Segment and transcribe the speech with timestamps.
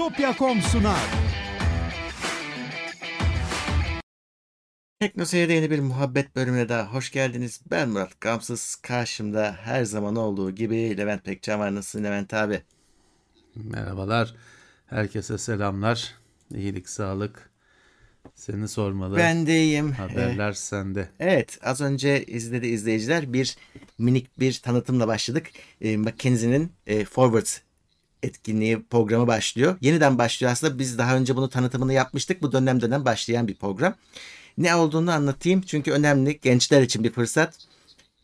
[0.00, 1.10] Bitopya.com sunar.
[5.00, 7.60] Tekno Seyir'de yeni bir muhabbet bölümüne daha hoş geldiniz.
[7.70, 8.76] Ben Murat Gamsız.
[8.76, 11.74] Karşımda her zaman olduğu gibi Levent Pekcan var.
[11.74, 12.62] Nasılsın Levent abi?
[13.54, 14.34] Merhabalar.
[14.86, 16.14] Herkese selamlar.
[16.54, 17.50] İyilik, sağlık.
[18.34, 19.16] Seni sormalı.
[19.16, 19.92] Ben de iyiyim.
[19.92, 21.08] Haberler sende.
[21.20, 23.56] Evet az önce izledi izleyiciler bir
[23.98, 25.46] minik bir tanıtımla başladık.
[25.80, 27.46] E, McKinsey'nin e, Forward
[28.22, 29.76] etkinliği programı başlıyor.
[29.80, 32.42] Yeniden başlıyor aslında biz daha önce bunu tanıtımını yapmıştık.
[32.42, 33.94] Bu dönem dönem başlayan bir program.
[34.58, 37.54] Ne olduğunu anlatayım çünkü önemli gençler için bir fırsat.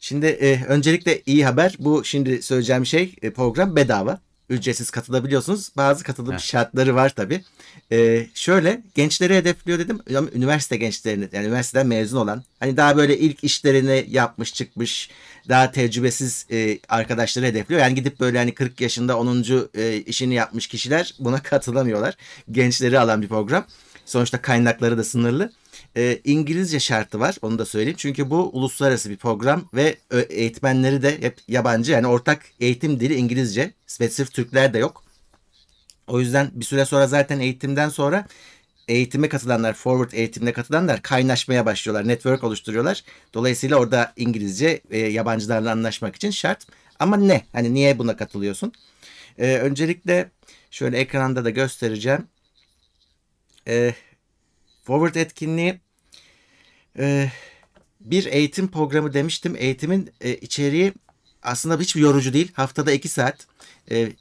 [0.01, 4.21] Şimdi e, öncelikle iyi haber bu şimdi söyleyeceğim şey e, program bedava.
[4.51, 5.71] Ücretsiz katılabiliyorsunuz.
[5.77, 6.39] Bazı katılım Heh.
[6.39, 7.45] şartları var tabii.
[7.93, 10.01] E, şöyle gençleri hedefliyor dedim.
[10.17, 15.11] Ama üniversite gençlerini yani üniversiteden mezun olan hani daha böyle ilk işlerini yapmış çıkmış
[15.49, 17.81] daha tecrübesiz e, arkadaşları hedefliyor.
[17.81, 19.45] Yani gidip böyle hani 40 yaşında 10.
[19.75, 22.17] E, işini yapmış kişiler buna katılamıyorlar.
[22.51, 23.67] Gençleri alan bir program.
[24.07, 25.53] Sonuçta kaynakları da sınırlı.
[25.97, 27.97] E, İngilizce şartı var onu da söyleyeyim.
[27.99, 29.97] Çünkü bu uluslararası bir program ve
[30.29, 31.93] eğitmenleri de hep yabancı.
[31.93, 35.05] Yani ortak eğitim dili İngilizce ve sırf Türkler de yok.
[36.07, 38.27] O yüzden bir süre sonra zaten eğitimden sonra
[38.89, 42.09] eğitime katılanlar, forward eğitimine katılanlar kaynaşmaya başlıyorlar.
[42.09, 43.05] Network oluşturuyorlar.
[43.35, 46.67] Dolayısıyla orada İngilizce e, yabancılarla anlaşmak için şart.
[46.99, 47.45] Ama ne?
[47.53, 48.73] Hani niye buna katılıyorsun?
[49.39, 50.31] E, öncelikle
[50.71, 52.27] şöyle ekranda da göstereceğim.
[53.69, 53.95] E,
[54.85, 55.81] forward etkinliği
[56.99, 57.31] e,
[58.01, 59.57] bir eğitim programı demiştim.
[59.59, 60.93] Eğitimin e, içeriği
[61.43, 62.53] aslında hiçbir yorucu değil.
[62.53, 63.47] Haftada 2 saat.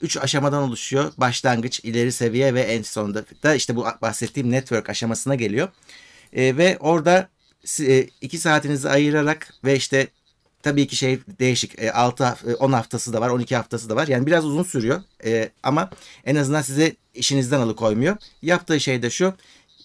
[0.01, 1.13] 3 aşamadan oluşuyor.
[1.17, 5.69] Başlangıç, ileri seviye ve en sonunda da işte bu bahsettiğim network aşamasına geliyor.
[6.33, 7.29] E, ve orada
[8.21, 10.07] 2 saatinizi ayırarak ve işte
[10.63, 11.75] tabii ki şey değişik.
[11.93, 14.07] 6 10 haftası da var, 12 haftası da var.
[14.07, 15.03] Yani biraz uzun sürüyor.
[15.25, 15.89] E, ama
[16.25, 18.17] en azından size işinizden alıkoymuyor.
[18.41, 19.33] Yaptığı şey de şu.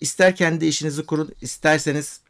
[0.01, 2.21] İster kendi işinizi kurun, isterseniz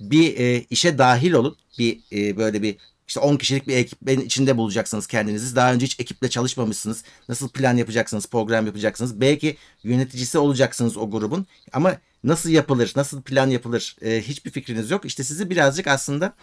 [0.00, 1.56] bir e, işe dahil olun.
[1.78, 2.76] Bir e, böyle bir
[3.08, 5.56] işte 10 kişilik bir ekibin içinde bulacaksınız kendinizi.
[5.56, 7.04] Daha önce hiç ekiple çalışmamışsınız.
[7.28, 9.20] Nasıl plan yapacaksınız, program yapacaksınız.
[9.20, 11.46] Belki yöneticisi olacaksınız o grubun.
[11.72, 15.04] Ama nasıl yapılır, nasıl plan yapılır e, hiçbir fikriniz yok.
[15.04, 16.34] İşte sizi birazcık aslında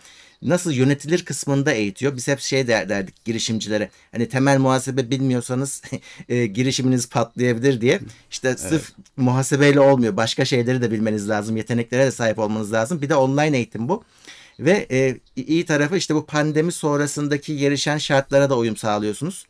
[0.41, 2.15] nasıl yönetilir kısmında eğitiyor.
[2.15, 3.89] Biz hep şey der, derdik girişimcilere.
[4.11, 5.81] Hani temel muhasebe bilmiyorsanız
[6.29, 7.99] e, girişiminiz patlayabilir diye.
[8.31, 10.17] İşte sırf muhasebeyle olmuyor.
[10.17, 11.57] Başka şeyleri de bilmeniz lazım.
[11.57, 13.01] Yeteneklere de sahip olmanız lazım.
[13.01, 14.03] Bir de online eğitim bu.
[14.59, 19.45] Ve e, iyi tarafı işte bu pandemi sonrasındaki gelişen şartlara da uyum sağlıyorsunuz.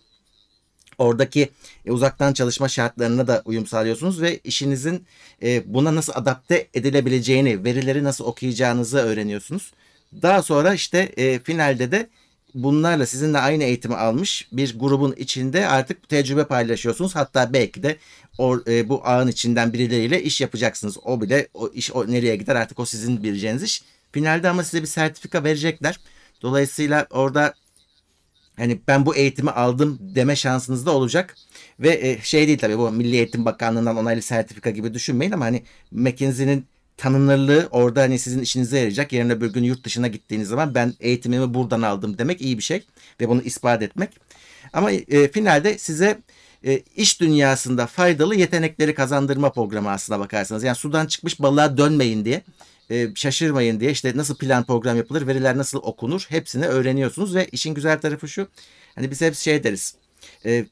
[1.04, 1.50] Oradaki
[1.86, 5.06] e, uzaktan çalışma şartlarına da uyum sağlıyorsunuz ve işinizin
[5.44, 9.72] e, buna nasıl adapte edilebileceğini, verileri nasıl okuyacağınızı öğreniyorsunuz.
[10.22, 12.10] Daha sonra işte e, finalde de
[12.56, 17.16] bunlarla sizinle aynı eğitimi almış bir grubun içinde artık tecrübe paylaşıyorsunuz.
[17.16, 17.98] Hatta belki de
[18.38, 20.98] o, e, bu ağın içinden birileriyle iş yapacaksınız.
[21.04, 23.84] O bile o iş o nereye gider artık o sizin bileceğiniz iş.
[24.12, 26.00] Finalde ama size bir sertifika verecekler.
[26.42, 27.54] Dolayısıyla orada
[28.58, 31.36] hani ben bu eğitimi aldım deme şansınız da olacak.
[31.80, 35.64] Ve e, şey değil tabii bu Milli Eğitim Bakanlığı'ndan onaylı sertifika gibi düşünmeyin ama hani
[35.92, 36.66] McKinsey'nin
[36.98, 39.14] tanınırlığı orada hani sizin işinize yarayacak.
[39.14, 42.84] Yarın öbür gün yurt dışına gittiğiniz zaman ben eğitimimi buradan aldım demek iyi bir şey.
[43.22, 44.10] Ve bunu ispat etmek.
[44.74, 46.18] Ama e, finalde size
[46.66, 50.64] e, iş dünyasında faydalı yetenekleri kazandırma programı aslına bakarsanız.
[50.64, 52.42] Yani sudan çıkmış balığa dönmeyin diye
[52.92, 57.74] e, şaşırmayın diye işte nasıl plan program yapılır, veriler nasıl okunur hepsini öğreniyorsunuz ve işin
[57.74, 58.48] güzel tarafı şu.
[58.96, 59.96] Hani biz hep şey deriz.
[60.46, 60.66] E,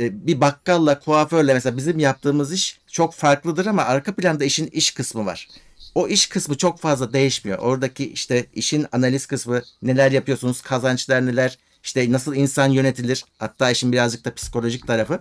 [0.00, 4.90] e, bir bakkalla, kuaförle mesela bizim yaptığımız iş çok farklıdır ama arka planda işin iş
[4.90, 5.48] kısmı var.
[5.94, 7.58] O iş kısmı çok fazla değişmiyor.
[7.58, 13.92] Oradaki işte işin analiz kısmı, neler yapıyorsunuz, kazançlar neler, işte nasıl insan yönetilir, hatta işin
[13.92, 15.20] birazcık da psikolojik tarafı.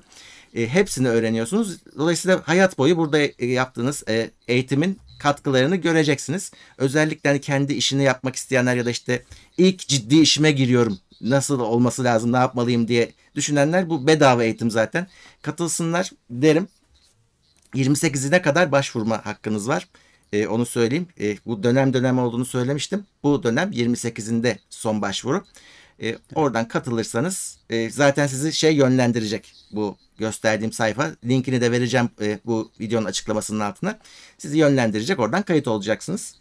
[0.55, 1.77] E, hepsini öğreniyorsunuz.
[1.97, 6.51] Dolayısıyla hayat boyu burada e, yaptığınız e, eğitimin katkılarını göreceksiniz.
[6.77, 9.23] Özellikle hani kendi işini yapmak isteyenler ya da işte
[9.57, 10.99] ilk ciddi işime giriyorum.
[11.21, 15.07] Nasıl olması lazım, ne yapmalıyım diye düşünenler bu bedava eğitim zaten.
[15.41, 16.67] Katılsınlar derim.
[17.75, 19.87] 28'ine kadar başvurma hakkınız var.
[20.33, 21.07] Ee, onu söyleyeyim.
[21.19, 23.05] Ee, bu dönem dönem olduğunu söylemiştim.
[23.23, 25.43] Bu dönem 28'inde son başvuru.
[26.01, 31.11] Ee, oradan katılırsanız e, zaten sizi şey yönlendirecek bu gösterdiğim sayfa.
[31.25, 33.99] Linkini de vereceğim e, bu videonun açıklamasının altına.
[34.37, 35.19] Sizi yönlendirecek.
[35.19, 36.35] Oradan kayıt olacaksınız.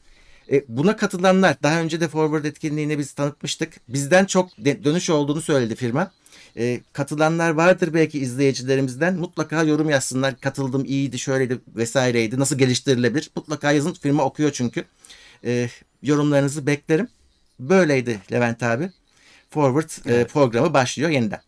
[0.53, 3.75] E, buna katılanlar daha önce de Forward etkinliğini biz tanıtmıştık.
[3.89, 6.13] Bizden çok de- dönüş olduğunu söyledi firma.
[6.57, 9.15] E, katılanlar vardır belki izleyicilerimizden.
[9.17, 10.41] Mutlaka yorum yazsınlar.
[10.41, 12.39] Katıldım iyiydi şöyleydi vesaireydi.
[12.39, 13.31] Nasıl geliştirilebilir?
[13.37, 13.93] Mutlaka yazın.
[13.93, 14.85] Firma okuyor çünkü.
[15.45, 15.69] E,
[16.03, 17.09] yorumlarınızı beklerim.
[17.61, 18.91] Böyleydi Levent abi.
[19.51, 20.33] Forward e, Evet.
[20.33, 21.41] programı başlıyor yeniden.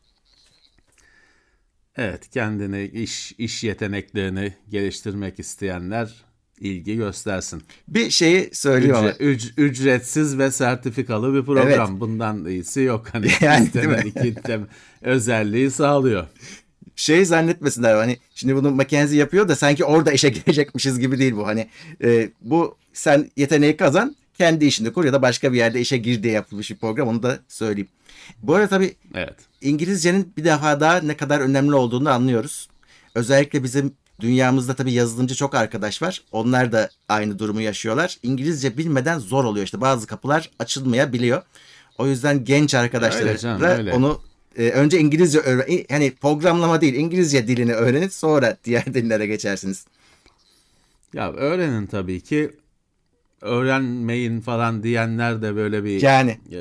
[1.97, 6.15] Evet, kendini iş iş yeteneklerini geliştirmek isteyenler
[6.61, 7.63] ilgi göstersin.
[7.89, 9.11] Bir şeyi söylüyor ama.
[9.11, 12.01] Ücre- üc- ücretsiz ve sertifikalı bir program.
[12.01, 13.07] Bundan iyisi yok.
[13.13, 14.35] Hani Yani, istenen iki
[15.03, 16.27] özelliği sağlıyor.
[16.97, 21.47] şey zannetmesinler hani şimdi bunu Mackenzie yapıyor da sanki orada işe girecekmişiz gibi değil bu.
[21.47, 21.69] Hani
[22.05, 26.23] e, bu sen yeteneği kazan kendi işini kur ya da başka bir yerde işe gir
[26.23, 27.89] diye yapılmış bir program onu da söyleyeyim.
[28.43, 29.35] Bu arada tabii Evet.
[29.61, 32.69] İngilizcenin bir defa daha ne kadar önemli olduğunu anlıyoruz.
[33.15, 36.23] Özellikle bizim dünyamızda tabii yazılımcı çok arkadaş var.
[36.33, 38.19] Onlar da aynı durumu yaşıyorlar.
[38.23, 41.43] İngilizce bilmeden zor oluyor işte bazı kapılar açılmayabiliyor.
[41.99, 42.75] O yüzden genç
[43.79, 43.93] öyle.
[43.93, 44.21] onu
[44.57, 49.87] e, önce İngilizce öğren hani programlama değil İngilizce dilini öğrenin sonra diğer dillere geçersiniz.
[51.15, 52.51] Ya öğrenin tabii ki.
[53.41, 56.61] Öğrenmeyin falan diyenler de böyle bir Yani e,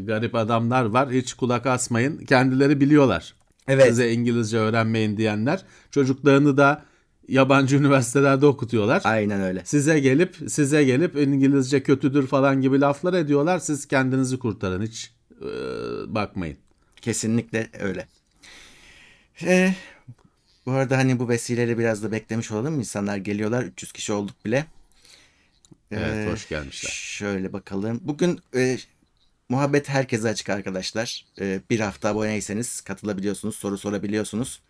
[0.00, 1.10] garip adamlar var.
[1.10, 2.18] Hiç kulak asmayın.
[2.18, 3.34] Kendileri biliyorlar.
[3.68, 3.86] Evet.
[3.86, 5.64] Size İngilizce öğrenmeyin diyenler.
[5.90, 6.84] Çocuklarını da
[7.28, 9.02] yabancı üniversitelerde okutuyorlar.
[9.04, 9.62] aynen öyle.
[9.64, 13.58] Size gelip size gelip İngilizce kötüdür falan gibi laflar ediyorlar.
[13.58, 14.82] Siz kendinizi kurtarın.
[14.82, 15.46] Hiç e,
[16.14, 16.56] bakmayın.
[17.00, 18.06] Kesinlikle öyle.
[19.42, 19.74] Ee,
[20.66, 22.78] bu arada hani bu vesileyle biraz da beklemiş olalım.
[22.78, 23.62] İnsanlar geliyorlar.
[23.62, 24.66] 300 kişi olduk bile.
[25.96, 26.90] Evet, Ee, hoş gelmişler.
[26.90, 28.00] Şöyle bakalım.
[28.02, 28.78] Bugün e,
[29.48, 31.24] muhabbet herkese açık arkadaşlar.
[31.40, 33.56] E, bir hafta aboneyseniz katılabiliyorsunuz.
[33.56, 34.60] Soru sorabiliyorsunuz.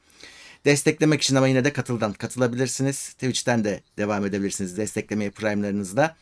[0.65, 3.12] Desteklemek için ama yine de katıldan katılabilirsiniz.
[3.12, 6.17] Twitch'ten de devam edebilirsiniz desteklemeye Prime'larınızla.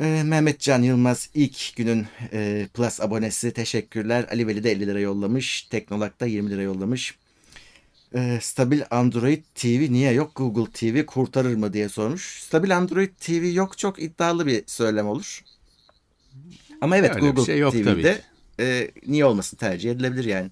[0.00, 3.52] E, Mehmet Can Yılmaz ilk günün e, Plus abonesi.
[3.52, 4.26] Teşekkürler.
[4.30, 5.62] Ali Veli de 50 lira yollamış.
[5.62, 7.18] Teknolak da 20 lira yollamış.
[8.14, 10.32] E, stabil Android TV niye yok?
[10.36, 12.42] Google TV kurtarır mı diye sormuş.
[12.42, 15.42] Stabil Android TV yok çok iddialı bir söylem olur.
[16.80, 18.22] Ama evet Öyle Google şey yok TV'de
[18.60, 20.50] e, niye olmasın tercih edilebilir yani.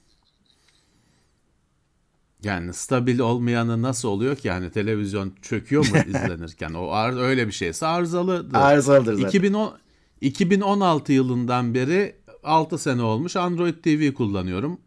[2.42, 4.48] Yani stabil olmayanı nasıl oluyor ki?
[4.48, 6.74] Yani televizyon çöküyor mu izlenirken?
[6.74, 8.54] O ar- öyle bir şeyse arızalıdır.
[8.58, 9.28] Arızalıdır zaten.
[9.28, 9.78] 2010
[10.20, 14.80] 2016 yılından beri 6 sene olmuş Android TV kullanıyorum.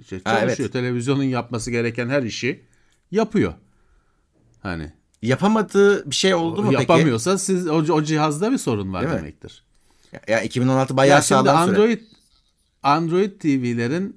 [0.00, 0.58] İşte Ha, çalışıyor.
[0.60, 0.72] evet.
[0.72, 2.64] Televizyonun yapması gereken her işi
[3.10, 3.54] yapıyor.
[4.62, 4.92] Hani
[5.22, 6.82] Yapamadığı bir şey oldu mu peki?
[6.82, 9.18] yapamıyorsa siz o, o cihazda bir sorun var Değil mi?
[9.18, 9.64] demektir.
[10.28, 11.76] Ya 2016 bayağı Ya sağlam süre.
[11.76, 12.00] Android
[12.82, 14.16] Android TV'lerin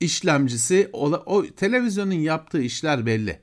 [0.00, 3.40] işlemcisi o, o televizyonun yaptığı işler belli.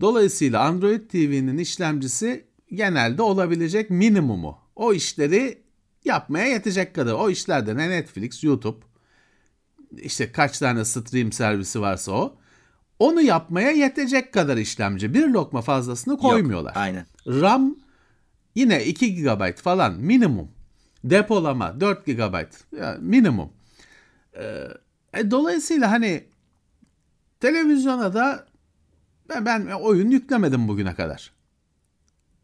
[0.00, 4.58] Dolayısıyla Android TV'nin işlemcisi genelde olabilecek minimumu.
[4.76, 5.62] O işleri
[6.04, 7.12] yapmaya yetecek kadar.
[7.12, 8.78] O işlerde ne Netflix, YouTube,
[9.96, 12.36] işte kaç tane stream servisi varsa o.
[12.98, 15.14] Onu yapmaya yetecek kadar işlemci.
[15.14, 16.72] Bir lokma fazlasını Yok, koymuyorlar.
[16.76, 17.06] aynen.
[17.26, 17.76] RAM
[18.54, 20.48] yine 2 GB falan minimum.
[21.04, 22.34] Depolama 4 GB
[23.00, 23.50] minimum.
[24.34, 24.68] Ee,
[25.14, 26.24] e, dolayısıyla hani
[27.40, 28.46] televizyona da
[29.28, 31.32] ben, ben oyun yüklemedim bugüne kadar.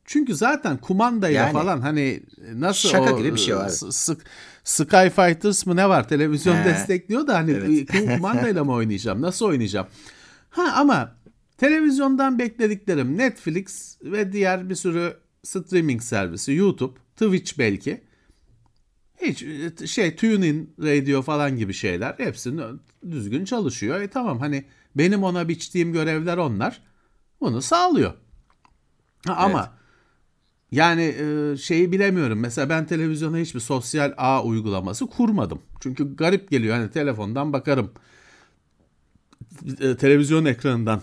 [0.04, 1.52] Çünkü zaten kumandayla Yani.
[1.52, 2.22] falan hani
[2.54, 3.68] nasıl Şaka o gibi bir şey var.
[3.68, 4.24] s- sık
[4.66, 6.64] Sky Fighters mı ne var televizyon He.
[6.64, 7.90] destekliyor da hani Evet.
[8.16, 9.86] kumandayla mı oynayacağım nasıl oynayacağım?
[10.50, 11.16] Ha ama
[11.58, 18.04] televizyondan beklediklerim Netflix ve diğer bir sürü streaming servisi YouTube, Twitch belki.
[19.22, 22.80] Hiç e, şey TuneIn Radio falan gibi şeyler hepsinin
[23.10, 24.00] düzgün çalışıyor.
[24.00, 24.64] E tamam hani
[24.96, 26.82] benim ona biçtiğim görevler onlar.
[27.40, 28.12] Bunu sağlıyor.
[29.26, 29.72] Ha, ama
[30.72, 32.40] yani e, şeyi bilemiyorum.
[32.40, 35.62] Mesela ben televizyona hiçbir sosyal ağ uygulaması kurmadım.
[35.80, 36.76] Çünkü garip geliyor.
[36.76, 37.92] Hani telefondan bakarım.
[39.80, 41.02] E, televizyon ekranından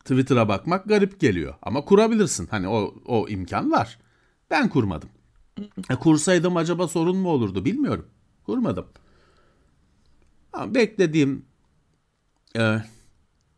[0.00, 1.54] Twitter'a bakmak garip geliyor.
[1.62, 2.46] Ama kurabilirsin.
[2.46, 3.98] Hani o, o imkan var.
[4.50, 5.08] Ben kurmadım.
[5.90, 8.06] E, kursaydım acaba sorun mu olurdu bilmiyorum.
[8.46, 8.86] Kurmadım.
[10.52, 11.44] Ama beklediğim
[12.56, 12.82] e,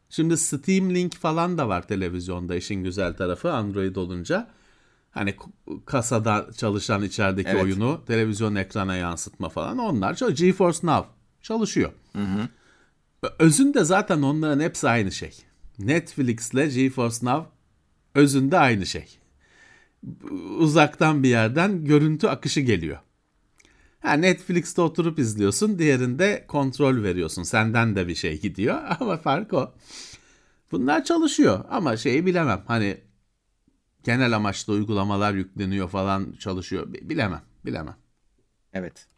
[0.08, 4.50] şimdi Steam Link falan da var televizyonda işin güzel tarafı Android olunca.
[5.12, 5.34] Hani
[5.86, 7.62] kasada çalışan içerideki Evet.
[7.62, 10.14] oyunu televizyon ekrana yansıtma falan onlar.
[10.34, 11.08] GeForce Now
[11.42, 11.92] çalışıyor.
[13.38, 15.32] Özünde zaten onların hepsi aynı şey.
[15.78, 17.50] Netflix ile GeForce Now
[18.14, 19.18] özünde aynı şey.
[20.58, 22.98] Uzaktan bir yerden görüntü akışı geliyor.
[24.00, 27.42] Ha, Netflix'te oturup izliyorsun, diğerinde kontrol veriyorsun.
[27.42, 29.74] Senden de bir şey gidiyor ama fark o.
[30.72, 32.62] Bunlar çalışıyor ama şeyi bilemem.
[32.66, 33.00] Hani
[34.04, 36.92] genel amaçlı uygulamalar yükleniyor falan çalışıyor.
[36.92, 37.96] Bi- Bilemem, bilemem.
[38.74, 39.08] Evet.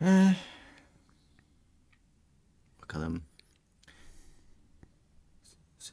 [0.00, 0.34] Eh.
[2.82, 3.22] Bakalım.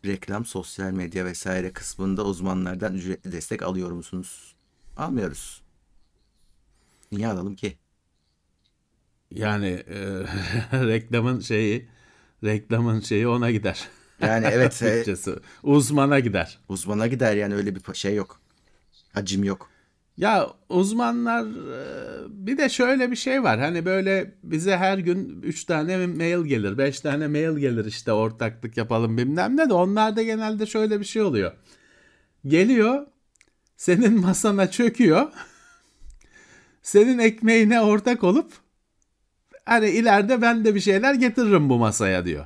[0.05, 4.55] Reklam, sosyal medya vesaire kısmında uzmanlardan ücretli destek alıyor musunuz?
[4.97, 5.61] Almıyoruz.
[7.11, 7.77] Niye alalım ki?
[9.31, 9.95] Yani e,
[10.87, 11.89] reklamın şeyi
[12.43, 13.87] reklamın şeyi ona gider.
[14.21, 14.81] Yani evet.
[14.81, 15.39] e, Açıkçası.
[15.63, 16.59] Uzmana gider.
[16.69, 18.39] uzmana gider yani öyle bir şey yok.
[19.13, 19.69] Hacim yok.
[20.17, 23.59] Ya uzmanlar e, bir de şöyle bir şey var.
[23.59, 28.77] Hani böyle bize her gün 3 tane mail gelir, 5 tane mail gelir işte ortaklık
[28.77, 31.51] yapalım bilmem ne de onlarda genelde şöyle bir şey oluyor.
[32.47, 33.07] Geliyor,
[33.77, 35.27] senin masana çöküyor.
[36.81, 38.51] Senin ekmeğine ortak olup
[39.65, 42.45] hani ileride ben de bir şeyler getiririm bu masaya diyor.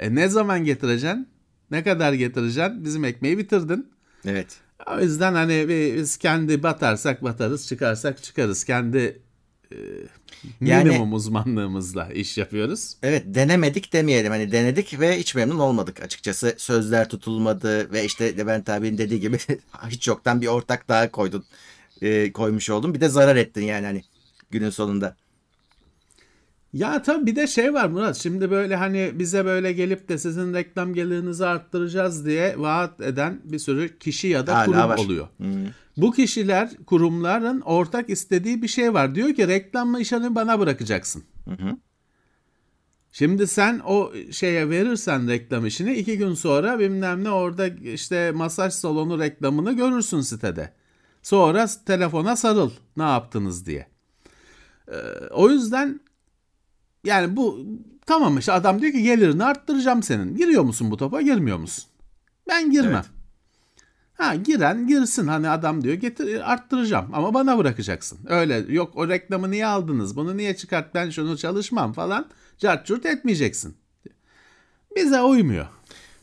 [0.00, 1.28] E ne zaman getireceksin?
[1.70, 2.84] Ne kadar getireceksin?
[2.84, 3.90] Bizim ekmeği bitirdin.
[4.26, 4.56] Evet.
[4.96, 8.64] O yüzden hani biz kendi batarsak batarız, çıkarsak çıkarız.
[8.64, 9.18] Kendi
[9.72, 9.76] e,
[10.60, 12.96] Yani- minimum uzmanlığımızla iş yapıyoruz.
[13.02, 14.30] Evet denemedik demeyelim.
[14.32, 16.54] Hani denedik ve hiç memnun olmadık açıkçası.
[16.58, 19.38] Sözler tutulmadı ve işte Levent abinin dediği gibi
[19.88, 21.44] hiç yoktan bir ortak daha koydun.
[22.02, 22.94] e, koymuş oldun.
[22.94, 24.02] Bir de zarar ettin yani hani
[24.50, 25.16] günün sonunda.
[26.72, 28.16] Ya tabii bir de şey var Murat.
[28.16, 33.58] Şimdi böyle hani bize böyle gelip de sizin reklam gelirinizi arttıracağız diye vaat eden bir
[33.58, 34.98] sürü kişi ya da Hala kurum var.
[34.98, 35.28] oluyor.
[35.40, 35.46] Hı.
[35.96, 39.14] Bu kişiler, kurumların ortak istediği bir şey var.
[39.14, 41.24] Diyor ki reklamla işini bana bırakacaksın.
[41.44, 41.76] Hı hı.
[43.12, 48.72] Şimdi sen o şeye verirsen reklam işini iki gün sonra bilmem ne orada işte masaj
[48.72, 50.72] salonu reklamını görürsün sitede.
[51.22, 53.86] Sonra telefona sarıl ne yaptınız diye.
[54.88, 54.94] Ee,
[55.30, 56.00] o yüzden
[57.04, 57.66] yani bu
[58.06, 60.36] tamam işte adam diyor ki gelirini arttıracağım senin.
[60.36, 61.84] Giriyor musun bu topa girmiyor musun?
[62.48, 62.92] Ben girmem.
[62.92, 63.04] Evet.
[64.14, 68.18] Ha giren girsin hani adam diyor getir arttıracağım ama bana bırakacaksın.
[68.26, 72.26] Öyle yok o reklamı niye aldınız bunu niye çıkart ben şunu çalışmam falan
[72.58, 73.76] cart etmeyeceksin.
[74.96, 75.66] Bize uymuyor.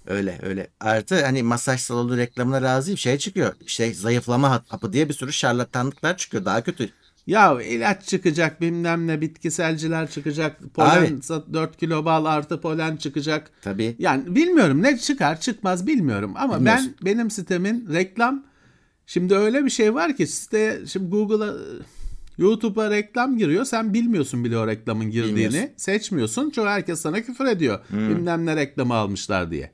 [0.08, 0.68] Öyle öyle.
[0.80, 2.98] Artı hani masaj salonu reklamına razıyım.
[2.98, 3.54] Şey çıkıyor.
[3.66, 6.46] Şey zayıflama hap- hapı diye bir sürü şarlatanlıklar çıkıyor.
[6.46, 6.90] Daha kötü.
[7.28, 11.22] Ya ilaç çıkacak bilmem ne bitkiselciler çıkacak polen
[11.54, 13.52] 4 kilo bal artı polen çıkacak.
[13.62, 13.96] Tabii.
[14.00, 16.94] Yani bilmiyorum ne çıkar çıkmaz bilmiyorum ama Bilmiyorsun.
[17.02, 18.46] ben benim sitemin reklam
[19.06, 21.54] şimdi öyle bir şey var ki site şimdi Google'a
[22.38, 25.74] YouTube'a reklam giriyor sen bilmiyorsun bile o reklamın girdiğini Bilmiyorsun.
[25.78, 29.72] seçmiyorsun çünkü herkes sana küfür ediyor bilmem ne reklamı almışlar diye.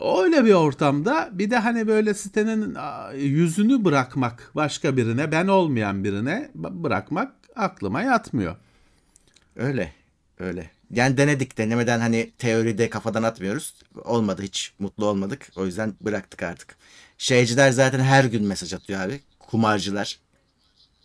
[0.00, 2.76] Öyle bir ortamda bir de hani böyle sitenin
[3.16, 8.56] yüzünü bırakmak başka birine ben olmayan birine bırakmak aklıma yatmıyor.
[9.56, 9.92] Öyle.
[10.38, 10.70] Öyle.
[10.90, 11.58] Yani denedik.
[11.58, 13.74] Denemeden hani teoride kafadan atmıyoruz.
[14.04, 14.72] Olmadı hiç.
[14.78, 15.52] Mutlu olmadık.
[15.56, 16.76] O yüzden bıraktık artık.
[17.18, 19.20] Şeyciler zaten her gün mesaj atıyor abi.
[19.38, 20.18] Kumarcılar.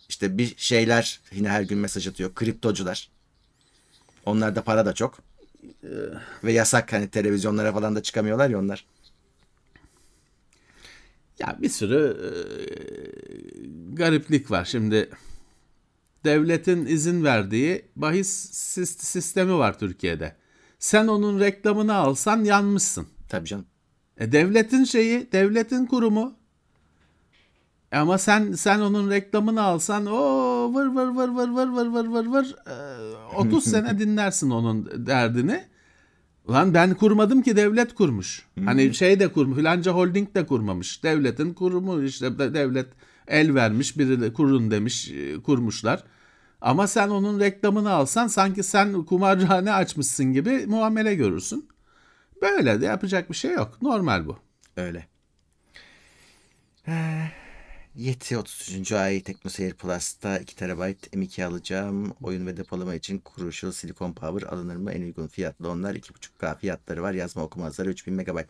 [0.08, 2.34] İşte bir şeyler yine her gün mesaj atıyor.
[2.34, 3.10] Kriptocular.
[4.26, 5.18] Onlarda para da çok.
[6.44, 8.86] Ve yasak hani televizyonlara falan da çıkamıyorlar ya onlar.
[11.38, 12.30] Ya bir sürü e,
[13.94, 14.64] gariplik var.
[14.64, 15.10] Şimdi
[16.24, 20.36] devletin izin verdiği bahis sis- sistemi var Türkiye'de.
[20.78, 23.06] Sen onun reklamını alsan yanmışsın.
[23.28, 23.66] Tabii canım.
[24.18, 26.34] E, devletin şeyi, devletin kurumu.
[27.92, 32.06] E, Ama sen sen onun reklamını alsan o vır vır vır vır vır vır vır
[32.06, 32.56] vır vır
[33.34, 35.64] e, 30 sene dinlersin onun derdini.
[36.50, 38.46] Lan ben kurmadım ki devlet kurmuş.
[38.64, 39.58] Hani şey de kurmuş.
[39.58, 41.04] Filanca holding de kurmamış.
[41.04, 42.86] Devletin kurumu işte de- devlet
[43.28, 46.04] el vermiş biri de kurun demiş e, kurmuşlar.
[46.60, 51.68] Ama sen onun reklamını alsan sanki sen kumarhane açmışsın gibi muamele görürsün.
[52.42, 53.82] Böyle de yapacak bir şey yok.
[53.82, 54.36] Normal bu.
[54.76, 55.06] Öyle.
[57.96, 58.92] Yeti 33.
[58.92, 60.80] ay TeknoSeyir Plus'ta 2 TB
[61.12, 62.14] M2 alacağım.
[62.22, 64.92] Oyun ve depolama için kuruşu Silicon Power alınır mı?
[64.92, 65.94] En uygun fiyatlı onlar.
[65.94, 67.12] 2.5K fiyatları var.
[67.12, 68.40] Yazma okuma hızları 3000 MB.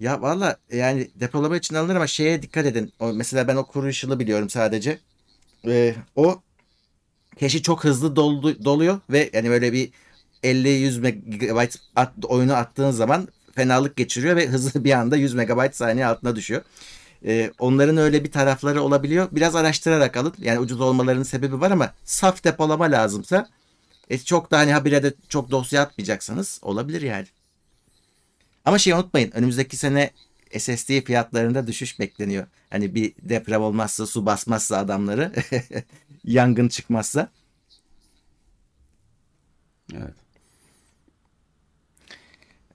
[0.00, 2.92] Ya valla yani depolama için alınır ama şeye dikkat edin.
[3.00, 4.98] O, mesela ben o kuruşulu biliyorum sadece.
[5.66, 6.42] Ee, o
[7.40, 9.90] cache'i çok hızlı doldu, doluyor ve yani böyle bir
[10.42, 16.06] 50-100 MB at, oyunu attığın zaman fenalık geçiriyor ve hızı bir anda 100 MB saniye
[16.06, 16.62] altına düşüyor.
[17.26, 19.28] Ee, onların öyle bir tarafları olabiliyor.
[19.32, 20.34] Biraz araştırarak alın.
[20.38, 23.48] Yani ucuz olmalarının sebebi var ama saf depolama lazımsa
[24.10, 27.26] e, çok da hani habire de çok dosya atmayacaksanız olabilir yani.
[28.64, 30.10] Ama şey unutmayın önümüzdeki sene
[30.58, 32.46] SSD fiyatlarında düşüş bekleniyor.
[32.70, 35.32] Hani bir deprem olmazsa su basmazsa adamları
[36.24, 37.28] yangın çıkmazsa.
[39.92, 40.14] Evet.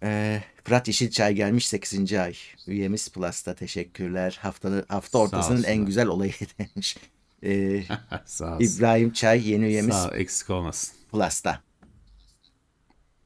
[0.04, 2.14] Ee, Fırat Yeşilçay gelmiş 8.
[2.14, 2.36] ay.
[2.68, 4.40] Üyemiz Plus'ta teşekkürler.
[4.42, 6.98] Haftanın hafta ortasının en güzel olayı demiş.
[7.44, 7.84] Ee,
[8.26, 8.78] Sağ olsun.
[8.78, 10.96] İbrahim Çay yeni üyemiz Sağ ol, eksik olmasın.
[11.12, 11.64] Plus'ta.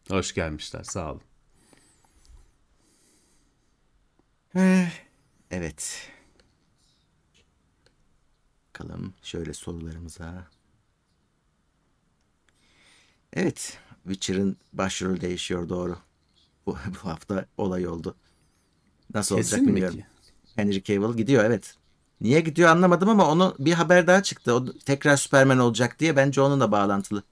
[0.09, 0.83] Hoş gelmişler.
[0.83, 1.21] Sağ olun.
[4.55, 4.89] Eh,
[5.51, 6.09] Evet.
[8.69, 10.47] Bakalım şöyle sorularımıza.
[13.33, 13.77] Evet.
[14.03, 15.97] Witcher'ın başrolü değişiyor doğru.
[16.65, 18.15] Bu, bu hafta olay oldu.
[19.13, 19.97] Nasıl Kesin olacak mi bilmiyorum.
[19.97, 20.05] ki?
[20.55, 21.75] Henry Cavill gidiyor evet.
[22.21, 24.53] Niye gidiyor anlamadım ama onu bir haber daha çıktı.
[24.55, 27.23] O tekrar Superman olacak diye bence onunla bağlantılı.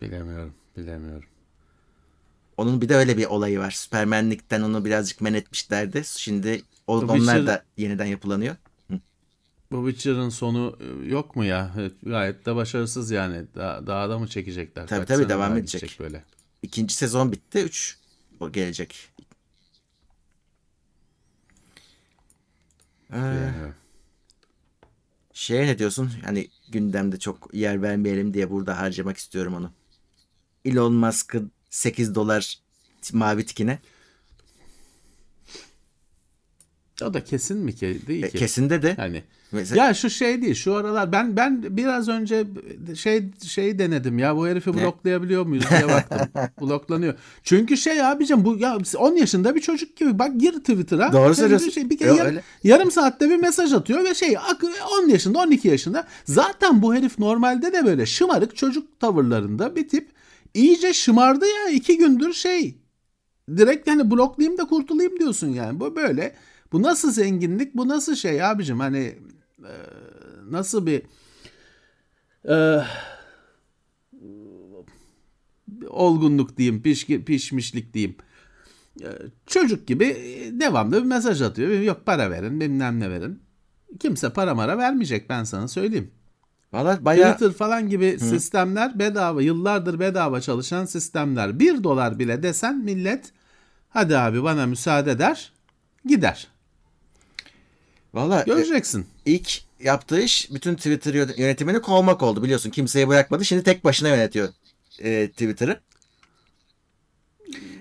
[0.00, 0.54] Bilemiyorum.
[0.76, 1.28] Bilemiyorum.
[2.56, 3.70] Onun bir de öyle bir olayı var.
[3.70, 6.02] Supermanlikten onu birazcık men etmişlerdi.
[6.04, 8.56] Şimdi o- onlar da yeniden yapılanıyor.
[9.72, 11.74] Bu Witcher'ın sonu e, yok mu ya?
[12.02, 13.46] Gayet de başarısız yani.
[13.54, 14.86] Daha, daha da mı çekecekler?
[14.86, 15.96] Tabii, Kaç tabii, devam edecek.
[16.00, 16.24] böyle.
[16.62, 17.58] İkinci sezon bitti.
[17.58, 17.98] Üç
[18.40, 19.08] o gelecek.
[23.12, 23.50] Ee,
[25.32, 26.10] şeye ne diyorsun?
[26.24, 29.72] Hani gündemde çok yer vermeyelim diye burada harcamak istiyorum onu.
[30.64, 32.58] Elon Musk'ın 8 dolar
[33.12, 33.78] mavi tikine.
[37.04, 37.98] O da kesin mi ki?
[38.06, 38.38] Değil E, ki.
[38.38, 39.22] Kesinde de Yani
[39.52, 42.44] mesela ya şu şey değil şu aralar ben ben biraz önce
[42.96, 46.20] şey şey denedim ya bu herifi bloklayabiliyor muyuz diye baktım.
[46.60, 47.14] Bloklanıyor.
[47.42, 51.12] Çünkü şey abicim bu ya 10 yaşında bir çocuk gibi bak gir Twitter'a.
[51.12, 51.70] Doğru söylüyorsun.
[51.70, 52.42] Şey, bir kere Yo, yarım, öyle.
[52.64, 54.64] yarım saatte bir mesaj atıyor ve şey ak-
[55.04, 60.08] 10 yaşında 12 yaşında zaten bu herif normalde de böyle şımarık çocuk tavırlarında bir tip
[60.54, 62.74] iyice şımardı ya iki gündür şey
[63.56, 65.80] direkt hani bloklayayım da kurtulayım diyorsun yani.
[65.80, 66.34] Bu böyle.
[66.72, 67.76] Bu nasıl zenginlik?
[67.76, 68.80] Bu nasıl şey abicim?
[68.80, 69.18] Hani
[69.58, 69.74] e,
[70.50, 71.02] nasıl bir
[72.48, 72.84] e,
[75.88, 78.16] olgunluk diyeyim, pişki, pişmişlik diyeyim.
[79.00, 79.08] E,
[79.46, 80.16] çocuk gibi
[80.52, 81.70] devamlı bir mesaj atıyor.
[81.70, 83.42] Yok para verin, bilmem ne verin.
[84.00, 86.10] Kimse para mara vermeyecek ben sana söyleyeyim.
[86.72, 91.58] valla bayağı Twitter falan gibi sistemler bedava, yıllardır bedava çalışan sistemler.
[91.58, 93.32] Bir dolar bile desen millet
[93.88, 95.52] hadi abi bana müsaade der,
[96.04, 96.48] gider.
[98.14, 99.06] Valla e, Göreceksin.
[99.26, 102.70] ilk yaptığı iş bütün Twitter yö- yönetimini kovmak oldu biliyorsun.
[102.70, 103.44] Kimseye bırakmadı.
[103.44, 104.48] Şimdi tek başına yönetiyor
[104.98, 105.80] e, Twitter'ı.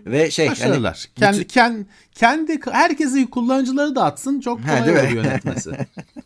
[0.05, 1.05] Ve şey hani Başarılar.
[1.15, 5.71] kendi, bütün- kendi, kendi, herkesi kullanıcıları da atsın çok Ha, kolay olur yönetmesi.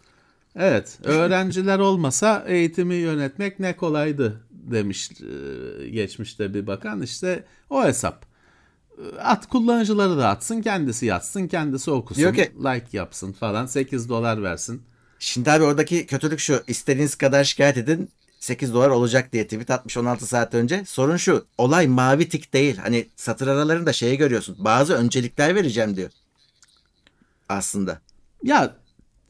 [0.55, 0.99] evet.
[1.03, 7.01] Öğrenciler olmasa eğitimi yönetmek ne kolaydı demiş e, geçmişte bir bakan.
[7.01, 8.25] İşte o hesap.
[9.19, 14.81] At kullanıcıları da atsın, kendisi yatsın, kendisi okusun, ki- like yapsın falan, 8 dolar versin.
[15.19, 16.63] Şimdi abi oradaki kötülük şu.
[16.67, 18.09] istediğiniz kadar şikayet edin.
[18.39, 20.83] 8 dolar olacak diye tweet atmış 16 saat önce.
[20.85, 21.45] Sorun şu.
[21.57, 22.77] Olay mavi tik değil.
[22.77, 24.55] Hani satır aralarında şeyi görüyorsun.
[24.59, 26.09] Bazı öncelikler vereceğim diyor.
[27.49, 28.01] Aslında.
[28.43, 28.75] Ya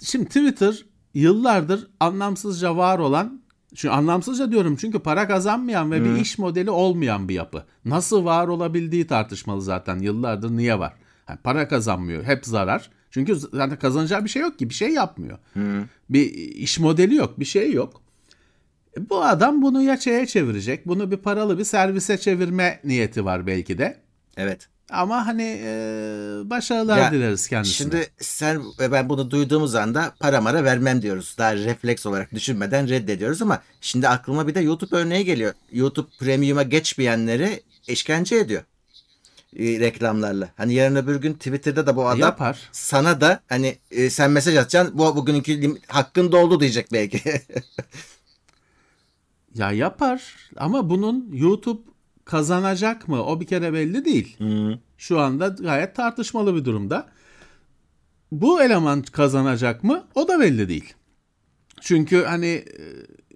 [0.04, 3.41] şimdi Twitter yıllardır anlamsızca var olan
[3.76, 7.64] şu anlamsızca diyorum çünkü para kazanmayan ve bir iş modeli olmayan bir yapı.
[7.86, 10.94] Nasıl var olabildiği tartışmalı zaten yıllardır niye var?
[11.30, 12.90] Yani para kazanmıyor hep zarar.
[13.12, 15.38] Çünkü zaten kazanacağı bir şey yok ki bir şey yapmıyor.
[16.10, 18.02] Bir iş modeli yok bir şey yok.
[18.98, 23.48] E, Bu adam bunu ya şeye çevirecek bunu bir paralı bir servise çevirme niyeti var
[23.48, 23.98] belki de.
[24.38, 24.70] Evet.
[24.89, 25.69] Ama hani e,
[26.43, 27.78] başarılar Ya, dileriz kendisine.
[27.78, 31.36] Şimdi sen ve ben bunu duyduğumuz anda para mara vermem diyoruz.
[31.38, 35.54] Daha refleks olarak düşünmeden reddediyoruz ama şimdi aklıma bir de YouTube örneği geliyor.
[35.71, 38.63] YouTube Premium'a geçmeyenleri işkence ediyor.
[39.56, 40.50] E, reklamlarla.
[40.58, 42.60] Hani yarın öbür gün Twitter'da da bu adam Yapar.
[42.71, 47.21] sana da hani e, sen mesaj atacaksın bu bugünkü hakkın doldu diyecek belki.
[49.56, 51.82] Ya yapar ama bunun YouTube
[52.26, 53.24] kazanacak mı?
[53.24, 54.38] O bir kere belli değil.
[54.98, 57.08] Şu anda gayet tartışmalı bir durumda.
[58.32, 60.08] Bu eleman kazanacak mı?
[60.16, 60.94] O da belli değil.
[61.82, 62.66] Çünkü hani e,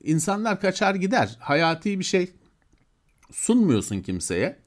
[0.04, 1.38] insanlar kaçar gider.
[1.39, 2.32] Hayati bir şey
[3.32, 4.60] sunmuyorsun kimseye.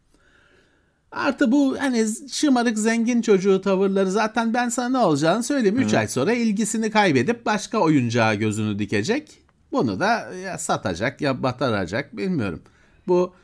[1.12, 5.78] Artı bu hani şımarık zengin çocuğu tavırları zaten ben sana ne olacağını söyleyeyim.
[5.78, 9.38] 3 ay sonra ilgisini kaybedip başka oyuncağa gözünü dikecek.
[9.72, 12.62] Bunu da ya satacak ya batıracak bilmiyorum.
[13.08, 13.34] Bu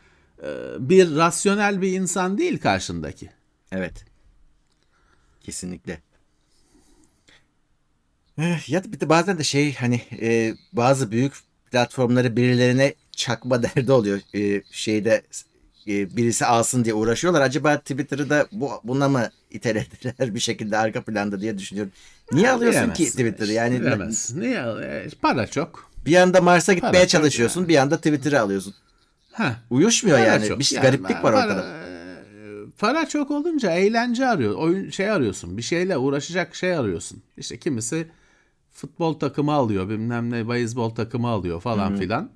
[0.79, 3.31] bir rasyonel bir insan değil karşındaki.
[3.73, 4.05] evet.
[5.41, 6.01] Kesinlikle.
[8.39, 11.33] Eh, Ya da bir de bazen de şey hani e, bazı büyük
[11.71, 14.21] platformları birilerine çakma derdi oluyor.
[14.35, 15.23] E, şeyde
[15.89, 17.41] e, birisi alsın diye uğraşıyorlar.
[17.41, 21.93] Acaba Twitter'ı da bu, buna mı itelediler bir şekilde arka planda diye düşünüyorum.
[22.33, 23.11] Niye alıyorsun ki.
[23.11, 23.53] Twitter'ı?
[23.53, 24.01] Yani.
[24.35, 24.59] Niye?
[24.83, 25.91] E, Para çok.
[26.07, 28.75] bir anda Mars'a gitmeye Para çalışıyorsun, bir anda Twitter'ı alıyorsun.
[29.39, 29.53] Heh.
[29.71, 30.49] Uyuşmuyor Para yani.
[30.49, 30.59] çok.
[30.59, 31.67] Bir Yani gariplik var para- ortada.
[31.67, 31.79] e,
[32.79, 34.55] Para çok olunca eğlence arıyor.
[34.55, 35.57] Oyun şey arıyorsun.
[35.57, 37.23] Bir şeyle uğraşacak şey arıyorsun.
[37.37, 38.09] İşte kimisi
[38.73, 42.31] futbol takımı alıyor, bilmem ne beyzbol takımı alıyor falan filan.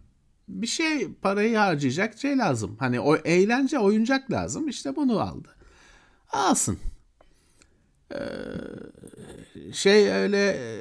[0.49, 2.77] Bir şey parayı harcayacak şey lazım.
[2.79, 4.69] Hani o eğlence oyuncak lazım.
[4.69, 5.49] İşte bunu aldı.
[6.31, 6.79] Alsın.
[8.13, 8.19] Ee,
[9.73, 10.81] şey öyle e,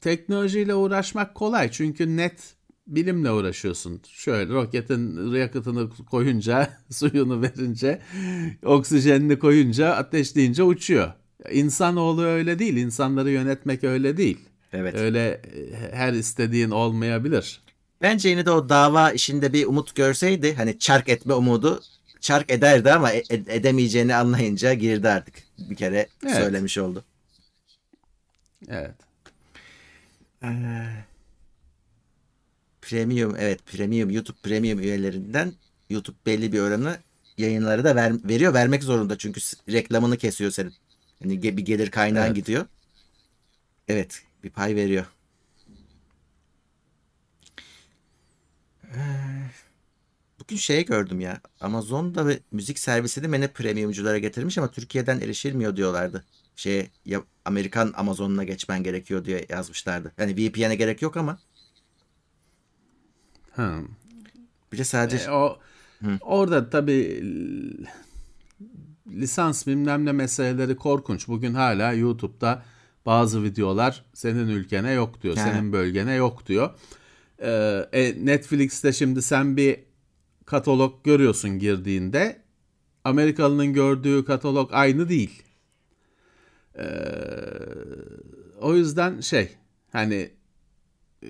[0.00, 2.54] teknolojiyle uğraşmak kolay çünkü net
[2.86, 4.00] bilimle uğraşıyorsun.
[4.08, 8.02] Şöyle roketin yakıtını koyunca, suyunu verince,
[8.64, 11.12] oksijenini koyunca, ateşleyince uçuyor.
[11.50, 12.76] İnsanoğlu öyle değil.
[12.76, 14.38] İnsanları yönetmek öyle değil.
[14.72, 14.94] Evet.
[14.94, 17.60] Öyle e, her istediğin olmayabilir.
[18.02, 21.82] Bence yine de o dava işinde bir umut görseydi hani çark etme umudu
[22.20, 25.34] çark ederdi ama e- edemeyeceğini anlayınca girdi artık.
[25.58, 26.34] Bir kere Evet.
[26.34, 27.04] söylemiş oldu.
[28.68, 28.94] Evet.
[32.82, 35.52] Premium evet premium YouTube premium üyelerinden
[35.90, 36.98] YouTube belli bir oranı
[37.38, 39.40] yayınları da ver, veriyor vermek zorunda çünkü
[39.72, 40.74] reklamını kesiyor senin.
[41.24, 42.36] Yani bir gelir kaynağın Evet.
[42.36, 42.66] gidiyor.
[43.88, 45.06] Evet bir pay veriyor.
[48.84, 48.98] Ee,
[50.40, 55.76] Bugün şey gördüm ya Amazon'da ve müzik servisi de beni premiumculara getirmiş ama Türkiye'den erişilmiyor
[55.76, 56.24] diyorlardı.
[56.56, 60.12] Şey ya Amerikan Amazon'una geçmen gerekiyor diye yazmışlardı.
[60.18, 61.38] Yani VPN'e gerek yok ama
[63.56, 63.78] Ha.
[64.72, 65.58] bir de sadece E, o
[66.20, 67.22] orada tabii
[69.10, 71.28] lisans bilmem ne meseleleri korkunç.
[71.28, 72.62] Bugün hala YouTube'da
[73.06, 75.36] bazı videolar senin ülkene yok diyor.
[75.36, 75.40] He.
[75.40, 76.70] Senin bölgene yok diyor.
[77.38, 79.76] Ee, e, Netflix'te şimdi sen bir
[80.46, 82.42] katalog görüyorsun girdiğinde
[83.04, 85.42] Amerikalı'nın gördüğü katalog aynı değil.
[86.78, 86.84] Ee,
[88.60, 89.48] o yüzden şey
[89.92, 90.30] hani
[91.22, 91.28] e,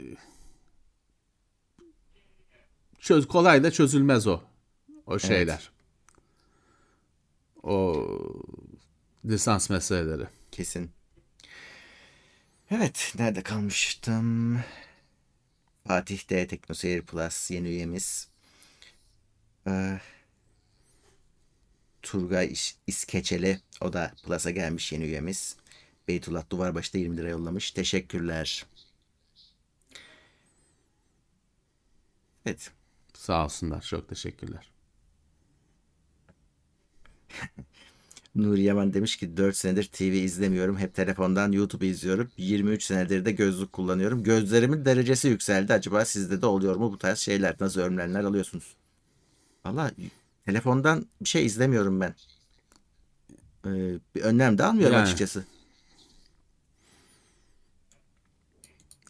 [3.03, 4.41] çöz kolay da çözülmez o
[5.07, 5.71] o şeyler.
[7.63, 8.07] O
[9.25, 10.27] lisans meseleleri.
[10.53, 10.91] Kesin.
[12.71, 14.61] Evet, nerede kalmıştım?
[15.87, 18.29] Fatih D Teknoseyir Plus yeni üyemiz.
[19.67, 20.01] Ee,
[22.03, 22.55] Turgay
[22.87, 25.57] İskeçeli o da Plus'a gelmiş yeni üyemiz.
[26.09, 27.71] Beytullah Duvarbaşı da 20 lira yollamış.
[27.71, 28.67] Teşekkürler.
[32.47, 32.73] Evet.
[33.23, 33.81] Sağ olsunlar.
[33.83, 34.71] Çok teşekkürler.
[38.35, 40.77] Nuri Yaman demiş ki 4 senedir TV izlemiyorum.
[40.77, 42.31] Hep telefondan YouTube izliyorum.
[42.37, 44.23] 23 senedir de gözlük kullanıyorum.
[44.23, 45.73] Gözlerimin derecesi yükseldi.
[45.73, 47.57] Acaba sizde de oluyor mu bu tarz şeyler?
[47.61, 48.77] Nasıl önlemler alıyorsunuz?
[49.65, 49.91] Valla
[50.45, 52.15] telefondan bir şey izlemiyorum ben.
[53.67, 55.03] Ee, bir önlem de almıyorum Yani.
[55.03, 55.45] açıkçası.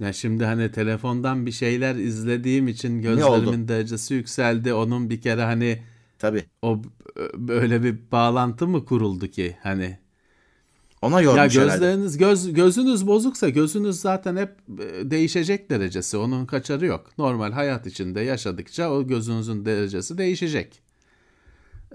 [0.03, 4.75] Ya şimdi hani telefondan bir şeyler izlediğim için gözlerimin derecesi yükseldi.
[4.75, 5.83] Onun bir kere hani
[6.19, 6.45] Tabii.
[6.63, 6.83] o
[7.35, 9.99] böyle bir bağlantı mı kuruldu ki hani
[11.03, 11.73] Ona ya yormuş herhalde.
[11.73, 16.17] gözleriniz göz gözünüz bozuksa gözünüz zaten hep e, değişecek derecesi.
[16.17, 17.11] Onun kaçarı yok.
[17.19, 20.83] Normal hayat içinde yaşadıkça o gözünüzün derecesi değişecek.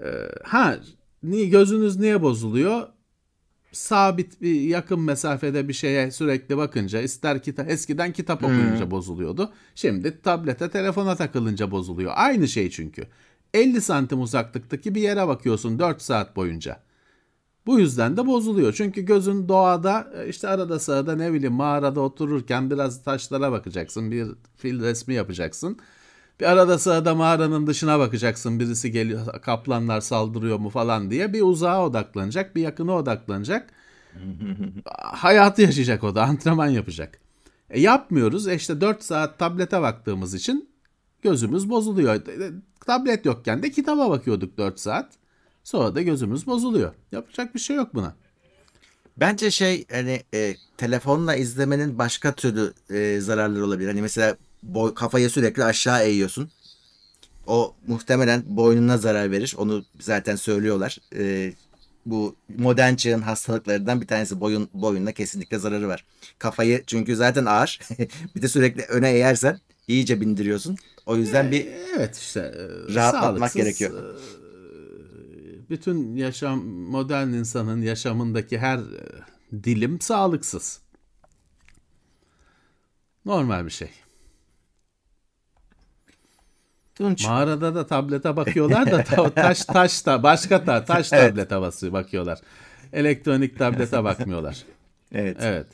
[0.02, 0.76] Ee, ha
[1.22, 2.88] niye gözünüz niye bozuluyor?
[3.72, 9.52] Sabit bir yakın mesafede bir şeye sürekli bakınca ister kitap eskiden kitap okuyunca bozuluyordu.
[9.74, 12.12] Şimdi tablete telefona takılınca bozuluyor.
[12.14, 13.06] Aynı şey çünkü.
[13.54, 16.80] 50 santim uzaklıktaki bir yere bakıyorsun 4 saat boyunca.
[17.66, 18.72] Bu yüzden de bozuluyor.
[18.72, 24.10] Çünkü gözün doğada e, işte arada sırada ne bileyim mağarada otururken biraz taşlara bakacaksın.
[24.10, 25.78] Bir fil resmi yapacaksın.
[26.40, 28.60] Bir arada sırada mağaranın dışına bakacaksın.
[28.60, 31.32] Birisi geliyor kaplanlar saldırıyor mu falan diye.
[31.32, 33.70] Bir uzağa odaklanacak bir yakına odaklanacak.
[35.00, 37.18] Hayatı yaşayacak o da antrenman yapacak.
[37.70, 38.48] E yapmıyoruz.
[38.48, 40.68] E işte 4 saat tablete baktığımız için
[41.22, 42.14] gözümüz bozuluyor.
[42.14, 42.52] E,
[42.86, 45.12] Tablet yokken de kitaba bakıyorduk 4 saat.
[45.64, 46.94] Sonra da gözümüz bozuluyor.
[47.12, 48.14] Yapacak bir şey yok buna.
[49.16, 53.88] Bence şey hani e, telefonla izlemenin başka türlü e, zararları olabilir.
[53.88, 56.50] Hani mesela boy, kafayı sürekli aşağı eğiyorsun.
[57.46, 59.54] O muhtemelen boynuna zarar verir.
[59.58, 60.98] Onu zaten söylüyorlar.
[61.16, 61.52] E,
[62.06, 66.04] bu modern çağın hastalıklarından bir tanesi boyun boyunla kesinlikle zararı var.
[66.38, 67.80] Kafayı çünkü zaten ağır.
[68.36, 70.76] bir de sürekli öne eğersen iyice bindiriyorsun.
[71.06, 71.66] O yüzden bir
[71.96, 72.40] Evet işte.
[72.40, 74.14] e, Rahatlatmak gerekiyor.
[74.14, 74.18] e,
[75.70, 80.80] Bütün yaşam modern insanın yaşamındaki her e, dilim sağlıksız.
[83.24, 83.90] Normal bir şey.
[86.98, 87.26] Tunç.
[87.26, 91.30] Mağarada da tablete bakıyorlar da ta- taş taş da başka ta, taş Evet.
[91.30, 92.38] tablete basıyor bakıyorlar.
[92.92, 94.64] Elektronik tablete bakmıyorlar.
[95.12, 95.36] Evet.
[95.40, 95.66] Evet.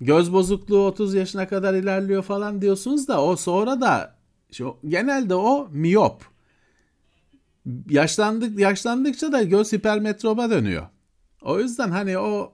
[0.00, 4.16] Göz bozukluğu 30 yaşına kadar ilerliyor falan diyorsunuz da o sonra da
[4.52, 6.22] şu, genelde o miyop.
[7.90, 10.86] Yaşlandık yaşlandıkça da göz hipermetroba dönüyor.
[11.42, 12.52] O yüzden hani o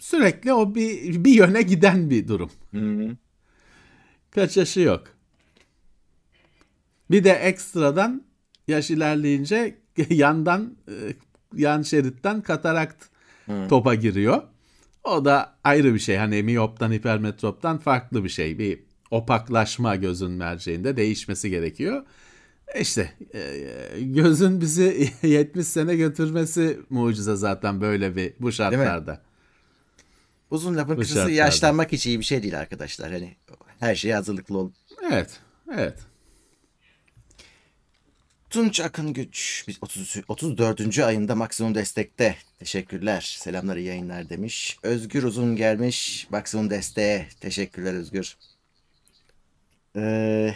[0.00, 2.50] sürekli o bir bir yöne giden bir durum.
[2.70, 3.16] Hı-hı.
[4.30, 5.04] Kaçışı yok.
[7.10, 8.22] Bir de ekstradan
[8.68, 9.78] yaş ilerleyince
[10.10, 10.94] yandan e,
[11.54, 13.04] yan şeritten katarakt
[13.68, 14.42] topa giriyor.
[15.04, 16.16] O da ayrı bir şey.
[16.16, 18.58] Hani miyoptan hipermetroptan farklı bir şey.
[18.58, 22.02] Bir opaklaşma gözün merceğinde değişmesi gerekiyor.
[22.80, 29.22] İşte e, gözün bizi 70 sene götürmesi mucize zaten böyle bir bu şartlarda.
[30.50, 31.34] Uzun lafın Bu kısası şartlarda.
[31.36, 33.12] yaşlanmak hiç iyi bir şey değil arkadaşlar.
[33.12, 33.36] Hani
[33.80, 34.74] her şeye hazırlıklı olun.
[35.12, 35.40] Evet.
[35.74, 35.98] Evet.
[38.52, 40.98] Tunç Akın Güç biz 30, 34.
[40.98, 42.36] ayında maksimum destekte.
[42.58, 43.36] Teşekkürler.
[43.38, 44.78] Selamlar iyi yayınlar demiş.
[44.82, 46.26] Özgür Uzun gelmiş.
[46.30, 47.28] Maksimum desteğe.
[47.40, 48.36] Teşekkürler Özgür.
[49.96, 50.54] Ee,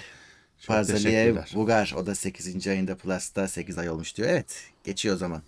[0.68, 1.52] teşekkürler.
[1.54, 2.68] Bugar o da 8.
[2.68, 4.28] ayında Plus'ta 8 ay olmuş diyor.
[4.28, 5.42] Evet geçiyor o zaman.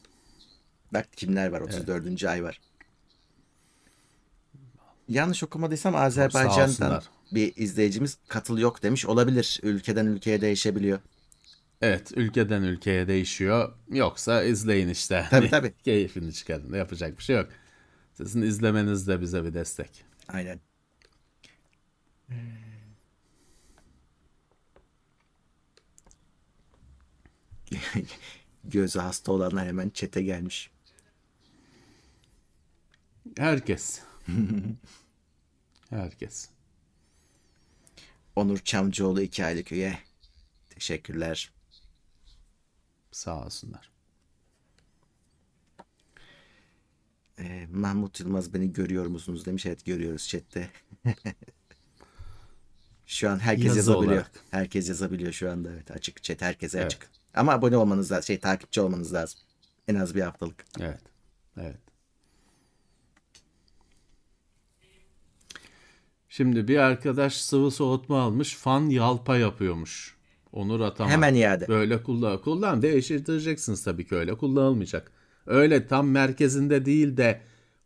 [0.92, 2.24] Bak kimler var 34.
[2.24, 2.60] ay var.
[5.08, 9.06] Yanlış okumadıysam Azerbaycan'dan bir izleyicimiz katıl yok demiş.
[9.06, 9.60] Olabilir.
[9.62, 10.98] Ülkeden ülkeye değişebiliyor.
[11.82, 13.74] Evet, ülkeden ülkeye değişiyor.
[13.90, 15.26] Yoksa izleyin işte.
[15.30, 15.74] Tabii, tabii.
[15.84, 16.74] Keyfini çıkarın.
[16.74, 17.48] Yapacak bir şey yok.
[18.14, 20.04] Sizin izlemeniz de bize bir destek.
[20.28, 20.60] Aynen.
[28.64, 30.70] Gözü hasta olanlar hemen çete gelmiş.
[33.36, 34.00] Herkes.
[35.90, 36.48] Herkes.
[38.36, 39.98] Onur Çamcıoğlu iki aylık üye.
[40.70, 41.50] Teşekkürler.
[43.12, 43.90] Sağ olsunlar.
[47.38, 49.66] Ee, Mahmut Yılmaz beni görüyor musunuz demiş.
[49.66, 50.70] Evet görüyoruz chatte.
[53.06, 54.12] şu an herkes Yazı yazabiliyor.
[54.12, 54.30] olarak.
[54.50, 55.70] Herkes yazabiliyor şu anda.
[55.72, 56.86] Evet açık chat herkese Evet.
[56.86, 57.10] açık.
[57.34, 58.24] Ama abone olmanız lazım.
[58.24, 59.40] Şey takipçi olmanız lazım.
[59.88, 60.64] En az bir haftalık.
[60.80, 61.00] Evet.
[61.56, 61.76] Evet.
[66.28, 68.54] Şimdi bir arkadaş sıvı soğutma almış.
[68.56, 70.17] Fan yalpa yapıyormuş.
[70.52, 71.10] Onur Ataman.
[71.10, 71.68] Hemen iade.
[71.68, 72.38] Böyle kullan.
[72.42, 74.34] Kullan değiştireceksiniz tabii ki öyle.
[74.34, 75.12] Kullanılmayacak.
[75.46, 77.40] Öyle tam merkezinde değil de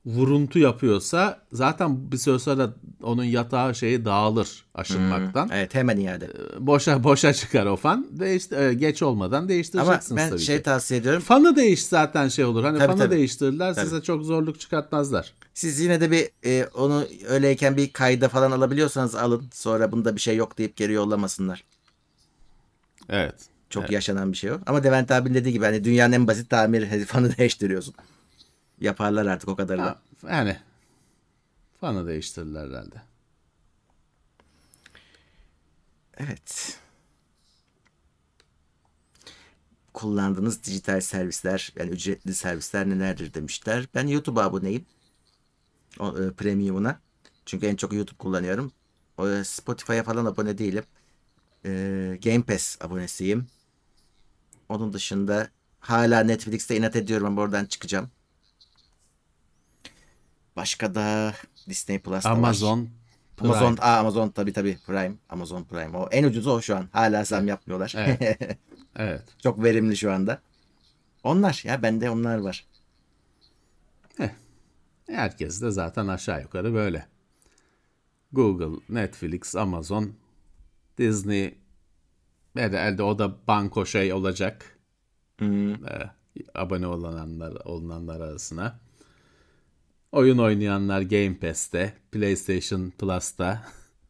[0.06, 5.50] vuruntu yapıyorsa zaten bir süre sonra onun yatağı şeyi dağılır aşınmaktan.
[5.52, 6.28] Evet hemen iade.
[6.58, 8.06] Boşa boşa çıkar o fan.
[8.10, 10.62] Değiş, e, geç olmadan Ama değiştireceksiniz ben tabii şey ki.
[10.62, 11.22] tavsiye ediyorum.
[11.22, 12.64] Fanı değiş zaten şey olur.
[12.64, 13.14] Hani Tabii, fanı tabii.
[13.16, 13.84] değiştirirler Tabii.
[13.84, 15.34] size çok zorluk çıkartmazlar.
[15.54, 19.44] Siz yine de bir e, onu öyleyken bir kayda falan alabiliyorsanız alın.
[19.52, 21.64] Sonra bunda bir şey yok deyip geri yollamasınlar.
[23.08, 23.34] Evet.
[23.70, 24.60] Çok yaşanan bir şey o.
[24.66, 27.94] Ama Levent abinin dediği gibi hani dünyanın en basit tamiri fanı değiştiriyorsun.
[28.80, 29.86] Yaparlar artık o kadarıyla.
[29.86, 30.56] Ha, Yani
[31.80, 33.02] fanı değiştirirler herhalde.
[36.16, 36.78] Evet.
[39.94, 43.86] Kullandığınız dijital servisler yani ücretli servisler nelerdir demişler.
[43.94, 44.86] Ben YouTube'a aboneyim.
[45.98, 47.00] O, e, premium'una.
[47.46, 48.72] Çünkü en çok YouTube kullanıyorum.
[49.18, 50.84] O, e, Spotify'a falan abone değilim.
[51.64, 51.70] E,
[52.24, 53.46] Game Pass abonesiyim.
[54.68, 55.48] Onun dışında
[55.80, 58.10] hala Netflix'te inat ediyorum ama oradan çıkacağım.
[60.56, 61.34] Başka da
[61.68, 62.22] Disney var.
[62.24, 62.88] Amazon
[63.36, 63.54] Prime.
[63.54, 65.98] Amazon, aa, Amazon tabii tabii Prime, Amazon Prime.
[65.98, 66.88] O en ucuzu o şu an.
[66.92, 67.94] Hala zam yapmıyorlar.
[67.96, 68.38] Evet.
[68.96, 69.22] Evet.
[69.42, 70.40] Çok verimli şu anda.
[71.24, 72.66] Onlar ya bende onlar var.
[75.06, 77.06] Herkes de zaten aşağı yukarı böyle.
[78.32, 80.12] Google, Netflix, Amazon,
[81.02, 81.58] Disney
[82.56, 84.78] herhalde o da banko şey olacak.
[85.42, 86.10] Ee,
[86.54, 88.80] abone olanlar, olanlar arasına.
[90.12, 93.64] Oyun oynayanlar Game Pass'te, PlayStation Plus'ta,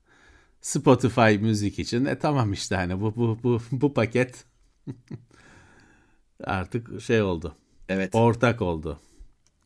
[0.60, 2.04] Spotify müzik için.
[2.04, 4.44] E tamam işte hani bu bu bu bu paket
[6.44, 7.56] artık şey oldu.
[7.88, 8.14] Evet.
[8.14, 9.00] Ortak oldu.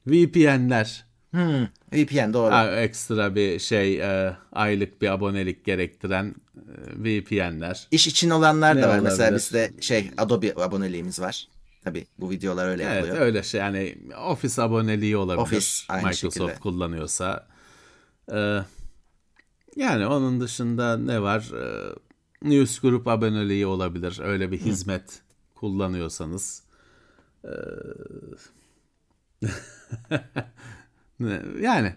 [0.07, 2.55] VPN'ler Hmm, VPN doğru.
[2.77, 6.61] Ekstra bir şey e, aylık bir abonelik gerektiren e,
[6.97, 7.89] VPN'ler.
[7.91, 8.99] İş için olanlar Ne da var.
[8.99, 9.37] Mesela olabilir?
[9.39, 11.49] bizde şey Adobe aboneliğimiz var.
[11.85, 13.21] Tabii bu videolar öyle Evet yapılıyor.
[13.21, 15.43] öyle şey yani Office aboneliği olabilir.
[15.43, 16.61] Office, aynı Microsoft şekilde.
[16.61, 17.47] kullanıyorsa.
[18.33, 18.59] E,
[19.77, 21.51] yani onun dışında ne var?
[21.63, 21.95] E,
[22.43, 24.21] News Group aboneliği olabilir.
[24.23, 25.23] Öyle bir hizmet
[25.55, 26.63] kullanıyorsanız.
[27.45, 27.51] E,
[31.61, 31.95] yani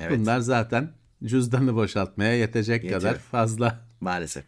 [0.00, 0.18] Evet.
[0.18, 0.90] bunlar zaten
[1.24, 3.00] cüzdanı boşaltmaya yetecek Yetiyor.
[3.00, 3.80] kadar fazla.
[4.00, 4.44] Maalesef.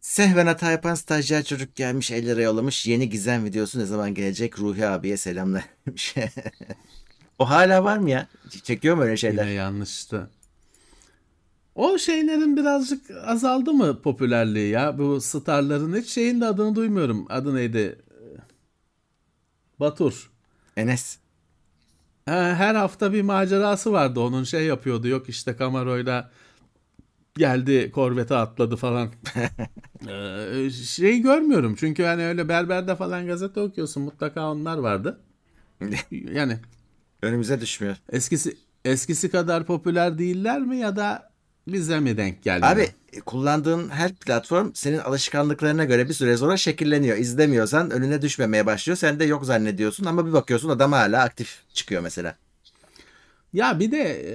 [0.00, 2.86] Sehven hata yapan stajyer çocuk gelmiş 50 lira yollamış.
[2.86, 4.58] Yeni gizem videosu ne zaman gelecek?
[4.58, 6.14] Ruhi abiye selamlar demiş.
[7.38, 8.28] o hala var mı ya?
[8.62, 9.42] Çekiyor mu öyle şeyler?
[9.44, 10.30] Yine yanlıştı.
[11.74, 14.98] O şeylerin birazcık azaldı mı popülerliği ya?
[14.98, 17.26] Bu starların hiç şeyin de adını duymuyorum.
[17.28, 17.98] Adı neydi?
[19.80, 20.30] Batur.
[20.76, 21.18] Enes.
[22.30, 24.20] Ha, Her hafta bir macerası vardı.
[24.20, 25.08] Onun şey yapıyordu.
[25.08, 26.30] Yok işte Camaro'yla
[27.36, 29.10] geldi korvete atladı falan.
[30.08, 31.74] Ee, şey görmüyorum.
[31.74, 34.02] Çünkü hani öyle berberde falan gazete okuyorsun.
[34.02, 35.20] Mutlaka onlar vardı.
[36.34, 36.58] Yani
[37.22, 37.96] Önümüze düşmüyor.
[38.12, 41.29] Eskisi eskisi kadar popüler değiller mi ya da
[41.66, 42.72] bize mi denk gelmiyor?
[42.72, 42.88] Abi
[43.26, 47.16] kullandığın her platform senin alışkanlıklarına göre bir süre sonra şekilleniyor.
[47.16, 48.96] İzlemiyorsan önüne düşmemeye başlıyor.
[48.96, 52.36] Sen de yok zannediyorsun ama bir bakıyorsun adam hala aktif çıkıyor mesela.
[53.52, 54.32] Ya bir de e,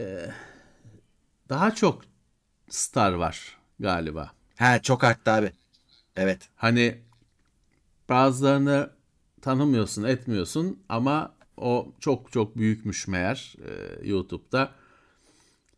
[1.50, 2.02] daha çok
[2.70, 4.32] star var galiba.
[4.58, 5.52] Ha çok arttı abi.
[6.16, 6.40] Evet.
[6.56, 6.98] Hani
[8.10, 8.90] bazılarını
[9.42, 14.72] tanımıyorsun, etmiyorsun ama o çok çok büyükmüş meğer e, YouTube'da.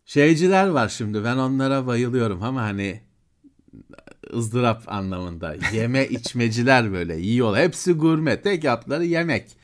[0.08, 3.02] Şeyciler var şimdi ben onlara bayılıyorum ama hani
[4.34, 5.56] ızdırap anlamında.
[5.74, 7.62] Yeme içmeciler böyle yiyorlar.
[7.62, 8.41] Hepsi gurme.
[8.41, 9.58] Tek yaptıkları yemek.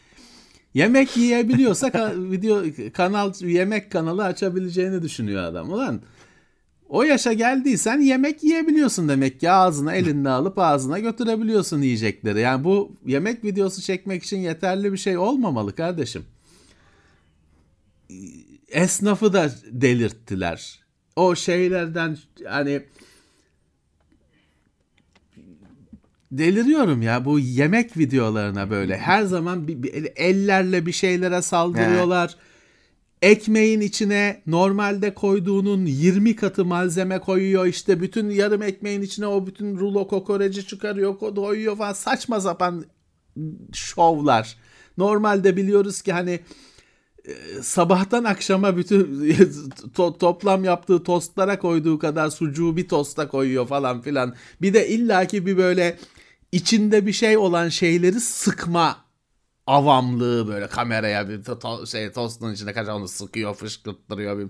[0.73, 5.71] Yemek yiyebiliyorsa ka- video kanal yemek kanalı açabileceğini düşünüyor adam.
[5.71, 6.01] Ulan
[6.89, 12.39] o yaşa geldiysen yemek yiyebiliyorsun demek ki ağzına elinde alıp ağzına götürebiliyorsun yiyecekleri.
[12.39, 16.25] Yani bu yemek videosu çekmek için yeterli bir şey olmamalı kardeşim.
[18.73, 20.79] Esnafı da delirttiler.
[21.15, 22.81] O şeylerden hani
[26.31, 32.35] deliriyorum ya bu yemek videolarına böyle her zaman bir, bir ellerle bir şeylere saldırıyorlar.
[33.21, 39.77] Ekmeğin içine normalde koyduğunun 20 katı malzeme koyuyor işte bütün yarım ekmeğin içine o bütün
[39.77, 42.85] rulo kokoreci çıkarıyor koyuyor falan saçma sapan
[43.73, 44.57] şovlar.
[44.97, 46.39] Normalde biliyoruz ki hani
[47.61, 49.03] sabahtan akşama bütün
[49.95, 54.35] to- toplam yaptığı tostlara koyduğu kadar sucuğu bir tosta koyuyor falan filan.
[54.61, 55.97] Bir de illaki bir böyle
[56.51, 58.97] içinde bir şey olan şeyleri sıkma
[59.67, 64.39] avamlığı böyle kameraya bir to- şey tostun içinde kaç onu sıkıyor fışkırttırıyor.
[64.39, 64.49] Bir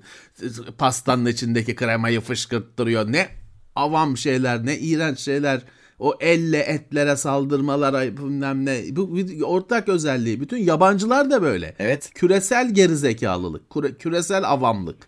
[0.77, 3.11] pastanın içindeki kremayı fışkırttırıyor.
[3.11, 3.29] Ne
[3.75, 5.61] avam şeyler ne iğrenç şeyler
[6.03, 8.95] o elle etlere saldırmalar bilmem ne.
[8.95, 10.41] Bu ortak özelliği.
[10.41, 11.75] Bütün yabancılar da böyle.
[11.79, 12.11] Evet.
[12.13, 15.07] küresel gerizekalılık küre, küresel avamlık.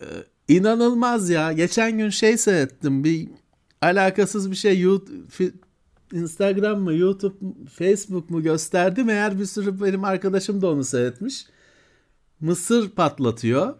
[0.00, 0.04] Ee,
[0.48, 1.52] inanılmaz ya.
[1.52, 3.04] Geçen gün şey seyrettim.
[3.04, 3.28] Bir
[3.82, 4.80] alakasız bir şey.
[4.80, 5.52] YouTube,
[6.12, 7.36] Instagram mı YouTube
[7.72, 11.46] Facebook mu gösterdi meğer bir sürü benim arkadaşım da onu seyretmiş.
[12.40, 13.74] Mısır patlatıyor.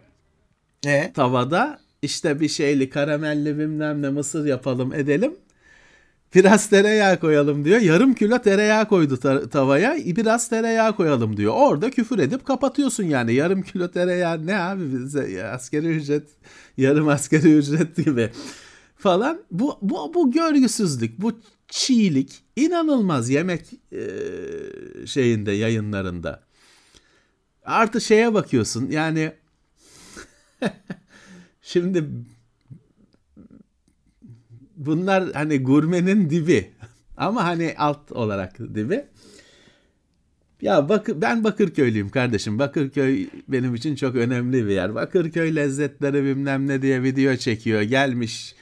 [0.87, 1.12] E?
[1.12, 1.79] tavada.
[2.03, 5.35] İşte bir şeyli karamelli bilmem ne mısır yapalım edelim
[6.35, 7.81] biraz tereyağı koyalım diyor.
[7.81, 9.97] Yarım kilo tereyağı koydu ta- tavaya.
[9.97, 11.53] Biraz tereyağı koyalım diyor.
[11.57, 13.35] Orada küfür edip kapatıyorsun yani.
[13.35, 16.29] Yarım kilo tereyağı ne abi bize askeri ücret
[16.77, 18.31] yarım askeri ücret gibi
[18.97, 19.40] falan.
[19.51, 21.33] Bu bu bu görgüsüzlük, bu
[21.68, 24.03] çiğlik inanılmaz yemek e,
[25.07, 26.42] şeyinde yayınlarında.
[27.64, 29.33] Artı şeye bakıyorsun yani
[31.62, 32.05] şimdi
[34.77, 36.71] bunlar hani gurmenin dibi
[37.17, 39.05] ama hani alt olarak dibi.
[40.63, 42.59] Ya bak ben Bakırköylüyüm kardeşim.
[42.59, 44.95] Bakırköy benim için çok önemli bir yer.
[44.95, 47.83] Bakırköy lezzetleri bilmem ne diye video çekiyor.
[47.83, 48.55] Gelmiş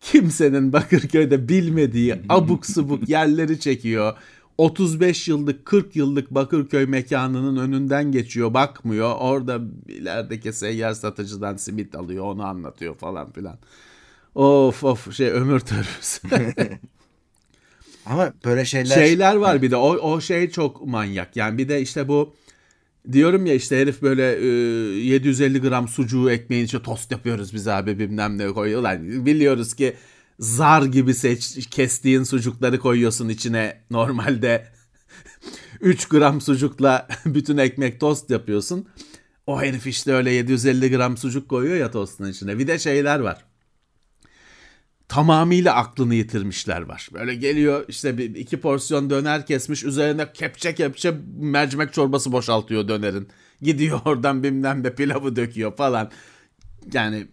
[0.00, 4.16] kimsenin Bakırköy'de bilmediği abuk subuk yerleri çekiyor.
[4.58, 9.14] 35 yıllık 40 yıllık Bakırköy mekanının önünden geçiyor bakmıyor.
[9.18, 13.58] Orada ilerideki seyyar satıcıdan simit alıyor onu anlatıyor falan filan.
[14.38, 16.20] Of of şey ömür törpüsü.
[18.06, 18.94] Ama böyle şeyler...
[18.94, 21.36] Şeyler var bir de o, o şey çok manyak.
[21.36, 22.34] Yani bir de işte bu
[23.12, 27.98] diyorum ya işte herif böyle e, 750 gram sucuğu ekmeğin içine tost yapıyoruz biz abi
[27.98, 29.02] bilmem ne koyuyorlar.
[29.02, 29.96] Biliyoruz ki
[30.38, 34.66] zar gibi seç, kestiğin sucukları koyuyorsun içine normalde
[35.80, 38.88] 3 gram sucukla bütün ekmek tost yapıyorsun.
[39.46, 42.58] O herif işte öyle 750 gram sucuk koyuyor ya tostun içine.
[42.58, 43.47] Bir de şeyler var
[45.08, 47.08] tamamıyla aklını yitirmişler var.
[47.12, 53.28] Böyle geliyor işte bir iki porsiyon döner kesmiş üzerine kepçe kepçe mercimek çorbası boşaltıyor dönerin.
[53.62, 56.10] Gidiyor oradan bilmem de pilavı döküyor falan.
[56.92, 57.26] Yani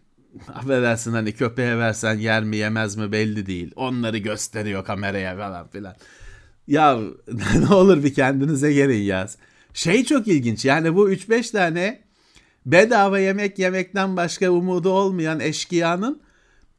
[0.53, 3.71] affedersin hani köpeğe versen yer mi yemez mi belli değil.
[3.75, 5.95] Onları gösteriyor kameraya falan filan.
[6.67, 6.99] Ya
[7.59, 9.37] ne olur bir kendinize gelin yaz.
[9.73, 12.01] Şey çok ilginç yani bu 3-5 tane
[12.65, 16.24] bedava yemek yemekten başka umudu olmayan eşkıyanın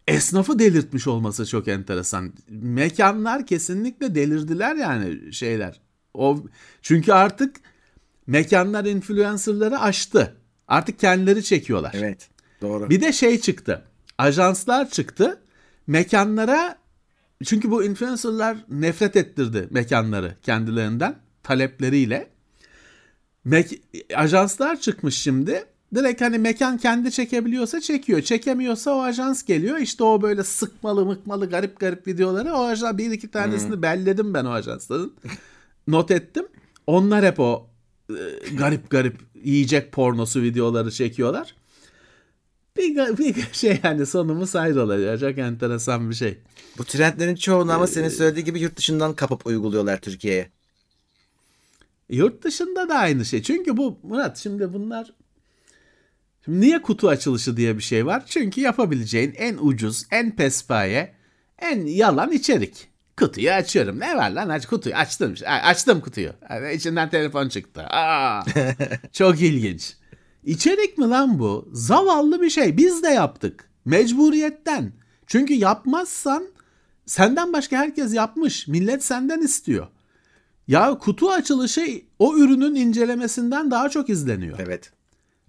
[0.07, 2.33] esnafı delirtmiş olması çok enteresan.
[2.49, 5.81] Mekanlar kesinlikle delirdiler yani şeyler.
[6.15, 6.45] O
[6.83, 7.57] çünkü artık
[8.27, 10.37] mekanlar influencerları aştı.
[10.69, 11.95] Artık kendileri çekiyorlar.
[11.99, 12.29] Evet.
[12.61, 12.91] Doğru.
[12.91, 13.83] Bir de şey çıktı.
[14.19, 15.43] Ajanslar çıktı.
[15.87, 16.79] Mekanlara
[17.45, 22.29] çünkü bu influencerlar nefret ettirdi mekanları kendilerinden talepleriyle.
[23.47, 23.81] Mek-
[24.15, 28.23] ajanslar çıkmış şimdi direkt hani mekan kendi çekebiliyorsa çekiyor.
[28.23, 29.79] Çekemiyorsa o ajans geliyor.
[29.79, 33.83] İşte o böyle sıkmalı mıkmalı garip garip videoları o ajans bir iki tanesini hmm.
[33.83, 35.15] belledim ben o ajansların.
[35.89, 36.47] Not ettim.
[36.87, 37.71] Onlar hep o
[38.59, 41.55] garip garip yiyecek pornosu videoları çekiyorlar.
[42.77, 45.21] Bir, bir şey yani sonumuz hayır olacak.
[45.21, 46.39] Çok enteresan bir şey.
[46.79, 50.51] Bu trendlerin çoğunu ama senin söylediği gibi yurt dışından kapıp uyguluyorlar Türkiye'ye.
[52.09, 53.43] Yurt dışında da aynı şey.
[53.43, 55.13] Çünkü bu Murat şimdi bunlar
[56.47, 58.23] şimdi niye kutu açılışı diye bir şey var?
[58.27, 61.15] Çünkü yapabileceğin en ucuz, en pespaye,
[61.59, 62.89] en yalan içerik.
[63.19, 64.01] Kutuyu açıyorum.
[64.01, 64.49] Ne var lan?
[64.49, 64.95] Aç kutuyu.
[64.95, 65.35] Açtım.
[65.47, 66.31] Açtım kutuyu.
[66.51, 67.83] Yani içinden telefon çıktı.
[67.83, 68.45] Aa,
[69.13, 69.97] çok ilginç.
[70.45, 71.69] İçerik mi lan bu?
[71.73, 72.77] Zavallı bir şey.
[72.77, 73.71] Biz de yaptık.
[73.85, 74.93] Mecburiyetten.
[75.27, 76.47] Çünkü yapmazsan
[77.07, 78.69] senden başka herkes yapmış.
[78.69, 79.87] Millet senden istiyor.
[80.69, 81.87] Ya kutu açılışı
[82.19, 84.59] o ürünün incelemesinden daha çok izleniyor.
[84.63, 84.93] Evet.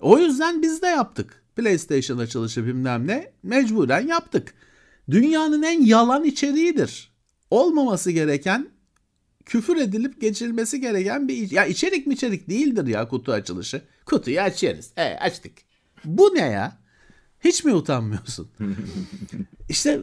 [0.02, 1.44] O yüzden biz de yaptık.
[1.56, 4.54] PlayStation açılışı bilmem ne mecburen yaptık.
[5.10, 7.12] Dünyanın en yalan içeriğidir.
[7.52, 8.70] Olmaması gereken
[9.46, 13.82] küfür edilip geçilmesi gereken bir ya içerik mi içerik değildir ya kutu açılışı.
[14.06, 14.92] Kutuyu açıyoruz.
[14.98, 15.52] E açtık.
[16.06, 16.78] Bu ne ya?
[17.40, 18.50] Hiç mi utanmıyorsun?
[19.70, 20.02] İşte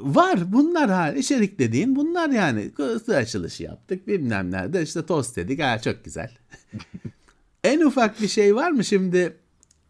[0.00, 2.74] var bunlar ha içerik dediğin bunlar yani.
[2.74, 6.30] Kutu açılışı yaptık bilmem nerede işte tost dedik ha çok güzel.
[7.66, 9.36] en ufak bir şey var mı şimdi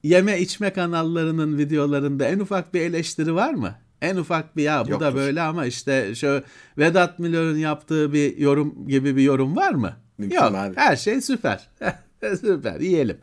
[0.03, 3.75] yeme içme kanallarının videolarında en ufak bir eleştiri var mı?
[4.03, 5.07] En ufak bir ya bu Yoktur.
[5.07, 6.43] da böyle ama işte şu
[6.79, 9.97] Vedat Milor'un yaptığı bir yorum gibi bir yorum var mı?
[10.19, 10.77] Mümkün Yok abi.
[10.77, 11.69] her şey süper.
[12.41, 13.19] süper yiyelim.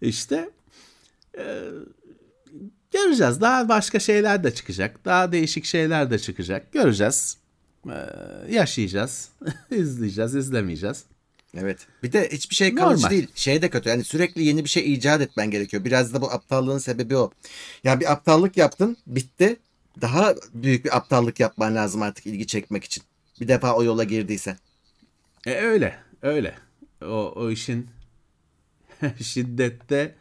[0.00, 0.50] İşte
[1.38, 1.44] e,
[2.92, 3.40] göreceğiz.
[3.40, 5.04] Daha başka şeyler de çıkacak.
[5.04, 6.72] Daha değişik şeyler de çıkacak.
[6.72, 7.36] Göreceğiz.
[7.86, 7.96] E,
[8.50, 9.28] yaşayacağız.
[9.70, 11.04] izleyeceğiz, izlemeyeceğiz.
[11.56, 11.86] Evet.
[12.02, 13.10] Bir de hiçbir şey kalıcı Normal.
[13.10, 13.28] değil.
[13.34, 13.88] Şey de kötü.
[13.88, 15.84] Yani sürekli yeni bir şey icat etmen gerekiyor.
[15.84, 17.30] Biraz da bu aptallığın sebebi o.
[17.84, 19.56] Yani bir aptallık yaptın, bitti.
[20.00, 23.02] Daha büyük bir aptallık yapman lazım artık ilgi çekmek için.
[23.40, 24.56] Bir defa o yola girdiysen.
[25.46, 26.54] E öyle, öyle.
[27.02, 27.90] O, o işin
[29.22, 30.14] şiddette,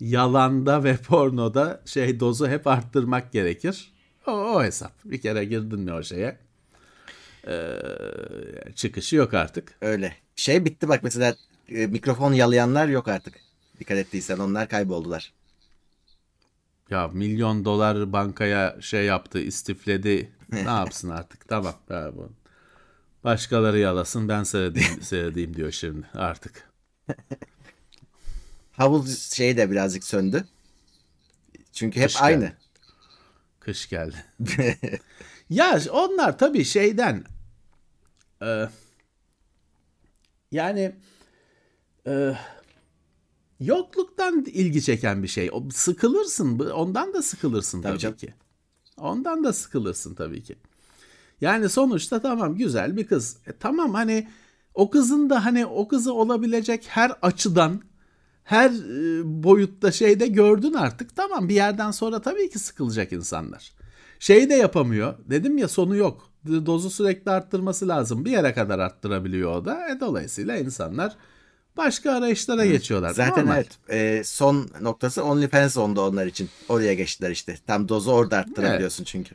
[0.00, 3.92] yalanda ve pornoda şey dozu hep arttırmak gerekir.
[4.26, 4.92] O, o hesap.
[5.04, 6.36] Bir kere girdin mi o şeye?
[7.48, 7.78] Ee,
[8.74, 9.74] çıkışı yok artık.
[9.80, 10.25] Öyle.
[10.36, 11.36] Şey bitti bak mesela
[11.68, 13.34] e, mikrofon yalayanlar yok artık.
[13.80, 15.32] Dikkat ettiysen onlar kayboldular.
[16.90, 20.32] Ya milyon dolar bankaya şey yaptı, istifledi.
[20.52, 21.48] ne yapsın artık?
[21.48, 21.74] Tamam.
[23.24, 26.70] Başkaları yalasın ben seyredeyim, seyredeyim diyor şimdi artık.
[28.72, 30.44] Havuz şeyi de birazcık söndü.
[31.72, 32.44] Çünkü hep Kış aynı.
[32.44, 32.56] Geldi.
[33.60, 34.16] Kış geldi.
[35.50, 37.24] ya onlar tabii şeyden
[38.42, 38.68] e,
[40.56, 40.96] yani
[42.06, 42.34] e,
[43.60, 45.50] yokluktan ilgi çeken bir şey.
[45.72, 46.58] Sıkılırsın.
[46.58, 48.34] Ondan da sıkılırsın tabii, tabii ki.
[48.96, 50.56] Ondan da sıkılırsın tabii ki.
[51.40, 53.36] Yani sonuçta tamam güzel bir kız.
[53.46, 54.28] E, tamam hani
[54.74, 57.82] o kızın da hani o kızı olabilecek her açıdan
[58.44, 61.16] her e, boyutta şeyde gördün artık.
[61.16, 63.72] Tamam bir yerden sonra tabii ki sıkılacak insanlar.
[64.18, 65.14] Şey de yapamıyor.
[65.30, 66.25] Dedim ya sonu yok.
[66.46, 68.24] Dozu sürekli arttırması lazım.
[68.24, 69.88] Bir yere kadar arttırabiliyor o da.
[69.88, 71.16] E, dolayısıyla insanlar
[71.76, 72.66] başka arayışlara Hı.
[72.66, 73.10] geçiyorlar.
[73.10, 73.56] Zaten Normal.
[73.56, 76.48] evet e, son noktası OnlyFans oldu onlar için.
[76.68, 77.58] Oraya geçtiler işte.
[77.66, 79.08] Tam dozu orada arttırabiliyorsun evet.
[79.08, 79.34] çünkü.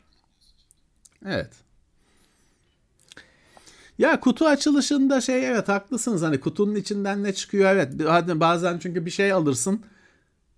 [1.25, 1.49] Evet.
[3.97, 9.05] Ya kutu açılışında şey evet haklısınız hani kutunun içinden ne çıkıyor evet hadi bazen çünkü
[9.05, 9.81] bir şey alırsın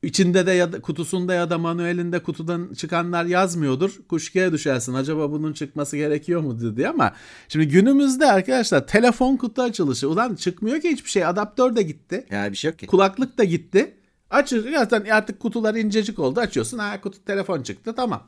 [0.04, 3.92] içinde de ya da kutusunda ya da manuelinde kutudan çıkanlar yazmıyordur.
[4.10, 4.94] Kuşkuya düşersin.
[4.94, 7.14] Acaba bunun çıkması gerekiyor mu diye ama
[7.48, 10.10] şimdi günümüzde arkadaşlar telefon kutu açılışı.
[10.10, 11.26] Ulan çıkmıyor ki hiçbir şey.
[11.26, 12.26] Adaptör de gitti.
[12.32, 12.88] Ya bir şey yok ki.
[12.88, 13.98] Kulaklık da gitti.
[14.30, 16.40] Açır zaten artık kutular incecik oldu.
[16.40, 16.78] Açıyorsun.
[16.78, 17.94] Ha kutu telefon çıktı.
[17.96, 18.28] Tamam.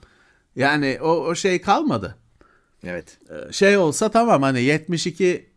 [0.55, 2.15] Yani o, o şey kalmadı.
[2.83, 3.17] Evet.
[3.29, 5.49] Ee, şey olsa tamam hani 72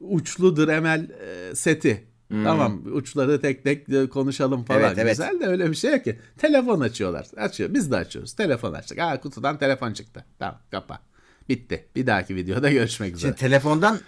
[0.00, 1.06] uçlu Dremel
[1.54, 2.44] seti Hmm.
[2.44, 4.80] Tamam uçları tek tek e, konuşalım falan.
[4.80, 5.10] Evet, evet.
[5.10, 6.20] Güzel de öyle bir şey ki.
[6.38, 7.26] Telefon açıyorlar.
[7.36, 7.74] Açıyor.
[7.74, 8.32] Biz de açıyoruz.
[8.32, 8.98] Telefon açtık.
[8.98, 10.24] Aa kutudan telefon çıktı.
[10.38, 11.00] Tamam kapa.
[11.48, 11.86] Bitti.
[11.96, 13.30] Bir dahaki videoda görüşmek üzere.
[13.30, 14.00] Şimdi telefondan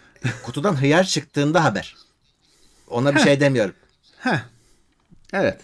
[0.43, 1.97] kutudan hıyar çıktığında haber.
[2.89, 3.75] Ona bir şey demiyorum.
[4.19, 4.39] Heh.
[5.33, 5.61] Evet.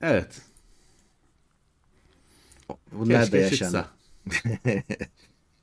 [0.00, 0.28] Evet.
[2.92, 3.86] Bunlar Keşke da yaşandı.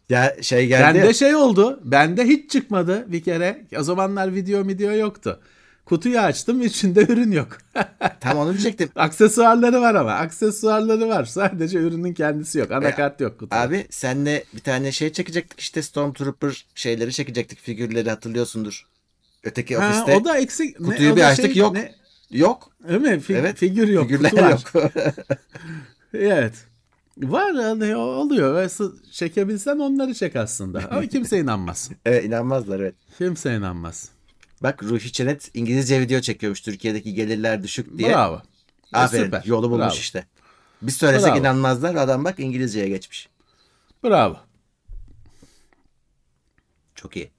[0.10, 1.00] Ya şey geldi.
[1.00, 1.80] Bende şey oldu.
[1.84, 3.66] Bende hiç çıkmadı bir kere.
[3.80, 5.40] O zamanlar video video yoktu.
[5.86, 7.58] Kutuyu açtım içinde ürün yok.
[8.20, 8.90] Tam onu diyecektim.
[8.96, 10.12] Aksesuarları var ama.
[10.12, 11.26] Aksesuarları var.
[11.26, 12.72] Sadece ürünün kendisi yok.
[12.72, 13.60] Anakart yok kutuda.
[13.60, 17.60] Abi senle bir tane şey çekecektik işte Stormtrooper şeyleri çekecektik.
[17.60, 18.88] Figürleri hatırlıyorsundur.
[19.44, 20.16] Öteki ha, ofiste.
[20.16, 20.78] O da eksik.
[20.78, 21.74] Kutuyu ne, bir açtık şey, yok.
[21.74, 21.96] Ne?
[22.32, 22.72] Yok.
[22.90, 23.08] Değil mi?
[23.08, 23.58] Fi- evet.
[23.58, 24.08] Figür yok.
[24.08, 24.92] Figürler yok.
[26.14, 26.54] evet.
[27.18, 28.56] Var hani oluyor.
[28.56, 30.90] Ve çekebilsen onları çek aslında.
[30.92, 31.92] Ama kimse inanmaz.
[32.06, 32.96] evet inanmazlar evet.
[33.18, 34.10] Kimse inanmaz.
[34.64, 38.10] Bak Ruhi Çenet İngilizce video çekiyormuş Türkiye'deki gelirler düşük diye.
[38.10, 38.42] Bravo.
[38.94, 39.24] E, Aferin.
[39.26, 39.44] süper.
[39.46, 39.94] Yolu bulmuş Bravo.
[39.96, 40.26] işte.
[40.82, 41.40] Biz söylesek Bravo.
[41.40, 41.96] inanmazlar.
[41.96, 43.30] Adam bak İngilizceye geçmiş.
[44.04, 44.38] Bravo.
[46.96, 47.32] Çok iyi.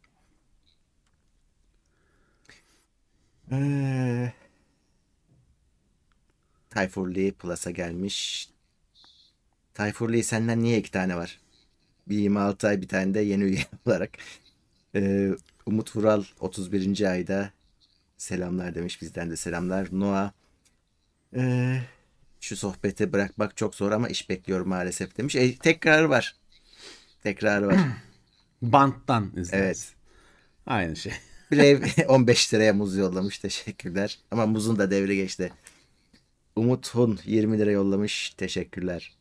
[3.52, 4.32] Ee,
[6.70, 8.48] Tayfur Lee Plus'a gelmiş.
[9.78, 11.40] Tayfur Lee senden niye iki tane var?
[12.08, 14.10] Bir 26 ay bir tane de yeni üye olarak.
[14.94, 15.30] Ee,
[15.66, 17.10] Umut Vural 31.
[17.10, 17.50] ayda
[18.16, 19.02] selamlar demiş.
[19.02, 19.88] Bizden de selamlar.
[19.92, 20.32] Noah
[21.36, 21.80] ee,
[22.40, 25.36] şu sohbeti bırakmak çok zor ama iş bekliyorum maalesef demiş.
[25.36, 26.36] E, tekrarı var.
[27.22, 27.78] Tekrarı var.
[28.62, 29.52] Banttan izleriz.
[29.52, 29.94] Evet.
[30.66, 31.12] Aynı şey.
[31.52, 33.38] Ev 15 liraya muz yollamış.
[33.38, 34.18] Teşekkürler.
[34.30, 35.52] Ama muzun da devri geçti.
[36.56, 38.30] Umut Hun 20 lira yollamış.
[38.30, 39.17] Teşekkürler.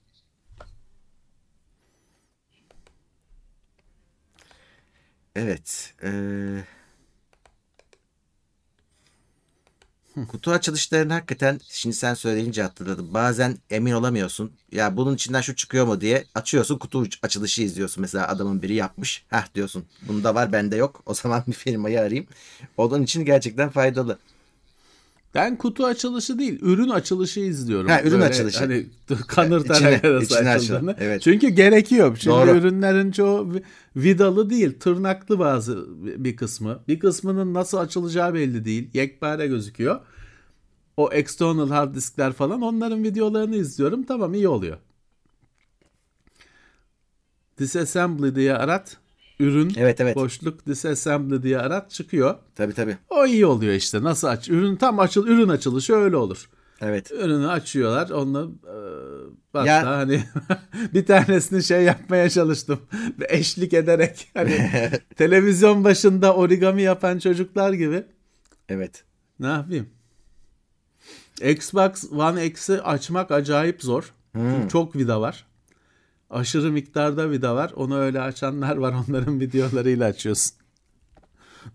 [5.38, 5.94] Evet.
[6.04, 6.64] eee,
[10.28, 13.14] Kutu açılışlarını hakikaten şimdi sen söyleyince hatırladım.
[13.14, 14.52] Bazen emin olamıyorsun.
[14.72, 18.02] Ya bunun içinden şu çıkıyor mu diye açıyorsun kutu açılışı izliyorsun.
[18.02, 19.26] Mesela adamın biri yapmış.
[19.30, 19.86] Heh diyorsun.
[20.08, 21.02] Bunda var bende yok.
[21.06, 22.28] O zaman bir firmayı arayayım.
[22.78, 24.20] Onun için gerçekten faydalı.
[25.38, 27.90] Ben kutu açılışı değil, ürün açılışı izliyorum.
[27.90, 28.60] Ha, ürün açılışı.
[28.60, 28.86] Hani
[29.28, 30.96] kanırtarak İçine- arası içine açıldığını.
[31.00, 31.22] evet.
[31.22, 32.18] Çünkü gerekiyor.
[32.20, 32.50] Şimdi Doğru.
[32.58, 33.64] ürünlerin çoğu vi-
[33.96, 35.86] vidalı değil, tırnaklı bazı
[36.24, 36.80] bir kısmı.
[36.88, 38.90] Bir kısmının nasıl açılacağı belli değil.
[38.94, 40.00] Yekpare gözüküyor.
[40.98, 44.04] O external hard diskler falan onların videolarını izliyorum.
[44.04, 44.78] Tamam iyi oluyor.
[47.60, 48.98] Disassembly diye arat.
[49.40, 50.16] Ürün Evet, evet.
[50.16, 52.36] boşluk disassembly diye arat çıkıyor.
[52.56, 52.98] Tabii tabii.
[53.10, 54.04] O iyi oluyor işte.
[54.04, 54.50] Nasıl aç?
[54.50, 56.50] Ürün tam açıl ürün açılışı öyle olur.
[56.82, 57.12] Evet.
[57.12, 58.10] Ürünü açıyorlar.
[58.10, 58.76] Onu e,
[59.54, 60.24] hatta Ya- hani
[60.94, 62.80] bir tanesini şey yapmaya çalıştım.
[63.30, 64.72] Eşlik ederek hani
[65.16, 68.04] televizyon başında origami yapan çocuklar gibi.
[68.70, 69.04] Evet.
[69.40, 69.90] Ne yapayım?
[71.42, 74.14] Xbox One X'i açmak acayip zor.
[74.36, 75.46] Çünkü çok vida var.
[76.30, 77.72] Aşırı miktarda vida var.
[77.76, 78.94] Onu öyle açanlar var.
[79.08, 80.56] Onların videolarıyla açıyorsun.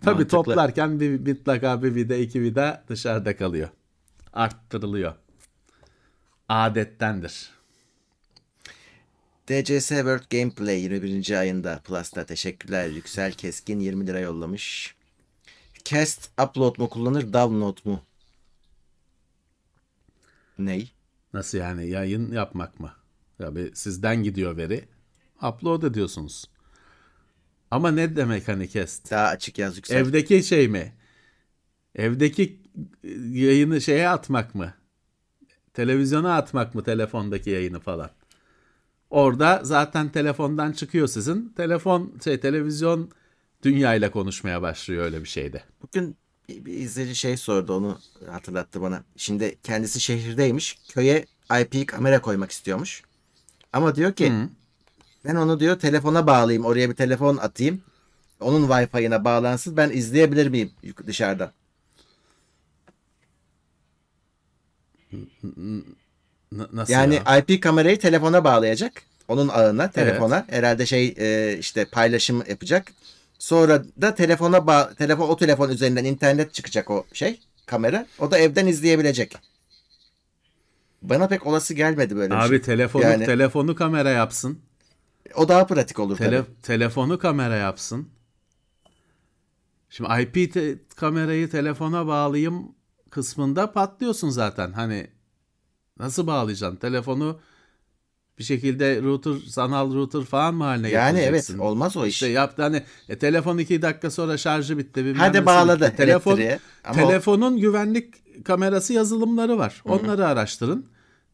[0.03, 3.69] Tabii toplarken bir mutlaka bir vida iki vida dışarıda kalıyor.
[4.33, 5.15] Arttırılıyor.
[6.49, 7.51] Adettendir.
[9.49, 11.39] DCS World Gameplay 21.
[11.39, 12.89] ayında Plus'ta teşekkürler.
[12.89, 14.95] Yüksel Keskin 20 lira yollamış.
[15.85, 18.03] Cast upload mu kullanır download mu?
[20.59, 20.93] Ney?
[21.33, 22.93] Nasıl yani yayın yapmak mı?
[23.43, 24.84] Ya bir sizden gidiyor veri.
[25.43, 26.45] Upload ediyorsunuz.
[27.70, 29.11] Ama ne demek hani kest?
[29.11, 29.97] Daha açık yaz Yüksel.
[29.97, 30.93] Evdeki şey mi?
[31.95, 32.61] Evdeki
[33.30, 34.74] yayını şeye atmak mı?
[35.74, 38.11] Televizyona atmak mı telefondaki yayını falan?
[39.11, 41.49] Orada zaten telefondan çıkıyor sizin.
[41.57, 43.11] Telefon şey televizyon
[43.62, 45.62] dünyayla konuşmaya başlıyor öyle bir şeyde.
[45.82, 46.16] Bugün
[46.49, 47.99] bir bir izleyici şey sordu onu
[48.30, 49.05] hatırlattı bana.
[49.16, 50.78] Şimdi kendisi şehirdeymiş.
[50.88, 51.26] Köye
[51.61, 53.03] IP kamera koymak istiyormuş.
[53.73, 54.33] Ama diyor ki
[55.25, 56.64] ben onu diyor telefona bağlayayım.
[56.64, 57.81] Oraya bir telefon atayım.
[58.41, 59.77] Onun Wi-Fi'ine bağlansın.
[59.77, 60.70] Ben izleyebilir miyim
[61.07, 61.53] dışarıdan?
[66.73, 67.39] Nasıl Yani ya?
[67.39, 69.03] IP kamerayı telefona bağlayacak.
[69.29, 70.47] Onun ağına, telefona.
[70.51, 72.93] Herhalde şey e, işte paylaşım yapacak.
[73.39, 78.07] Sonra da telefona bağ telefon o telefon üzerinden internet çıkacak o şey kamera.
[78.18, 79.37] O da evden izleyebilecek.
[81.03, 82.61] Bana pek olası gelmedi böyle bir Abi şey.
[82.61, 84.59] telefonu Yani- telefonu kamera yapsın.
[85.35, 86.63] O daha pratik olur Tele- tabii.
[86.63, 88.09] telefonu kamera yapsın.
[89.91, 92.63] Şimdi IP te- kamerayı telefona bağlayayım
[93.11, 94.73] kısmında patlıyorsun zaten.
[94.73, 95.07] Hani
[95.99, 96.77] nasıl bağlayacaksın?
[96.77, 97.41] Telefonu
[98.39, 101.59] bir şekilde router, sanal router falan mı haline Yani evet getireceksin?
[101.59, 102.15] olmaz o iş.
[102.15, 105.15] İşte yaptı hani e, telefon iki dakika sonra şarjı bitti.
[105.17, 105.97] Hadi bağladı bitti.
[105.97, 106.59] Telefon, elektriğe.
[106.85, 109.83] Ama o- telefonun güvenlik kamerası yazılımları var.
[109.85, 110.87] Onları araştırın.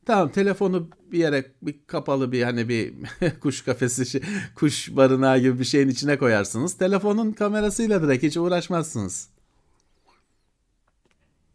[0.09, 2.95] Tamam telefonu bir yere bir kapalı bir hani bir
[3.41, 4.23] kuş kafesi şey-
[4.55, 6.79] kuş barınağı gibi bir şeyin içine koyarsınız.
[6.79, 9.29] Telefonun kamerasıyla direkt hiç uğraşmazsınız.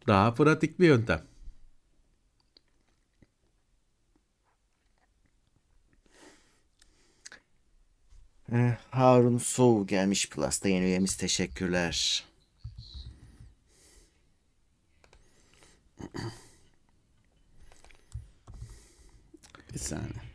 [0.06, 1.22] Daha pratik bir yöntem.
[8.52, 11.16] Eh, Harun Soğu gelmiş Plus'ta yeni üyemiz.
[11.16, 12.24] Teşekkürler.
[19.74, 20.34] Bir saniye.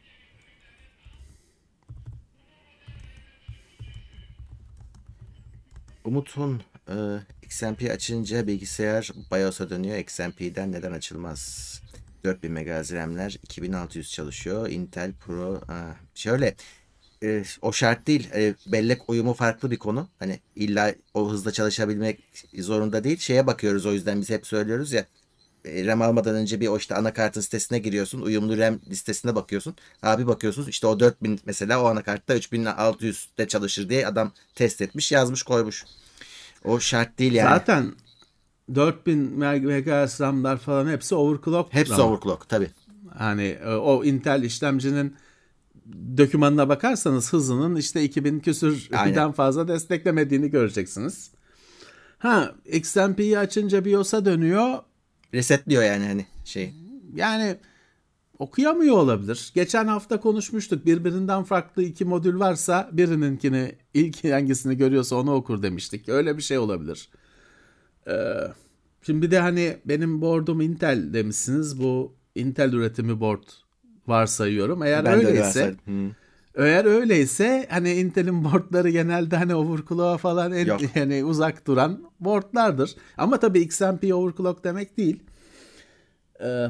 [6.03, 6.95] Umut'un e,
[7.43, 9.97] XMP açınca bilgisayar BIOS'a dönüyor.
[9.97, 11.69] XMP'den neden açılmaz?
[12.23, 14.69] 4000 MHz RAM'ler 2600 çalışıyor.
[14.69, 15.61] Intel Pro.
[15.67, 16.55] ha, şöyle
[17.23, 18.29] e, o şart değil.
[18.33, 20.09] E, bellek uyumu farklı bir konu.
[20.19, 22.19] Hani illa o hızda çalışabilmek
[22.57, 23.17] zorunda değil.
[23.17, 25.05] Şeye bakıyoruz o yüzden biz hep söylüyoruz ya.
[25.65, 28.21] RAM almadan önce bir o işte anakartın sitesine giriyorsun.
[28.21, 29.75] Uyumlu RAM listesine bakıyorsun.
[30.03, 35.43] Abi bakıyorsun işte o 4000 mesela o anakartta 3600'de çalışır diye adam test etmiş yazmış
[35.43, 35.85] koymuş.
[36.65, 37.49] O şart değil yani.
[37.49, 37.93] Zaten
[38.75, 41.73] 4000 MHz RAM'lar falan hepsi overclock.
[41.73, 42.11] Hepsi RAM.
[42.11, 42.67] overclock tabi.
[43.17, 45.15] Hani e, o Intel işlemcinin
[46.17, 49.31] dokümanına bakarsanız hızının işte 2000 küsürden Aynen.
[49.31, 51.31] fazla desteklemediğini göreceksiniz.
[52.19, 54.77] Ha XMP'yi açınca BIOS'a dönüyor.
[55.33, 56.73] Resetliyor yani hani şey.
[57.15, 57.57] Yani
[58.39, 59.51] okuyamıyor olabilir.
[59.55, 60.85] Geçen hafta konuşmuştuk.
[60.85, 66.09] Birbirinden farklı iki modül varsa birininkini ilk hangisini görüyorsa onu okur demiştik.
[66.09, 67.09] Öyle bir şey olabilir.
[68.07, 68.13] Ee,
[69.01, 71.81] şimdi bir de hani benim board'um Intel demişsiniz.
[71.81, 73.43] Bu Intel üretimi board
[74.07, 74.83] varsayıyorum.
[74.83, 76.15] Eğer Ben de öyle öyleyse varsaydım.
[76.55, 80.81] Eğer öyleyse hani Intel'in boardları genelde hani overclock'a falan en, Yok.
[80.95, 82.95] yani uzak duran boardlardır.
[83.17, 85.23] Ama tabii XMP overclock demek değil.
[86.43, 86.67] Ee,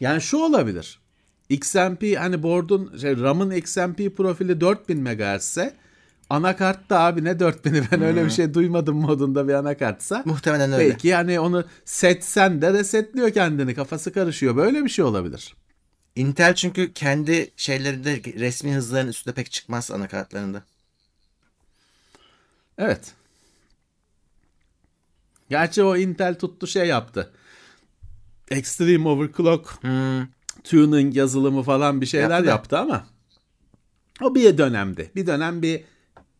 [0.00, 1.00] yani şu olabilir.
[1.48, 5.74] XMP hani board'un şey, RAM'ın XMP profili 4000 MHz ise
[6.30, 10.22] anakartta abi ne 4000'i ben öyle bir şey duymadım modunda bir anakartsa.
[10.24, 10.90] Muhtemelen öyle.
[10.90, 14.56] Belki yani onu setsen de resetliyor kendini kafası karışıyor.
[14.56, 15.54] Böyle bir şey olabilir.
[16.16, 20.62] Intel çünkü kendi şeylerinde resmi hızların üstüne pek çıkmaz anakartlarında.
[22.78, 23.14] Evet.
[25.50, 27.32] Gerçi o Intel tuttu şey yaptı.
[28.50, 30.26] Extreme Overclock Hmm.
[30.64, 33.06] tuning yazılımı falan bir şeyler Yaptı yaptı, ama
[34.22, 35.10] o bir dönemdi.
[35.16, 35.84] Bir dönem bir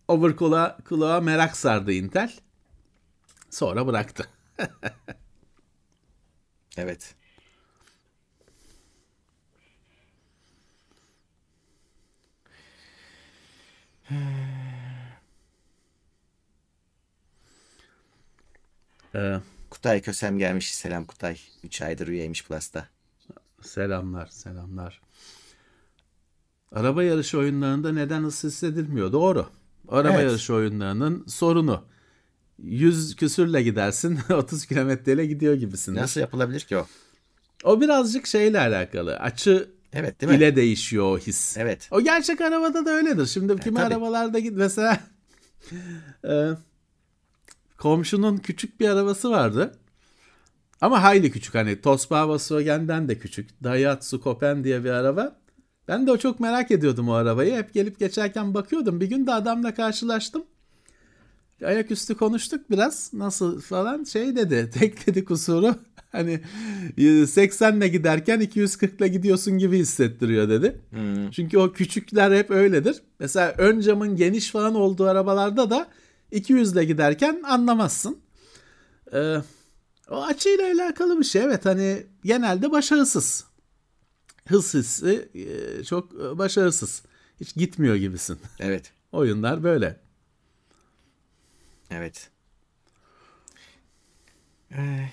[0.09, 2.33] overclock'a clock'a merak sardı Intel.
[3.51, 4.29] Sonra bıraktı.
[6.77, 7.16] Evet.
[19.15, 19.37] Ee,
[19.71, 20.75] Kutay Kösem gelmiş.
[20.75, 21.37] Selam Kutay.
[21.65, 22.89] 3 aydır üyeymiş Plus'ta.
[23.63, 25.01] selamlar, selamlar.
[26.73, 29.13] Araba yarışı oyunlarında neden hız hissedilmiyor?
[29.13, 29.47] Doğru.
[29.89, 30.23] Araba Evet.
[30.31, 31.85] yarışı oyunlarının sorunu.
[32.59, 35.95] 100 küsürle gidersin, 30 kilometreyle gidiyor gibisin.
[35.95, 36.87] Nasıl yapılabilir ki o?
[37.65, 39.17] O birazcık şeyle alakalı.
[39.17, 40.39] Açı Evet değil mi?
[40.39, 41.57] ile değişiyor o his.
[41.57, 41.89] Evet.
[41.91, 43.27] O gerçek arabada da öyledir.
[43.27, 43.87] Şimdi kimi tabii.
[43.87, 45.01] arabalarda git mesela
[46.29, 46.51] e,
[47.79, 49.79] komşunun küçük bir arabası vardı.
[50.81, 53.65] Ama hayli küçük hani Tospa Volkswagen'den de küçük.
[53.65, 55.37] Daihatsu Copen diye bir araba.
[55.89, 57.55] Ben de o çok merak ediyordum o arabayı.
[57.55, 59.01] Hep gelip geçerken bakıyordum.
[59.01, 60.45] Bir gün de adamla karşılaştım.
[61.65, 63.11] Ayaküstü konuştuk biraz.
[63.13, 64.71] Nasıl falan şey dedi.
[64.75, 65.75] Tek dedi kusuru
[66.13, 66.41] hani
[67.27, 70.81] 80 ile giderken 240 ile gidiyorsun gibi hissettiriyor dedi.
[70.91, 71.31] Hmm.
[71.31, 73.03] Çünkü o küçükler hep öyledir.
[73.21, 75.89] Mesela ön camın geniş falan olduğu arabalarda da
[76.33, 78.19] 200 ile giderken anlamazsın.
[79.13, 79.37] Ee,
[80.11, 81.43] o açıyla alakalı bir şey.
[81.43, 83.45] Evet hani genelde başarısız.
[84.49, 87.03] Hız hissi e, çok e, başarısız.
[87.41, 88.39] Hiç gitmiyor gibisin.
[88.61, 88.93] Evet.
[89.13, 90.06] Oyunlar böyle.
[91.91, 92.31] Evet.
[94.71, 95.13] Ee,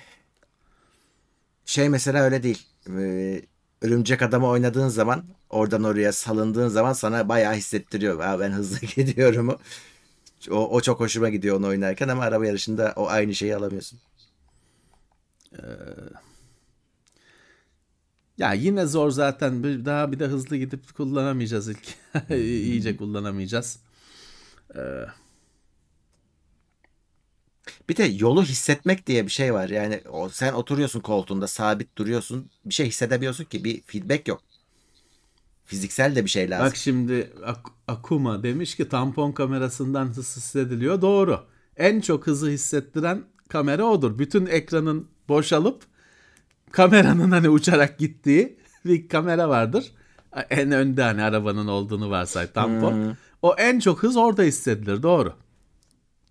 [1.64, 2.66] Şey mesela öyle değil.
[2.90, 3.42] Ee,
[3.82, 8.20] Örümcek adamı oynadığın zaman oradan oraya salındığın zaman sana bayağı hissettiriyor.
[8.20, 9.58] Aa, ben hızlı gidiyorum.
[10.50, 14.00] O, o çok hoşuma gidiyor onu oynarken ama araba yarışında o aynı şeyi alamıyorsun.
[18.38, 19.62] Ya yine zor zaten.
[19.64, 21.94] Bir- Daha bir de hızlı gidip kullanamayacağız ilk.
[22.30, 23.78] İyice kullanamayacağız.
[27.88, 29.68] Bir de yolu hissetmek diye bir şey var.
[29.68, 32.50] Yani o, sen oturuyorsun koltuğunda sabit duruyorsun.
[32.64, 34.42] Bir şey hissedemiyorsun ki bir feedback yok.
[35.64, 36.66] Fiziksel de bir şey lazım.
[36.66, 41.02] Bak şimdi Ak- Akuma demiş ki tampon kamerasından hız hissediliyor.
[41.02, 41.40] Doğru.
[41.76, 44.18] En çok hızı hissettiren kamera odur.
[44.18, 45.82] Bütün ekranın boşalıp
[46.70, 49.92] kameranın hani uçarak gittiği bir kamera vardır.
[50.50, 53.16] En önde hani arabanın olduğunu varsay tampon.
[53.42, 55.02] O en çok hız orada hissedilir.
[55.02, 55.32] Doğru.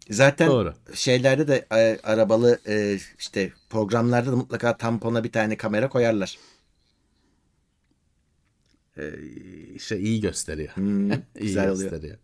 [0.10, 0.74] Zaten Doğru.
[0.93, 6.38] şeylerde de e, arabalı e, işte programlarda da mutlaka tampona bir tane kamera koyarlar.
[8.97, 9.12] Ee,
[9.80, 10.76] şey iyi gösteriyor.
[10.76, 11.91] Hmm, iyi güzel oluyor.
[11.91, 12.18] gösteriyor.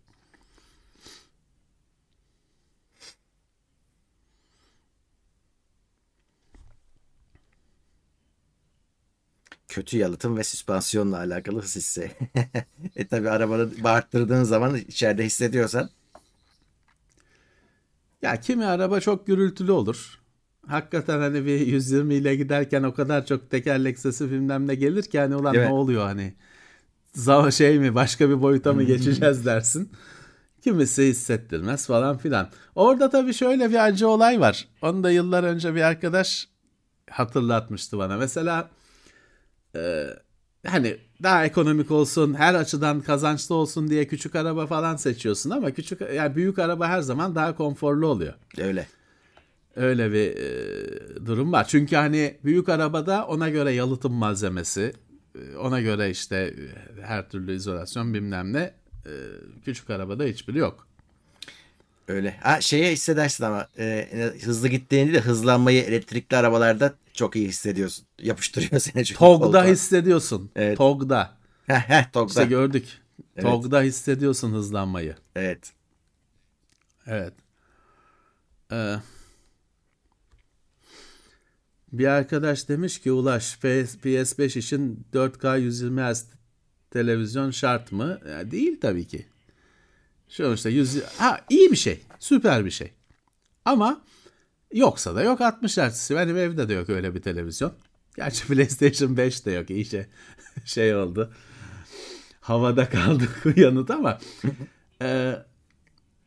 [9.68, 12.10] Kötü yalıtım ve süspansiyonla alakalı hız hissi.
[12.96, 15.90] e tabi arabanı bağırttırdığın zaman içeride hissediyorsan
[18.22, 20.20] Ya kimi araba çok gürültülü olur.
[20.66, 25.18] Hakikaten hani bir 120 ile giderken o kadar çok tekerlek sesi bilmem ne gelir ki
[25.20, 25.68] hani ulan Evet.
[25.68, 26.34] ne oluyor hani
[27.16, 29.92] za- şey mi başka bir boyuta mı geçeceğiz dersin.
[30.62, 32.50] Kimisi hissettirmez falan filan.
[32.74, 34.68] Orada tabii şöyle bir acı olay var.
[34.82, 36.48] Onu da yıllar önce bir arkadaş
[37.10, 38.16] hatırlatmıştı bana.
[38.16, 38.70] Mesela
[39.76, 40.06] e,
[40.66, 46.00] hani daha ekonomik olsun, her açıdan kazançlı olsun diye küçük araba falan seçiyorsun ama küçük
[46.14, 48.34] yani büyük araba her zaman daha konforlu oluyor.
[48.58, 48.86] Öyle.
[49.76, 51.66] Öyle bir e, durum var.
[51.68, 54.92] Çünkü hani büyük arabada ona göre yalıtım malzemesi,
[55.34, 56.36] e, ona göre işte
[56.98, 58.74] e, her türlü izolasyon bilmem ne.
[59.06, 59.12] E,
[59.64, 60.89] küçük arabada hiçbiri yok.
[62.10, 62.36] Öyle.
[62.42, 68.06] Ha şeye hissedersin ama e, hızlı gittiğinde de hızlanmayı elektrikli arabalarda çok iyi hissediyorsun.
[68.22, 69.18] Yapıştırıyor seni çünkü.
[69.18, 69.64] TOG'da koltuğa.
[69.64, 70.50] hissediyorsun.
[70.56, 70.78] Evet.
[70.78, 71.36] TOG'da.
[72.12, 72.26] TOG'da.
[72.26, 72.88] İşte gördük.
[73.36, 73.42] Evet.
[73.44, 75.16] TOG'da hissediyorsun hızlanmayı.
[75.36, 75.72] Evet.
[77.06, 77.32] Evet.
[78.72, 78.96] Ee,
[81.92, 86.26] bir arkadaş demiş ki Ulaş PS- PS5 için 4K 120 Hz
[86.90, 88.20] televizyon şart mı?
[88.28, 89.26] Ya değil tabii ki.
[90.30, 92.00] Sonuçta 100 ha iyi bir şey.
[92.18, 92.92] Süper bir şey.
[93.64, 94.00] Ama
[94.72, 96.10] yoksa da yok 60 Hz.
[96.10, 97.72] Benim evde de yok öyle bir televizyon.
[98.16, 99.70] Gerçi PlayStation 5 de yok.
[99.70, 100.08] İyice
[100.64, 101.32] şey oldu.
[102.40, 104.18] Havada kaldık yanıt ama
[105.02, 105.36] e,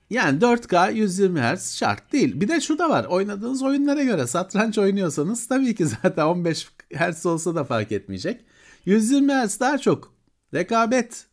[0.09, 2.41] yani 4K 120 Hz şart değil.
[2.41, 3.05] Bir de şu da var.
[3.05, 8.45] Oynadığınız oyunlara göre satranç oynuyorsanız tabii ki zaten 15 Hz olsa da fark etmeyecek.
[8.85, 10.13] 120 Hz daha çok
[10.53, 11.25] rekabet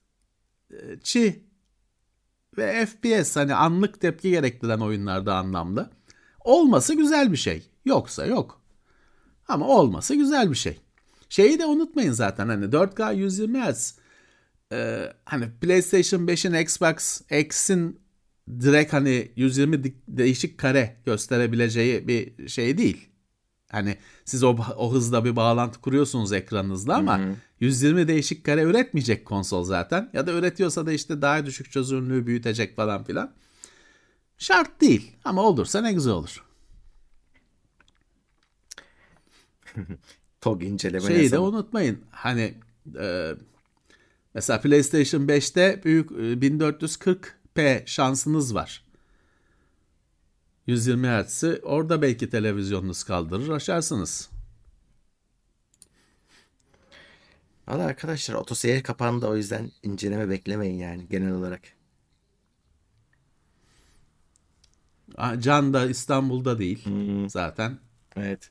[0.71, 1.50] e, çi
[2.61, 5.91] ve FPS hani anlık tepki gerektiren oyunlarda anlamlı.
[6.45, 7.71] Olması güzel bir şey.
[7.85, 8.61] Yoksa yok.
[9.49, 10.81] Ama olması güzel bir şey.
[11.29, 13.95] Şeyi de unutmayın zaten hani 4K 120 Hz
[14.73, 18.01] e, hani PlayStation 5'in Xbox X'in
[18.61, 23.10] direkt hani 120 dik- değişik kare gösterebileceği bir şey değil.
[23.71, 27.21] Hani siz o, o hızda bir bağlantı kuruyorsunuz ekranınızla ama
[27.61, 30.11] 120 değişik kare üretmeyecek konsol zaten.
[30.13, 33.33] Ya da üretiyorsa da işte daha düşük çözünürlüğü büyütecek falan filan.
[34.39, 36.45] Şart değil ama olursa ne güzel olur.
[40.41, 41.55] TOG inceleme Şeyi de yazalım.
[41.55, 41.99] unutmayın.
[42.11, 42.55] Hani
[43.01, 43.33] e,
[44.35, 48.85] mesela PlayStation 5'te büyük e, 1440p şansınız var.
[50.67, 54.31] 120 Hz'i orada belki televizyonunuz kaldırır aşarsınız.
[57.69, 61.63] Valla arkadaşlar otoseyir kapandı o yüzden inceleme beklemeyin yani genel olarak.
[65.39, 66.85] Can da İstanbul'da değil
[67.29, 67.79] zaten.
[68.17, 68.51] Evet.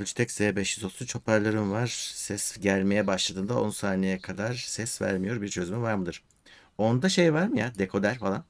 [0.00, 1.86] Logitech Z530 hoparlörüm var.
[2.14, 5.42] Ses gelmeye başladığında 10 saniye kadar ses vermiyor.
[5.42, 6.22] Bir çözümü var mıdır?
[6.78, 7.74] Onda şey var mı ya?
[7.78, 8.44] Dekoder falan.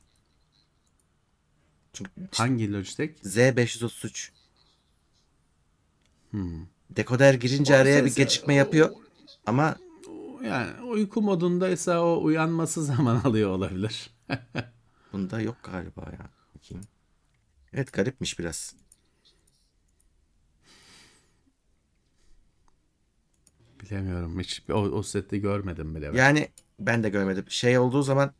[1.92, 3.22] Çünkü Hangi Logitech?
[3.22, 4.30] Z533.
[6.90, 8.90] Dekoder girince araya bir gecikme yapıyor.
[9.46, 9.76] Ama
[10.44, 14.10] Yani uyku modundaysa o uyanması zaman alıyor olabilir.
[15.12, 16.30] bunda yok galiba ya.
[16.54, 16.84] Bakayım.
[17.72, 18.74] Evet garipmiş biraz.
[23.82, 26.12] Bilemiyorum hiç o, o seti görmedim bile.
[26.12, 26.18] ben.
[26.18, 27.44] Yani ben de görmedim.
[27.48, 28.32] Şey olduğu zaman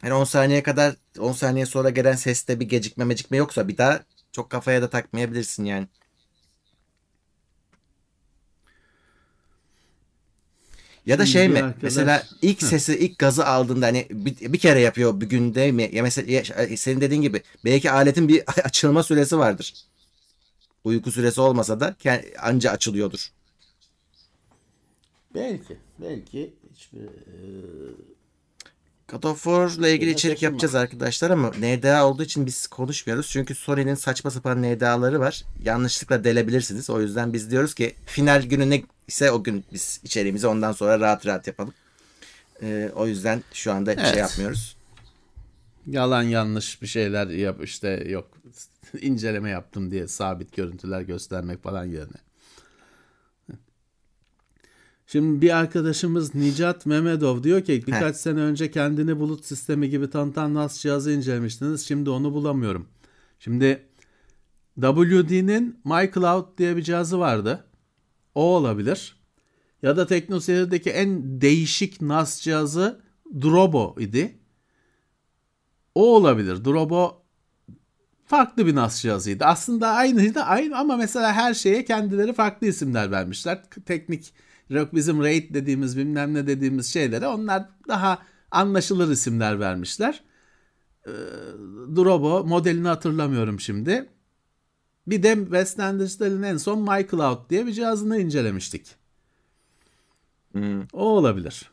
[0.00, 4.00] hani 10 saniye kadar 10 saniye sonra gelen seste bir gecikme mecikme yoksa bir daha
[4.32, 5.88] çok kafaya da takmayabilirsin yani.
[11.06, 11.58] Ya da Şimdi şey mi?
[11.58, 15.90] arkadaş- Mesela ilk sesi ilk gazı aldığında hani bir, bir kere yapıyor bir günde mi?
[15.92, 19.74] Ya mesela ya senin dediğin gibi belki aletin bir açılma süresi vardır.
[20.84, 21.96] Uyku süresi olmasa da
[22.38, 23.28] anca açılıyordur.
[25.34, 25.76] Belki.
[26.00, 27.08] Belki hiçbir
[29.12, 33.28] God of War'la ilgili içerik yapacağız arkadaşlar ama NDA olduğu için biz konuşmuyoruz.
[33.30, 35.44] Çünkü Sony'nin saçma sapan NDA'ları var.
[35.64, 36.90] Yanlışlıkla delebilirsiniz.
[36.90, 41.00] O yüzden biz diyoruz ki final günü ne ise o gün biz içeriğimizi ondan sonra
[41.00, 41.74] rahat rahat yapalım.
[42.62, 44.10] Ee, o yüzden şu anda bir Evet.
[44.10, 44.76] şey yapmıyoruz.
[45.86, 48.28] yalan yanlış bir şeyler yap işte yok
[49.00, 52.16] inceleme yaptım diye sabit görüntüler göstermek falan yerine.
[55.10, 60.54] Şimdi bir arkadaşımız Nicat Mehmedov diyor ki birkaç sene önce kendini bulut sistemi gibi tanıtan
[60.54, 61.86] NAS cihazı incelemiştiniz.
[61.86, 62.88] Şimdi onu bulamıyorum.
[63.38, 63.86] Şimdi
[64.80, 67.64] WD'nin MyCloud diye bir cihazı vardı.
[68.34, 69.16] O olabilir.
[69.82, 73.00] Ya da TeknoSeyir'deki en değişik NAS cihazı
[73.42, 74.38] Drobo idi.
[75.94, 76.64] O olabilir.
[76.64, 77.22] Drobo
[78.26, 79.44] farklı bir NAS cihazıydı.
[79.44, 83.62] Aslında aynıydı aynı ama mesela her şeye kendileri farklı isimler vermişler.
[83.86, 84.32] Teknik
[84.70, 88.18] yok bizim RAID dediğimiz bilmem ne dediğimiz şeylere onlar daha
[88.50, 90.22] anlaşılır isimler vermişler.
[91.96, 94.08] Drobo modelini hatırlamıyorum şimdi.
[95.06, 98.86] Bir de West Digital'in en son MyCloud diye bir cihazını incelemiştik.
[100.52, 100.82] Hmm.
[100.92, 101.70] O olabilir.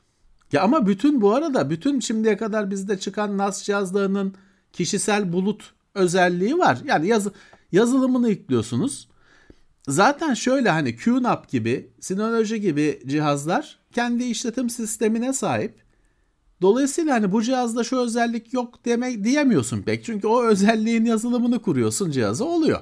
[0.52, 4.34] Ya ama bütün bu arada bütün şimdiye kadar bizde çıkan NAS cihazlarının
[4.74, 6.80] kişisel bulut özelliği var.
[6.86, 7.32] Yani yazı,
[7.72, 9.08] yazılımını yüklüyorsunuz.
[9.88, 15.86] Zaten şöyle hani QNAP gibi, Synology gibi cihazlar kendi işletim sistemine sahip.
[16.62, 20.06] Dolayısıyla hani bu cihazda şu özellik yok demek diyemiyorsun pek.
[20.06, 22.82] Çünkü o özelliğin yazılımını kuruyorsun cihazı oluyor.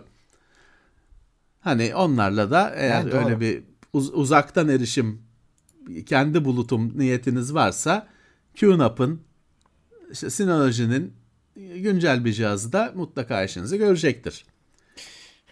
[1.60, 5.22] Hani onlarla da eğer Yani öyle bir uz- uzaktan erişim
[6.06, 8.08] kendi bulutum niyetiniz varsa
[8.60, 9.22] QNAP'ın
[10.12, 11.14] işte Synology'nin
[11.56, 14.46] güncel bir cihazı da mutlaka işinizi görecektir.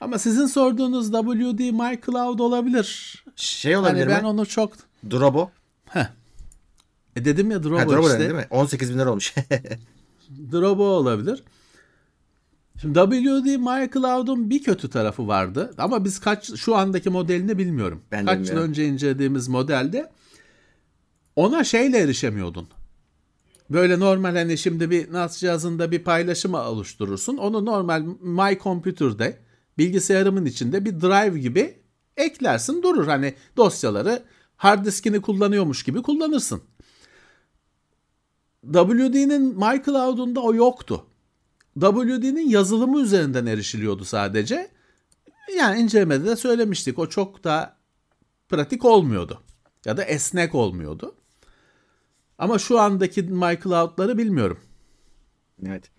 [0.02, 3.16] Ama sizin sorduğunuz WD My Cloud olabilir.
[3.36, 4.28] Şey olabilir Hani ben mi?
[4.28, 4.74] onu çok
[5.12, 5.52] Drobo.
[5.90, 6.06] Heh.
[7.16, 8.20] E dedim ya Drobo, Ha, Drobo işte.
[8.20, 8.48] değil mi?
[8.50, 9.34] 18 bin lira olmuş.
[10.52, 11.44] Drobo olabilir.
[12.82, 15.74] Şimdi WD My Cloud'un bir kötü tarafı vardı.
[15.78, 18.02] Ama biz kaç şu andaki modelini bilmiyorum.
[18.12, 18.70] Ben kaç yıl bilmiyorum.
[18.70, 20.12] önce incelediğimiz modelde
[21.36, 22.68] ona şeyle erişemiyordun.
[23.70, 27.38] Böyle normal hani şimdi bir NAS cihazında bir paylaşımı oluşturursun.
[27.38, 29.34] Onu normal My Computer'da
[29.78, 31.80] bilgisayarımın içinde bir drive gibi
[32.18, 33.08] eklersin durur.
[33.08, 34.24] Hani dosyaları
[34.56, 36.62] hard diskini kullanıyormuş gibi kullanırsın.
[38.66, 41.06] WD'nin My Cloud'unda o yoktu.
[41.80, 44.72] WD'nin yazılımı üzerinden erişiliyordu sadece.
[45.58, 47.00] Yani incelemede de söylemiştik.
[47.00, 47.78] O çok da
[48.50, 49.42] pratik olmuyordu.
[49.86, 51.16] Ya da esnek olmuyordu.
[52.38, 54.60] Ama şu andaki My Cloud'ları bilmiyorum.
[55.66, 55.92] evet.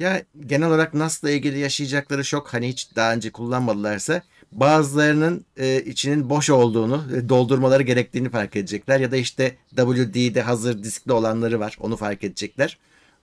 [0.00, 4.22] Ya genel olarak NAS'la ilgili yaşayacakları şok hani hiç daha önce kullanmadılarsa
[4.52, 10.82] bazılarının e, içinin boş olduğunu e, doldurmaları gerektiğini fark edecekler ya da işte WD'de hazır
[10.82, 12.78] diskli olanları var onu fark edecekler.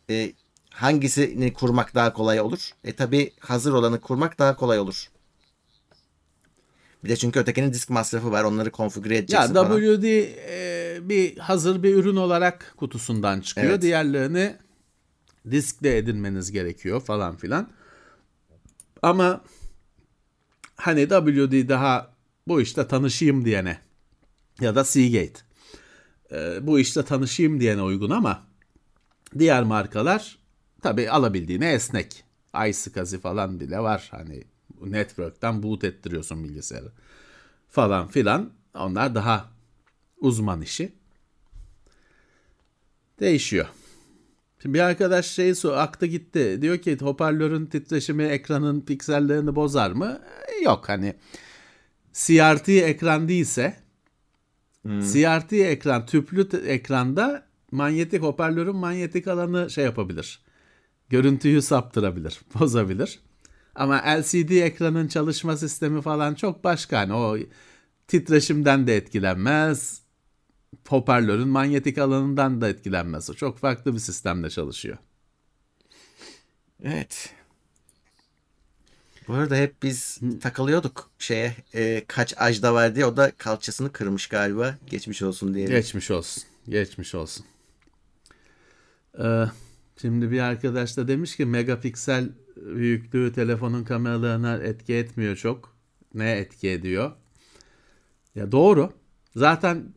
[0.10, 0.32] E,
[0.70, 2.72] hangisini kurmak daha kolay olur?
[2.84, 5.08] E tabi hazır olanı kurmak daha kolay olur.
[7.04, 9.82] Bir de çünkü ötekinin disk masrafı var onları konfigüre Ya edeceksin falan.
[9.82, 13.68] WD e, bir hazır bir ürün olarak kutusundan çıkıyor.
[13.68, 13.82] Evet.
[13.82, 14.56] Diğerlerini
[15.52, 17.70] diskle edinmeniz gerekiyor falan filan.
[19.02, 19.42] Ama
[20.76, 22.14] hani WD daha
[22.48, 23.80] bu işte tanışayım diyene
[24.62, 25.40] ya da Seagate
[26.32, 28.44] e, bu işte tanışayım diyene uygun ama
[29.40, 30.38] diğer markalar
[30.82, 32.24] tabi alabildiğine esnek.
[32.70, 34.08] iSCSI falan bile var.
[34.12, 34.44] Hani
[34.82, 36.92] network'ten boot ettiriyorsun bilgisayarı
[37.70, 38.50] falan filan.
[38.76, 39.50] Onlar daha
[40.18, 40.94] uzman işi.
[43.20, 43.68] Değişiyor.
[44.64, 46.58] Şimdi bir arkadaş şey so aktı gitti.
[46.62, 50.22] Diyor ki hoparlörün titreşimi ekranın piksellerini bozar mı?
[50.48, 51.16] E, Yok hani
[52.14, 53.76] CRT ekran değilse
[54.86, 60.42] CRT ekran tüplü ekranda manyetik hoparlörün manyetik alanı şey yapabilir.
[61.10, 63.20] Görüntüyü saptırabilir, bozabilir.
[63.76, 67.00] Ama LCD ekranın çalışma sistemi falan çok başka.
[67.00, 67.38] Hani o
[68.08, 70.03] titreşimden de etkilenmez.
[70.88, 73.30] Hoparlörün manyetik alanından da etkilenmez.
[73.30, 74.98] O çok farklı bir sistemde çalışıyor.
[76.84, 77.34] Evet.
[79.28, 84.28] Bu arada hep biz takılıyorduk şeye e, kaç ajda var diye o da kalçasını kırmış
[84.28, 84.78] galiba.
[84.90, 85.68] Geçmiş olsun diye.
[85.68, 86.44] Geçmiş olsun.
[86.70, 87.46] Geçmiş olsun.
[89.20, 89.46] Ee,
[90.02, 95.74] şimdi bir arkadaş da demiş ki megapiksel büyüklüğü telefonun kameralarına etki etmiyor çok.
[96.14, 97.12] Ne etki ediyor?
[98.36, 98.94] Ya doğru.
[99.36, 99.94] Zaten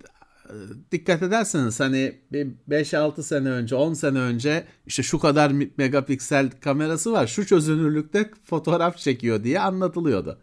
[0.93, 7.13] dikkat ederseniz hani bir 5-6 sene önce 10 sene önce işte şu kadar megapiksel kamerası
[7.13, 10.39] var şu çözünürlükte fotoğraf çekiyor diye anlatılıyordu.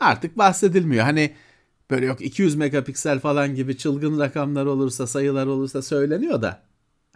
[0.00, 1.04] Artık bahsedilmiyor.
[1.04, 1.34] Hani
[1.90, 6.62] böyle yok 200 megapiksel falan gibi çılgın rakamlar olursa sayılar olursa söyleniyor da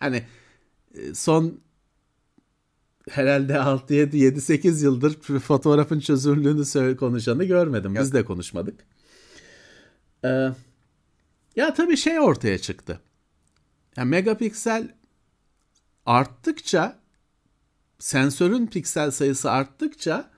[0.01, 0.23] hani
[0.95, 1.61] e, son
[3.11, 7.95] herhalde 6 7 7 8 yıldır fotoğrafın çözünürlüğünü konuşanı görmedim.
[7.95, 8.81] Biz de konuşmadık.
[10.25, 10.49] Ee,
[11.57, 13.01] ya tabii şey ortaya çıktı.
[13.97, 14.89] Ya megapiksel
[16.07, 16.99] arttıkça
[17.99, 20.31] sensörün piksel sayısı arttıkça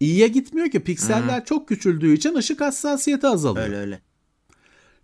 [0.00, 3.66] iyiye gitmiyor ki pikseller çok küçüldüğü için ışık hassasiyeti azalıyor.
[3.66, 4.00] Öyle öyle.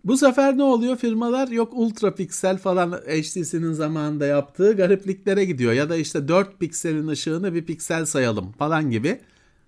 [0.03, 0.97] Bu sefer ne oluyor?
[0.97, 5.73] Firmalar yok ultra piksel falan HTC'nin zamanında yaptığı garipliklere gidiyor.
[5.73, 9.21] Ya da işte 4 pikselin ışığını bir piksel sayalım falan gibi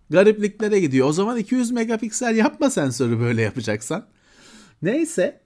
[0.09, 1.07] garipliklere gidiyor.
[1.07, 4.05] O zaman 200 megapiksel yapma sensörü böyle yapacaksan.
[4.82, 5.44] Neyse.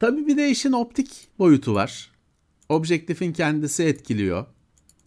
[0.00, 2.10] Tabii bir de işin optik boyutu var.
[2.68, 4.46] Objektifin kendisi etkiliyor.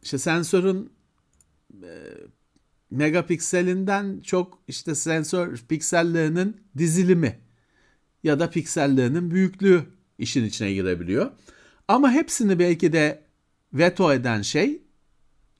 [0.03, 0.91] İşte sensörün
[1.83, 1.91] e,
[2.91, 7.39] megapikselinden çok işte sensör piksellerinin dizilimi
[8.23, 9.83] ya da piksellerinin büyüklüğü
[10.17, 11.31] işin içine girebiliyor.
[11.87, 13.23] Ama hepsini belki de
[13.73, 14.81] veto eden şey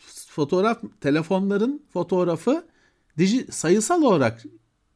[0.08, 2.68] fotoğraf telefonların fotoğrafı
[3.18, 4.44] diji, sayısal olarak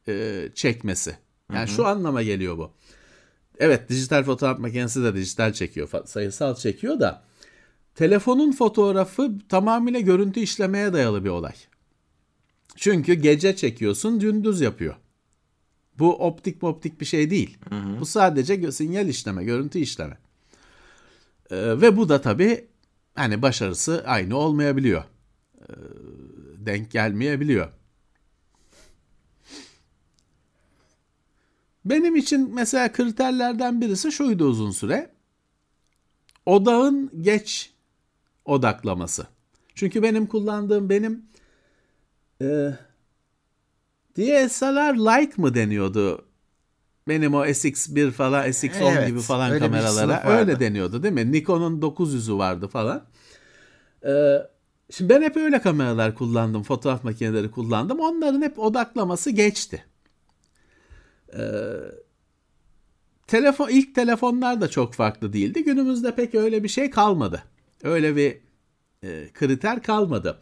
[0.08, 1.18] e, çekmesi.
[1.54, 1.76] Yani hı hı.
[1.76, 2.72] şu anlama geliyor bu.
[3.60, 7.24] Evet dijital fotoğraf makinesi de dijital çekiyor, sayısal çekiyor da
[7.96, 11.54] telefonun fotoğrafı tamamıyla görüntü işlemeye dayalı bir olay.
[12.76, 14.96] Çünkü gece çekiyorsun, gündüz yapıyor.
[16.00, 17.58] Bu optik optik bir şey değil.
[17.70, 18.00] Hı hı.
[18.00, 20.18] Bu sadece sinyal işleme, görüntü işleme.
[21.52, 22.68] Ee, ve bu da tabii
[23.16, 25.04] hani başarısı aynı olmayabiliyor.
[25.62, 25.74] Ee,
[26.58, 27.68] denk gelmeyebiliyor.
[31.90, 35.10] Benim için mesela kriterlerden birisi şuydu uzun süre.
[36.46, 37.74] Odağın geç
[38.46, 39.28] odaklaması.
[39.76, 41.26] Çünkü benim kullandığım benim
[42.42, 42.46] e,
[44.16, 46.26] DSLR like mı deniyordu?
[47.08, 51.32] Benim o SX1 falan SX10 evet, gibi falan kameralara öyle deniyordu değil mi?
[51.32, 53.06] Nikon'un 900'ü vardı falan.
[54.06, 54.38] Ee,
[54.92, 56.64] şimdi ben hep öyle kameralar kullandım.
[56.64, 58.00] Fotoğraf makineleri kullandım.
[58.00, 59.86] Onların hep odaklaması geçti.
[61.34, 61.42] Ee,
[63.28, 65.64] telefon ilk telefonlar da çok farklı değildi.
[65.64, 67.44] Günümüzde pek öyle bir şey kalmadı.
[67.84, 68.38] Öyle bir
[69.04, 70.42] e, kriter kalmadı.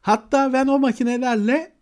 [0.00, 1.74] Hatta ben o makinelerle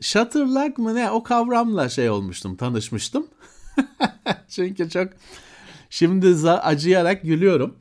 [0.00, 3.26] Shutterlock mı ne o kavramla şey olmuştum, tanışmıştım.
[4.48, 5.08] Çünkü çok
[5.90, 7.76] şimdi acıyarak gülüyorum.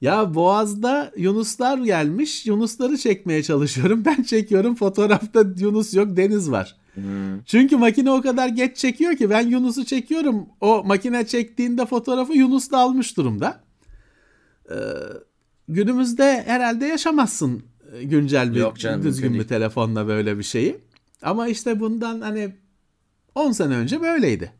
[0.00, 2.46] Ya Boğaz'da Yunuslar gelmiş.
[2.46, 4.04] Yunusları çekmeye çalışıyorum.
[4.04, 4.74] Ben çekiyorum.
[4.74, 6.76] Fotoğrafta Yunus yok, deniz var.
[6.96, 7.42] Hmm.
[7.46, 10.46] Çünkü makine o kadar geç çekiyor ki ben Yunus'u çekiyorum.
[10.60, 13.60] O makine çektiğinde fotoğrafı Yunus da almış durumda.
[14.70, 14.74] Ee,
[15.68, 20.78] günümüzde herhalde yaşamazsın e, güncel bir Yok canım, düzgün bir telefonla böyle bir şeyi.
[21.22, 22.56] Ama işte bundan hani
[23.34, 24.52] 10 sene önce böyleydi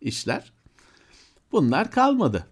[0.00, 0.52] işler.
[1.52, 2.46] Bunlar kalmadı.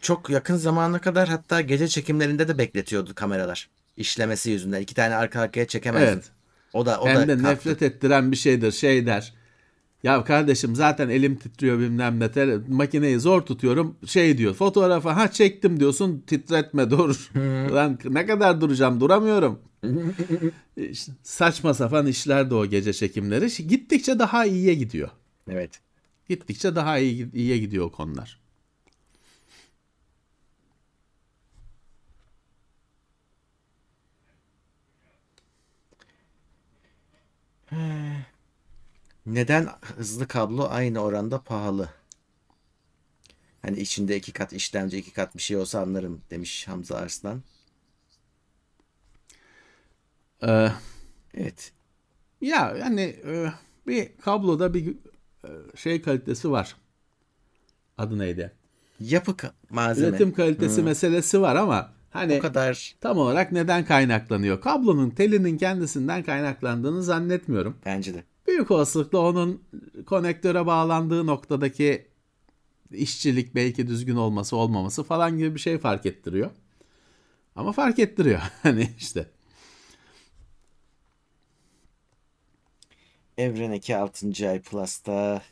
[0.00, 3.70] Çok yakın zamana kadar hatta gece çekimlerinde de bekletiyordu kameralar.
[3.96, 4.80] İşlemesi yüzünden.
[4.80, 6.06] iki tane arka arkaya çekemezdin.
[6.12, 6.30] Evet.
[6.72, 7.42] O da o Hem da de kalktı.
[7.42, 8.72] nefret ettiren bir şeydir.
[8.72, 9.34] Şey der.
[10.02, 12.32] Ya kardeşim zaten elim titriyor bilmem ne.
[12.32, 13.96] Tele, makineyi zor tutuyorum.
[14.06, 17.30] Şey diyor fotoğrafı ha çektim diyorsun titretme dur.
[17.74, 19.60] Lan ne kadar duracağım duramıyorum.
[21.22, 23.68] Saçma sapan işler de o gece çekimleri.
[23.68, 25.08] Gittikçe daha iyiye gidiyor.
[25.50, 25.80] Evet.
[26.28, 28.40] Gittikçe daha iyi, iyiye gidiyor konular.
[39.26, 41.88] Neden hızlı kablo aynı oranda pahalı?
[43.62, 47.42] Hani içinde iki kat işlemci, iki kat bir şey olsa anlarım demiş Hamza Arslan.
[50.42, 50.72] Ee,
[51.34, 51.72] evet.
[52.40, 53.52] Ya yani e,
[53.86, 54.96] bir kabloda bir
[55.44, 56.76] e, şey kalitesi var.
[57.98, 58.52] Adı neydi?
[59.00, 59.34] Yapı
[59.70, 60.08] malzeme.
[60.08, 60.84] Üretim kalitesi hmm.
[60.84, 64.60] meselesi var ama hani o kadar tam olarak neden kaynaklanıyor?
[64.60, 67.76] Kablonun telinin kendisinden kaynaklandığını zannetmiyorum.
[67.86, 69.62] Bence de büyük olasılıkla onun
[70.06, 72.06] konektöre bağlandığı noktadaki
[72.90, 76.50] işçilik belki düzgün olması olmaması falan gibi bir şey fark ettiriyor.
[77.56, 78.40] Ama fark ettiriyor.
[78.62, 79.26] hani işte.
[83.38, 84.48] Evren 2 6.
[84.48, 85.42] ay Plus'ta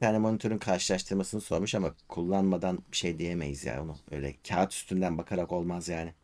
[0.00, 3.96] tane monitörün karşılaştırmasını sormuş ama kullanmadan bir şey diyemeyiz ya onu.
[4.10, 6.14] Öyle kağıt üstünden bakarak olmaz yani.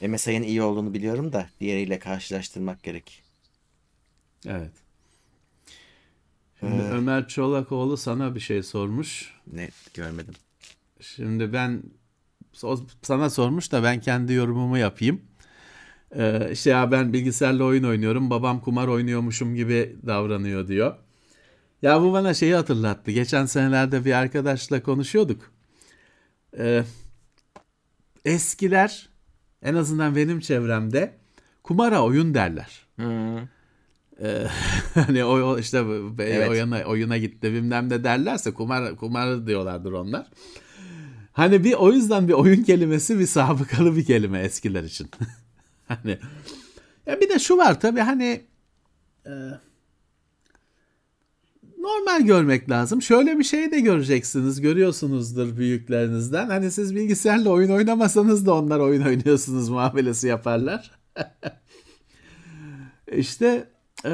[0.08, 3.22] MSI'nin iyi olduğunu biliyorum da diğeriyle karşılaştırmak gerek.
[4.46, 4.72] Evet.
[6.60, 9.34] Şimdi ee, Ömer Çolakoğlu sana bir şey sormuş.
[9.52, 10.34] Ne görmedim.
[11.00, 11.82] Şimdi ben
[13.02, 15.29] sana sormuş da ben kendi yorumumu yapayım.
[16.16, 20.96] Ee, işte ya ben bilgisayarla oyun oynuyorum babam kumar oynuyormuşum gibi davranıyor diyor.
[21.82, 23.10] Ya bu bana şeyi hatırlattı.
[23.10, 25.52] Geçen senelerde bir arkadaşla konuşuyorduk.
[26.58, 26.84] Ee,
[28.24, 29.08] eskiler
[29.62, 31.18] en azından benim çevremde
[31.62, 32.86] kumara oyun derler.
[34.22, 34.46] Ee,
[34.94, 35.84] hani o, işte
[36.18, 36.48] evet.
[36.48, 40.26] oyuna oyuna gitti bilmem ne derlerse kumar kumar diyorlardır onlar.
[41.32, 45.10] Hani bir o yüzden bir oyun kelimesi bir sabıkalı bir kelime eskiler için.
[45.90, 46.18] hani
[47.06, 48.44] ya bir de şu var tabii hani
[49.26, 49.32] e,
[51.78, 53.02] normal görmek lazım.
[53.02, 56.46] Şöyle bir şey de göreceksiniz, görüyorsunuzdur büyüklerinizden.
[56.46, 60.90] Hani siz bilgisayarla oyun oynamasanız da onlar oyun oynuyorsunuz muamelesi yaparlar.
[63.12, 63.68] İşte
[64.04, 64.10] e,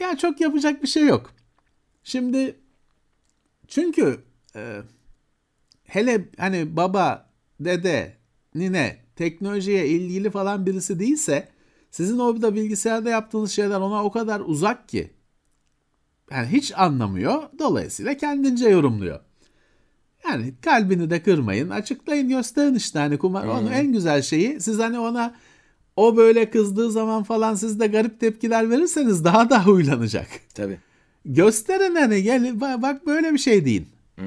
[0.00, 1.30] yani çok yapacak bir şey yok.
[2.04, 2.56] Şimdi
[3.68, 4.20] çünkü
[4.56, 4.82] e,
[5.84, 8.16] hele hani baba, dede,
[8.54, 11.48] nine teknolojiye ilgili falan birisi değilse
[11.90, 15.10] sizin orada bilgisayarda yaptığınız şeyler ona o kadar uzak ki
[16.30, 17.42] yani hiç anlamıyor.
[17.58, 19.20] Dolayısıyla kendince yorumluyor.
[20.28, 21.70] Yani kalbini de kırmayın.
[21.70, 23.44] Açıklayın gösterin işte hani kumar.
[23.44, 23.50] Hmm.
[23.50, 25.34] Onun en güzel şeyi siz hani ona
[25.96, 30.28] o böyle kızdığı zaman falan siz de garip tepkiler verirseniz daha da huylanacak.
[30.54, 30.78] Tabii.
[31.24, 33.88] Gösterin hani gel ba- bak böyle bir şey deyin.
[34.18, 34.24] Hı.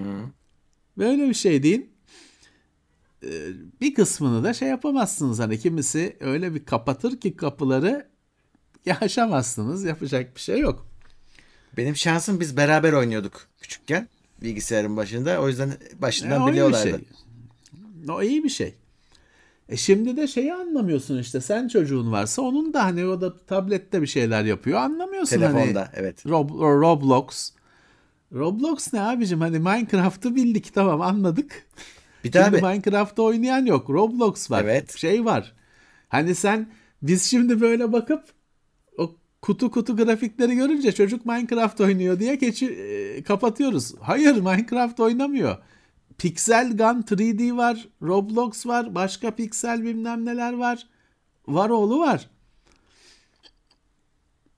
[0.98, 1.90] Böyle bir şey deyin.
[3.24, 3.28] Ee,
[3.82, 8.08] Bir kısmını da şey yapamazsınız hani kimisi öyle bir kapatır ki kapıları
[8.86, 9.84] yaşamazsınız.
[9.84, 10.86] Yapacak bir şey yok.
[11.78, 14.08] Benim şansım biz beraber oynuyorduk küçükken
[14.42, 15.42] bilgisayarın başında.
[15.42, 16.90] O yüzden başından E, biliyorlardı.
[16.90, 17.00] şey.
[18.10, 18.74] O iyi bir şey.
[19.70, 24.02] E şimdi de şeyi anlamıyorsun işte sen çocuğun varsa onun da hani o da tablette
[24.02, 26.26] bir şeyler yapıyor anlamıyorsun hani Telefonda evet.
[26.26, 27.52] Rob- Roblox.
[28.34, 31.68] Roblox ne abicim hani Minecraft'ı bildik tamam anladık.
[32.24, 33.90] Bir daha Şimdi Minecraft'ta oynayan yok.
[33.90, 34.64] Roblox var.
[34.64, 34.98] Evet.
[34.98, 35.54] Şey var.
[36.10, 36.70] Hani sen
[37.02, 38.24] biz şimdi böyle bakıp
[38.98, 43.96] o kutu kutu grafikleri görünce çocuk Minecraft oynuyor diye geçi, e, kapatıyoruz.
[44.02, 45.58] Hayır Minecraft oynamıyor.
[46.18, 47.88] Pixel Gun 3D var.
[48.02, 48.96] Roblox var.
[48.96, 50.88] Başka Pixel bilmem neler var.
[51.48, 52.30] Var oğlu var.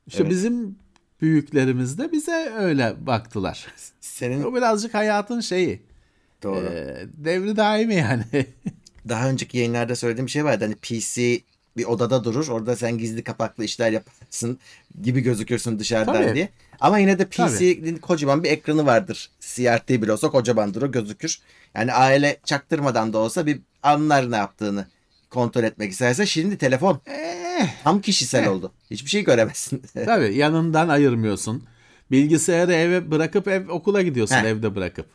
[0.07, 0.31] İşte Evet.
[0.31, 0.75] bizim
[1.21, 3.67] büyüklerimiz de bize öyle baktılar.
[4.01, 5.90] senin O birazcık hayatın şeyi.
[6.43, 6.65] Doğru.
[6.65, 8.23] Ee, devri daimi yani.
[9.09, 10.63] Daha önceki yayınlarda söylediğim bir şey vardı.
[10.63, 11.39] Hani PC
[11.77, 12.47] bir odada durur.
[12.47, 14.59] Orada sen gizli kapaklı işler yaparsın
[15.01, 16.35] gibi gözükürsün dışarıdan Tabii.
[16.35, 16.49] diye.
[16.79, 19.29] Ama yine de PC'nin kocaman bir ekranı vardır.
[19.39, 21.39] CRT bile olsa kocamandır o gözükür.
[21.75, 24.85] Yani aile çaktırmadan da olsa bir anlar ne yaptığını
[25.29, 26.25] kontrol etmek isterse.
[26.25, 28.71] Şimdi telefon Eh, tam kişisel oldu.
[28.91, 29.81] Hiçbir şey göremezsin.
[30.05, 31.63] tabii yanından ayırmıyorsun.
[32.11, 34.43] Bilgisayarı eve bırakıp ev okula gidiyorsun Heh.
[34.43, 35.05] evde bırakıp.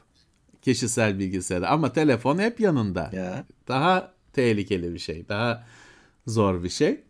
[0.67, 3.11] Kişisel bilgisayarı ama telefon hep yanında.
[3.13, 3.45] ya.
[3.69, 5.29] Daha tehlikeli bir şey.
[5.29, 5.67] Daha
[6.27, 7.01] zor bir şey.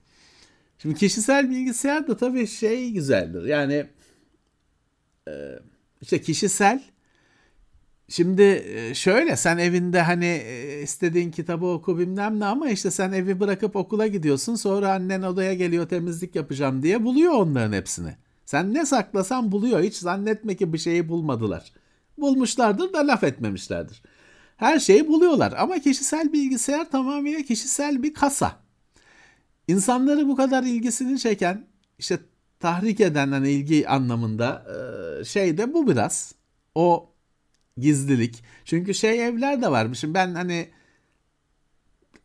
[0.78, 3.44] Şimdi kişisel bilgisayar da tabii şey güzeldir.
[3.44, 3.86] Yani
[5.28, 5.32] e,
[6.00, 6.82] işte kişisel
[8.08, 13.12] Şimdi e, şöyle sen evinde hani e, istediğin kitabı oku bilmem ne ama işte sen
[13.12, 18.16] evi bırakıp okula gidiyorsun sonra annen odaya geliyor temizlik yapacağım diye buluyor onların hepsini.
[18.44, 21.72] Sen ne saklasan buluyor hiç zannetme ki bir şeyi bulmadılar.
[22.18, 24.02] Bulmuşlardır da laf etmemişlerdir.
[24.56, 28.56] Her şeyi buluyorlar ama kişisel bilgisayar tamamıyla kişisel bir kasa.
[29.68, 31.66] İnsanları bu kadar ilgisini çeken
[31.98, 32.18] işte
[32.60, 34.66] tahrik eden hani ilgi anlamında
[35.20, 36.34] e, şey de bu biraz.
[36.74, 37.10] O
[37.78, 38.44] gizlilik.
[38.64, 39.94] Çünkü şey evler de var.
[39.94, 40.68] Şimdi ben hani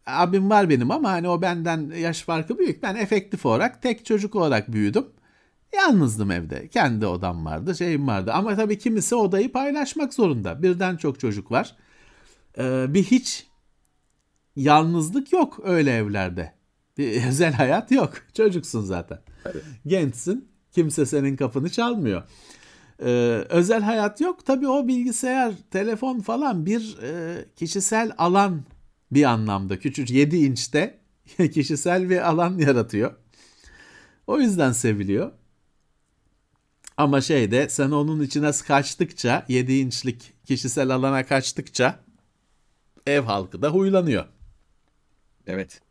[0.06, 2.84] abim var benim ama hani o benden yaş farkı büyük.
[2.84, 5.06] Ben efektif olarak tek çocuk olarak büyüdüm.
[5.74, 6.68] Yalnızdım evde.
[6.68, 8.32] Kendi odam vardı, şeyim vardı.
[8.34, 10.64] Ama tabii kimisi odayı paylaşmak zorunda.
[10.64, 11.76] Birden çok çocuk var.
[12.58, 13.48] Ee, bir hiç
[14.56, 16.54] yalnızlık yok öyle evlerde.
[16.98, 18.14] Bir özel hayat yok.
[18.34, 19.20] Çocuksun zaten.
[19.88, 20.52] Gençsin.
[20.72, 22.24] Kimse senin kapını çalmıyor.
[23.04, 23.10] Ee,
[23.50, 24.46] özel hayat yok.
[24.46, 28.64] Tabii o bilgisayar, telefon falan bir e, kişisel alan
[29.12, 29.80] bir anlamda.
[29.80, 31.00] Küçük 7 inçte
[31.54, 33.16] kişisel bir alan yaratıyor.
[34.28, 35.32] O yüzden seviliyor.
[37.02, 42.00] Ama şeyde sen onun içine kaçtıkça 7 inçlik kişisel alana kaçtıkça
[43.08, 44.26] ev halkı da huylanıyor.
[45.48, 45.82] Evet.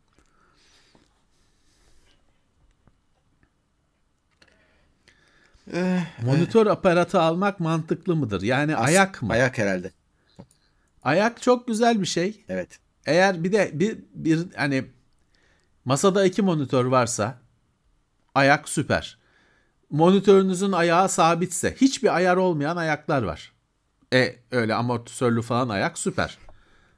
[6.21, 8.41] Monitör aparatı almak mantıklı mıdır?
[8.41, 9.33] Yani ayak mı?
[9.33, 9.91] Ayak herhalde.
[11.03, 12.45] Ayak çok güzel bir şey.
[12.49, 12.79] Evet.
[13.05, 14.85] Eğer bir de bir, bir hani
[15.85, 17.39] masada iki monitör varsa
[18.35, 19.20] ayak süper.
[19.91, 23.51] Monitörünüzün ayağı sabitse hiçbir ayar olmayan ayaklar var.
[24.13, 26.37] E öyle amortisörlü falan ayak süper.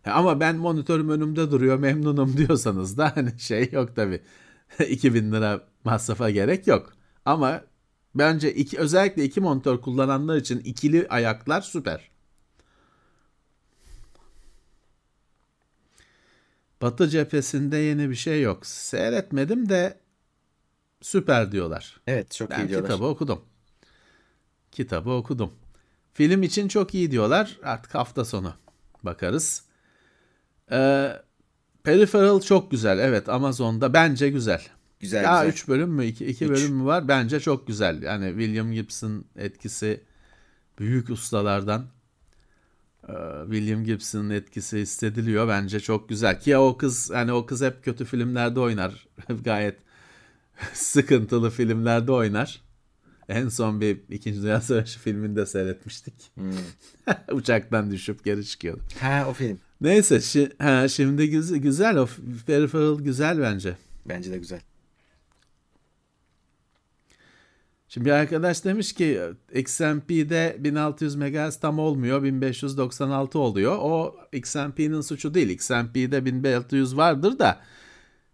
[0.06, 4.22] E, ama ben monitörüm önümde duruyor memnunum diyorsanız da hani şey yok tabi.
[4.90, 6.94] 2000 lira masrafa gerek yok.
[7.26, 7.62] Ama
[8.16, 12.10] bence iki, özellikle iki monitör kullananlar için ikili ayaklar süper.
[16.82, 18.66] Batı cephesinde yeni bir şey yok.
[18.66, 20.03] Seyretmedim de
[21.04, 22.02] süper diyorlar.
[22.08, 22.92] Evet çok Ben iyi diyorlar.
[22.92, 23.42] kitabı okudum.
[24.72, 25.54] Kitabı okudum.
[26.14, 27.60] Film için çok iyi diyorlar.
[27.64, 28.54] Artık hafta sonu
[29.04, 29.64] bakarız.
[30.72, 31.12] Ee,
[31.84, 33.00] Peripheral çok güzel.
[33.00, 34.62] Evet Amazon'da bence güzel.
[35.00, 35.54] Güzel Daha güzel.
[35.54, 36.06] 3 bölüm mü?
[36.06, 36.52] 2 2 Üç.
[36.52, 37.08] bölüm mü var?
[37.08, 38.02] Bence çok güzel.
[38.02, 40.04] Yani William Gibson etkisi
[40.80, 41.86] büyük ustalardan.
[43.10, 43.14] Ee,
[43.46, 45.48] William Gibson'ın etkisi hissediliyor.
[45.48, 46.40] Bence çok güzel.
[46.40, 49.08] Ki o kız hani o kız hep kötü filmlerde oynar.
[49.44, 49.78] Gayet
[50.74, 52.62] sıkıntılı filmlerde oynar.
[53.30, 56.14] En son bir İkinci Dünya Savaşı filminde seyretmiştik.
[56.36, 56.52] Hmm.
[57.32, 58.82] Uçaktan düşüp geri çıkıyordu.
[59.00, 59.60] Ha o film.
[59.82, 62.08] Neyse şi- ha, şimdi güzel, güzel o
[62.48, 63.78] Peripheral güzel bence.
[64.06, 64.62] Bence de güzel.
[67.88, 69.22] Şimdi bir arkadaş demiş ki
[69.54, 73.78] XMP'de 1600 MHz tam olmuyor 1596 oluyor.
[73.80, 75.50] O XMP'nin suçu değil.
[75.50, 77.62] XMP'de 1600 vardır da.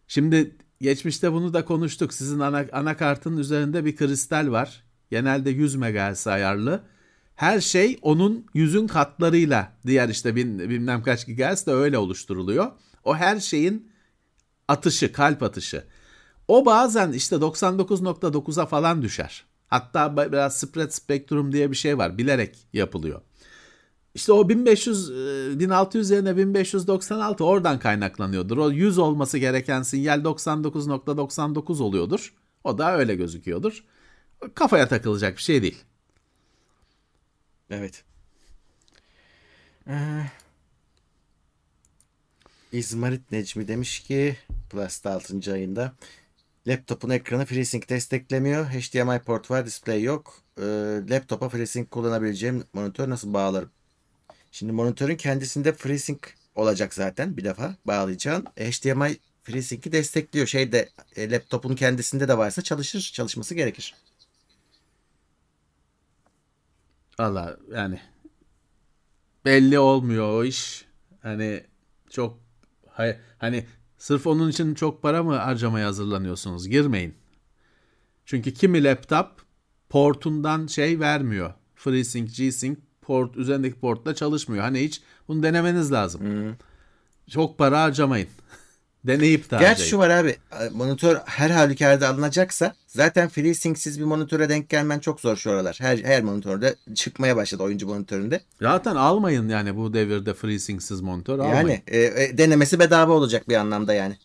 [0.07, 2.14] Şimdi geçmişte bunu da konuştuk.
[2.14, 4.84] Sizin ana, anakartın üzerinde bir kristal var.
[5.11, 6.84] Genelde 100 MHz ayarlı.
[7.35, 12.72] Her şey onun yüzün katlarıyla diğer işte bin, bilmem kaç gigahertz de öyle oluşturuluyor.
[13.03, 13.91] O her şeyin
[14.68, 15.84] atışı, kalp atışı.
[16.47, 19.45] O bazen işte 99.9'a falan düşer.
[19.68, 22.18] Hatta biraz spread spectrum diye bir şey var.
[22.18, 23.22] Bilerek yapılıyor.
[24.15, 25.11] İşte o 1500
[25.60, 28.57] 1600 yerine 1596 oradan kaynaklanıyordur.
[28.57, 32.34] O 100 olması gereken sinyal 99.99 oluyordur.
[32.64, 33.84] O da öyle gözüküyordur.
[34.56, 35.84] Kafaya takılacak bir şey değil.
[37.69, 38.03] Evet.
[39.88, 40.23] Ee,
[42.72, 44.38] İzmarit Necmi demiş ki
[44.69, 45.53] Plus'ta 6.
[45.53, 45.94] ayında
[46.68, 48.65] laptopun ekranı FreeSync desteklemiyor.
[48.65, 50.41] HDMI port var, display yok.
[50.57, 50.64] Ee,
[51.10, 53.72] laptopa FreeSync kullanabileceğim monitör nasıl bağlarım?
[54.51, 56.19] Şimdi monitörün kendisinde FreeSync
[56.55, 58.45] olacak zaten bir defa bağlayacağın.
[58.45, 60.47] HDMI FreeSync'i destekliyor.
[60.47, 63.95] Şeyde e, laptopun kendisinde de varsa çalışır, çalışması gerekir.
[67.19, 67.99] Valla yani
[69.45, 70.85] belli olmuyor o iş.
[71.21, 71.63] Hani
[72.09, 72.39] çok
[73.38, 73.65] hani
[73.97, 76.67] sırf onun için çok para mı harcamaya hazırlanıyorsunuz?
[76.67, 77.15] Girmeyin.
[78.26, 79.27] Çünkü kimi laptop
[79.89, 81.53] portundan şey vermiyor.
[81.76, 82.77] FreeSync, G-Sync
[83.10, 84.64] port üzerindeki portla çalışmıyor.
[84.64, 86.22] Hani hiç bunu denemeniz lazım.
[86.22, 86.53] Hmm.
[87.30, 88.27] Çok para harcamayın.
[89.03, 90.36] Deneyip de Gerçi şu var abi
[90.72, 95.77] monitör her halükarda alınacaksa zaten FreeSync'siz bir monitöre denk gelmen çok zor şu aralar.
[95.80, 98.41] Her, her monitörde çıkmaya başladı oyuncu monitöründe.
[98.61, 101.68] Zaten almayın yani bu devirde FreeSync'siz monitör almayın.
[101.68, 104.18] Yani e, e, denemesi bedava olacak bir anlamda yani.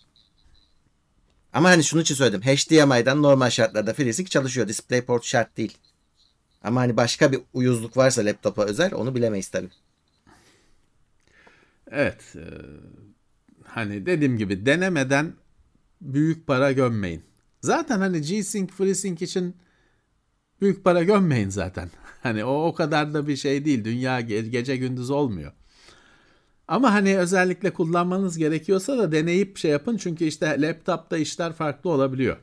[1.52, 2.43] Ama hani şunu için söyledim.
[2.43, 4.69] HDMI'dan normal şartlarda FreeSync çalışıyor.
[4.69, 5.78] DisplayPort şart değil.
[6.65, 9.70] Ama hani başka bir uyuzluk varsa laptopa özel onu bilemeyiz tabii.
[11.91, 12.36] Evet.
[12.36, 12.45] E,
[13.65, 15.32] hani dediğim gibi denemeden
[16.01, 17.23] büyük para gömmeyin.
[17.61, 19.57] Zaten hani G-Sync, FreeSync için
[20.61, 21.91] büyük para gömmeyin zaten.
[22.24, 23.85] Hani o o kadar da bir şey değil.
[23.85, 25.53] Dünya gece gündüz olmuyor.
[26.69, 29.97] Ama hani özellikle kullanmanız gerekiyorsa da deneyip şey yapın.
[29.97, 32.36] Çünkü işte laptopta işler farklı olabiliyor.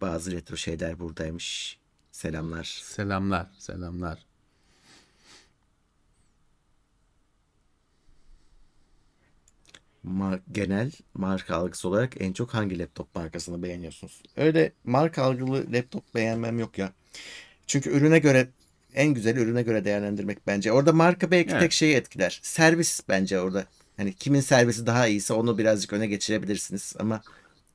[0.00, 1.78] Bazı retro şeyler buradaymış.
[2.12, 2.64] Selamlar.
[2.82, 4.18] Selamlar, selamlar.
[10.02, 14.22] Mar genel marka algısı olarak en çok hangi laptop markasını beğeniyorsunuz?
[14.36, 16.92] Öyle marka algılı laptop beğenmem yok ya.
[17.66, 18.48] Çünkü ürüne göre
[18.94, 20.72] en güzel ürüne göre değerlendirmek bence.
[20.72, 21.60] Orada marka belki evet.
[21.60, 22.40] tek şeyi etkiler.
[22.42, 23.66] Servis bence orada.
[23.96, 27.22] Hani kimin servisi daha iyiyse onu birazcık öne geçirebilirsiniz ama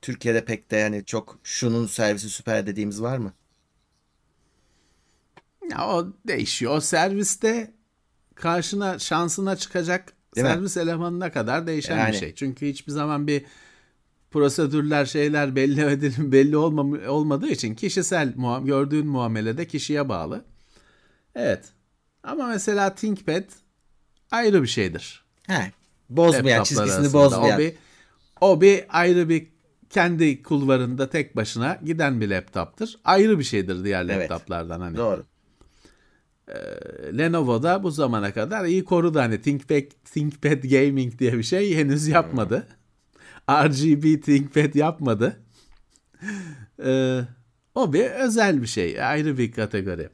[0.02, 3.34] Türkiye'de pek de yani çok şunun servisi süper dediğimiz var mı?
[5.72, 6.76] Ya o değişiyor.
[6.78, 7.74] O serviste
[8.36, 10.82] karşına şansına çıkacak Değil servis mi?
[10.82, 12.12] elemanına kadar değişen yani.
[12.14, 12.36] bir şey.
[12.36, 13.46] Çünkü hiçbir zaman bir
[14.32, 20.46] prosedürler şeyler belli edilim belli olmam, olmadığı için kişisel muam gördüğün muamelede kişiye bağlı.
[21.36, 21.66] Evet.
[22.24, 23.44] Ama mesela ThinkPad
[24.32, 25.24] ayrı bir şeydir.
[25.48, 25.72] He.
[26.10, 27.56] Bozmayan, çizgisini bozmayan.
[27.56, 27.74] O bir,
[28.42, 29.48] o bir ayrı bir
[29.90, 32.90] kendi kulvarında tek başına giden bir laptoptur.
[33.06, 34.32] Ayrı bir şeydir diğer evet.
[34.32, 34.98] laptoplardan hani.
[34.98, 35.26] Doğru.
[36.48, 36.54] Ee,
[37.18, 42.08] Lenovo da bu zamana kadar iyi korudu hani ThinkPad, ThinkPad Gaming diye bir şey henüz
[42.08, 42.68] yapmadı.
[43.50, 45.40] RGB ThinkPad yapmadı.
[46.86, 47.22] Ee,
[47.76, 50.10] o bir özel bir şey, ayrı bir kategori.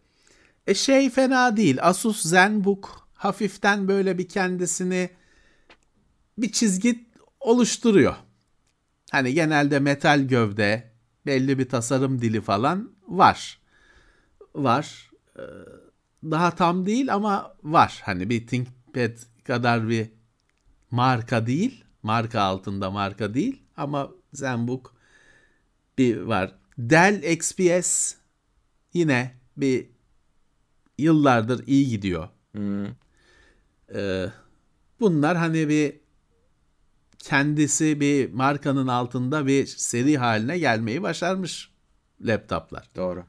[0.68, 1.78] E şey fena değil.
[1.82, 5.10] Asus ZenBook hafiften böyle bir kendisini
[6.38, 7.06] bir çizgi
[7.40, 8.16] oluşturuyor.
[9.12, 10.92] Hani genelde metal gövde,
[11.26, 13.60] belli bir tasarım dili falan var.
[14.56, 15.12] Var.
[15.38, 15.42] Ee,
[16.24, 18.02] daha tam değil ama var.
[18.06, 20.10] Hani bir ThinkPad kadar bir
[20.92, 21.84] marka değil.
[22.04, 24.96] Marka altında marka değil ama ZenBook
[25.98, 26.56] bir var.
[26.78, 28.16] Dell XPS
[28.94, 29.88] yine bir
[30.98, 32.30] yıllardır iyi gidiyor.
[32.52, 32.86] Hmm.
[33.96, 34.26] Ee,
[35.00, 36.03] bunlar hani bir
[37.24, 41.70] kendisi bir markanın altında bir seri haline gelmeyi başarmış
[42.22, 42.90] laptoplar.
[42.96, 43.24] Doğru.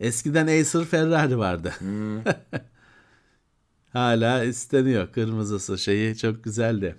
[0.00, 1.74] Eskiden Acer Ferrari vardı.
[1.78, 2.22] Hmm.
[3.92, 5.12] Hala isteniyor.
[5.12, 6.96] Kırmızısı şeyi çok güzeldi.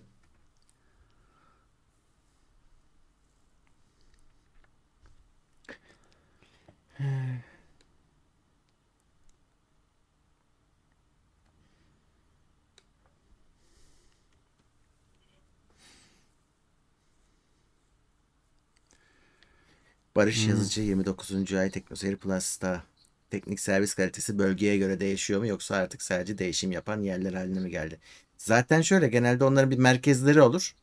[20.15, 20.49] Barış hmm.
[20.49, 21.53] Yazıcı 29.
[21.53, 22.83] ay Teknoseyir Plus'ta
[23.29, 27.69] teknik servis kalitesi bölgeye göre değişiyor mu yoksa artık sadece değişim yapan yerler haline mi
[27.69, 27.99] geldi?
[28.37, 30.75] Zaten şöyle genelde onların bir merkezleri olur.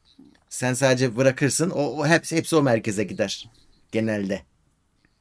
[0.49, 3.49] Sen sadece bırakırsın o, o hepsi hepsi o merkeze gider
[3.93, 4.43] genelde.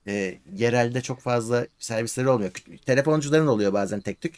[0.07, 2.51] E, yerelde çok fazla servisleri olmuyor.
[2.85, 4.35] Telefoncuların oluyor bazen tek tük.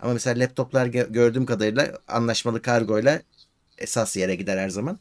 [0.00, 3.22] Ama mesela laptoplar gördüğüm kadarıyla anlaşmalı kargoyla
[3.78, 4.98] esas yere gider her zaman.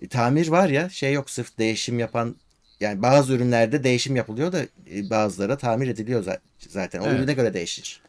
[0.00, 2.36] E, tamir var ya şey yok sırf değişim yapan
[2.80, 6.24] yani bazı ürünlerde değişim yapılıyor da e, bazıları tamir ediliyor
[6.68, 7.00] zaten.
[7.00, 7.18] O evet.
[7.18, 8.02] ürüne göre değişir.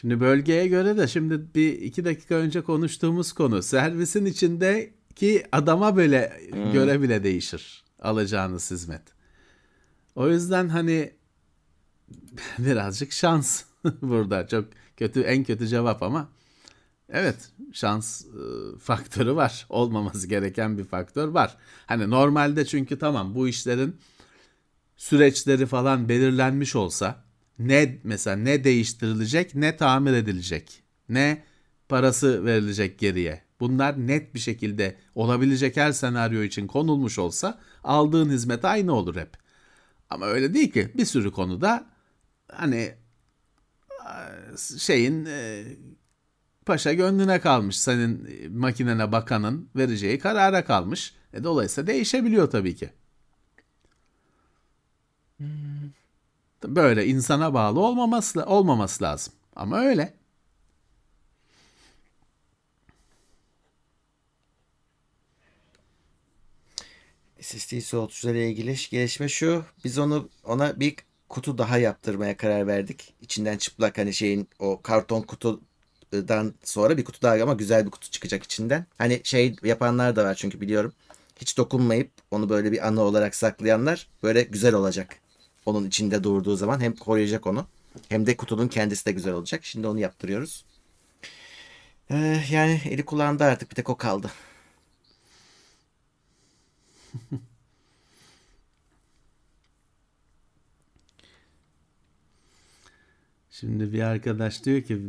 [0.00, 6.40] Şimdi bölgeye göre de şimdi bir iki dakika önce konuştuğumuz konu servisin içindeki adama böyle
[6.50, 6.72] hmm.
[6.72, 9.02] göre bile değişir alacağınız hizmet.
[10.14, 11.12] O yüzden hani
[12.58, 13.62] birazcık şans
[14.02, 14.64] burada çok
[14.96, 16.28] kötü en kötü cevap ama
[17.08, 21.56] evet şans e, faktörü var olmaması gereken bir faktör var.
[21.86, 23.96] Hani normalde çünkü tamam bu işlerin
[24.96, 27.24] süreçleri falan belirlenmiş olsa
[27.58, 31.44] ne mesela ne değiştirilecek ne tamir edilecek ne
[31.88, 33.42] parası verilecek geriye.
[33.60, 39.30] Bunlar net bir şekilde olabilecek her senaryo için konulmuş olsa aldığın hizmet aynı olur hep.
[40.10, 41.86] Ama öyle değil ki bir sürü konuda
[42.52, 42.94] hani
[44.78, 45.64] şeyin e,
[46.66, 48.28] paşa gönlüne kalmış senin
[48.58, 51.14] makinene bakanın vereceği karara kalmış.
[51.32, 52.90] E, dolayısıyla değişebiliyor tabii ki.
[55.38, 55.46] Hmm.
[56.64, 59.34] Böyle insana bağlı olmaması olmaması lazım.
[59.56, 60.14] Ama öyle.
[67.40, 69.64] SSD soğutucularla ilgili gelişme şu.
[69.84, 70.96] Biz onu ona bir
[71.28, 73.14] kutu daha yaptırmaya karar verdik.
[73.20, 75.22] İçinden çıplak hani şeyin o karton
[76.10, 78.86] kutudan sonra bir kutu daha ama güzel bir kutu çıkacak içinden.
[78.98, 80.92] Hani şey yapanlar da var çünkü biliyorum.
[81.36, 85.16] Hiç dokunmayıp onu böyle bir anı olarak saklayanlar böyle güzel olacak
[85.66, 87.66] onun içinde durduğu zaman hem koruyacak onu
[88.08, 89.64] hem de kutunun kendisi de güzel olacak.
[89.64, 90.64] Şimdi onu yaptırıyoruz.
[92.10, 94.30] Ee, yani eli kulağında artık bir tek o kaldı.
[103.50, 105.02] Şimdi bir arkadaş diyor ki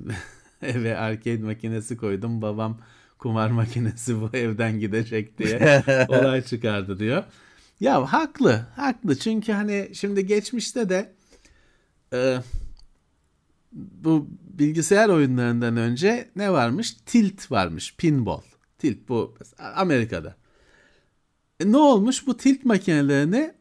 [0.61, 2.77] eve arcade makinesi koydum babam
[3.17, 7.23] kumar makinesi bu evden gidecek diye olay çıkardı diyor.
[7.79, 9.15] Ya haklı, haklı.
[9.19, 11.13] Çünkü hani şimdi geçmişte de
[12.13, 12.37] e,
[13.71, 14.27] bu
[14.59, 16.93] bilgisayar oyunlarından önce ne varmış?
[17.05, 18.41] Tilt varmış, pinball.
[18.77, 19.35] Tilt bu
[19.75, 20.35] Amerika'da.
[21.59, 22.27] E, ne olmuş?
[22.27, 23.53] Bu tilt makinelerini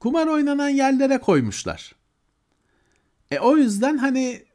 [0.00, 1.94] kumar oynanan yerlere koymuşlar.
[3.30, 4.47] E o yüzden hani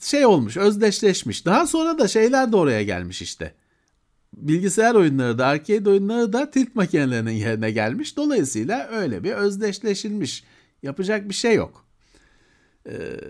[0.00, 1.46] şey olmuş, özdeşleşmiş.
[1.46, 3.54] Daha sonra da şeyler de oraya gelmiş işte
[4.36, 8.16] bilgisayar oyunları da arcade oyunları da tilt makinelerinin yerine gelmiş.
[8.16, 10.44] Dolayısıyla öyle bir özdeşleşilmiş.
[10.82, 11.86] Yapacak bir şey yok.
[12.86, 13.20] Ee,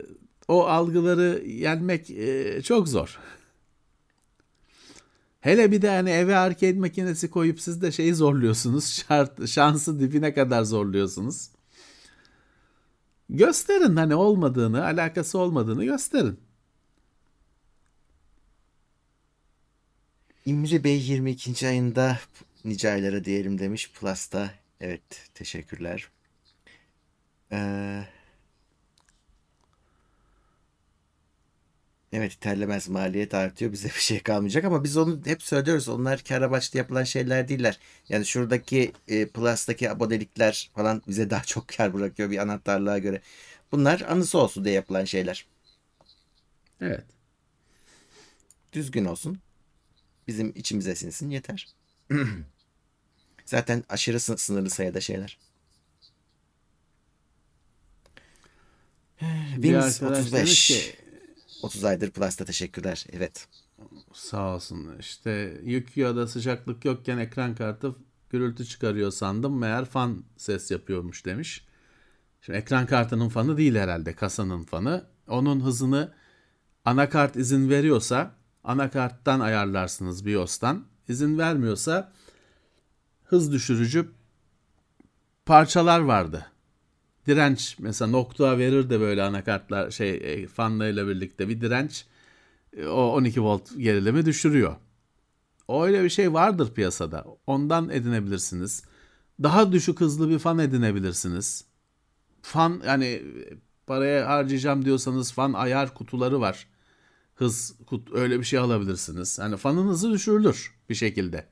[0.49, 3.19] o algıları yenmek e, çok zor.
[5.41, 9.05] Hele bir de hani eve arcade makinesi koyup siz de şeyi zorluyorsunuz.
[9.09, 11.49] Şart, şansı dibine kadar zorluyorsunuz.
[13.31, 16.41] Gösterin hani olmadığını, alakası olmadığını gösterin.
[20.47, 21.69] İmri Bey 22.
[21.69, 22.19] ayında
[22.65, 24.51] nice aylara diyelim demiş Plus'ta.
[24.81, 26.09] Evet teşekkürler.
[27.53, 28.03] Ee,
[32.17, 36.43] evet terlemez maliyet artıyor bize bir şey kalmayacak ama biz onu hep söylüyoruz onlar kar
[36.43, 37.79] amaçlı yapılan şeyler değiller.
[38.09, 43.21] Yani şuradaki e, Plus'taki abonelikler falan bize daha çok kar bırakıyor bir anahtarlığa göre.
[43.73, 45.47] Bunlar anısı olsun diye yapılan şeyler.
[46.81, 47.05] Evet.
[48.73, 49.39] Düzgün olsun
[50.29, 51.69] bizim içimize sinsin yeter.
[53.45, 55.39] Zaten aşırı sınırlı sayıda şeyler.
[59.55, 60.67] Wings 35.
[60.67, 61.06] Ki,
[61.67, 63.07] 30 aydır Plus'ta teşekkürler.
[63.13, 63.49] Evet.
[64.13, 64.99] Sağ olsun.
[64.99, 67.95] İşte yük ya da sıcaklık yokken ekran kartı
[68.31, 69.59] gürültü çıkarıyor sandım.
[69.59, 71.67] Meğer fan ses yapıyormuş demiş.
[72.41, 75.07] Şimdi ekran kartının fanı değil herhalde kasanın fanı.
[75.29, 76.13] Onun hızını
[76.85, 78.35] anakart izin veriyorsa
[78.65, 80.85] anakarttan ayarlarsınız BIOS'tan.
[81.09, 82.13] İzin vermiyorsa
[83.25, 84.11] hız düşürücü
[85.47, 86.47] parçalar vardı.
[87.27, 92.05] Direnç mesela nokta verir de böyle anakartlar şey e, fanlarıyla birlikte bir direnç
[92.77, 94.77] e, o 12 volt gerilimi düşürüyor.
[95.69, 97.25] Öyle bir şey vardır piyasada.
[97.47, 98.85] Ondan edinebilirsiniz.
[99.43, 101.65] Daha düşük hızlı bir fan edinebilirsiniz.
[102.43, 103.23] Fan yani
[103.87, 106.67] paraya harcayacağım diyorsanız fan ayar kutuları var
[107.37, 107.75] hız
[108.13, 109.39] öyle bir şey alabilirsiniz.
[109.39, 111.47] Yani fanın hızı düşürülür bir şekilde.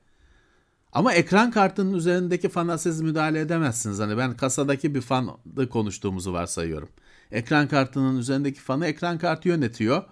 [0.95, 3.99] Ama ekran kartının üzerindeki fana siz müdahale edemezsiniz.
[3.99, 5.31] Hani ben kasadaki bir fanı
[5.69, 6.89] konuştuğumuzu varsayıyorum.
[7.31, 10.03] Ekran kartının üzerindeki fanı ekran kartı yönetiyor.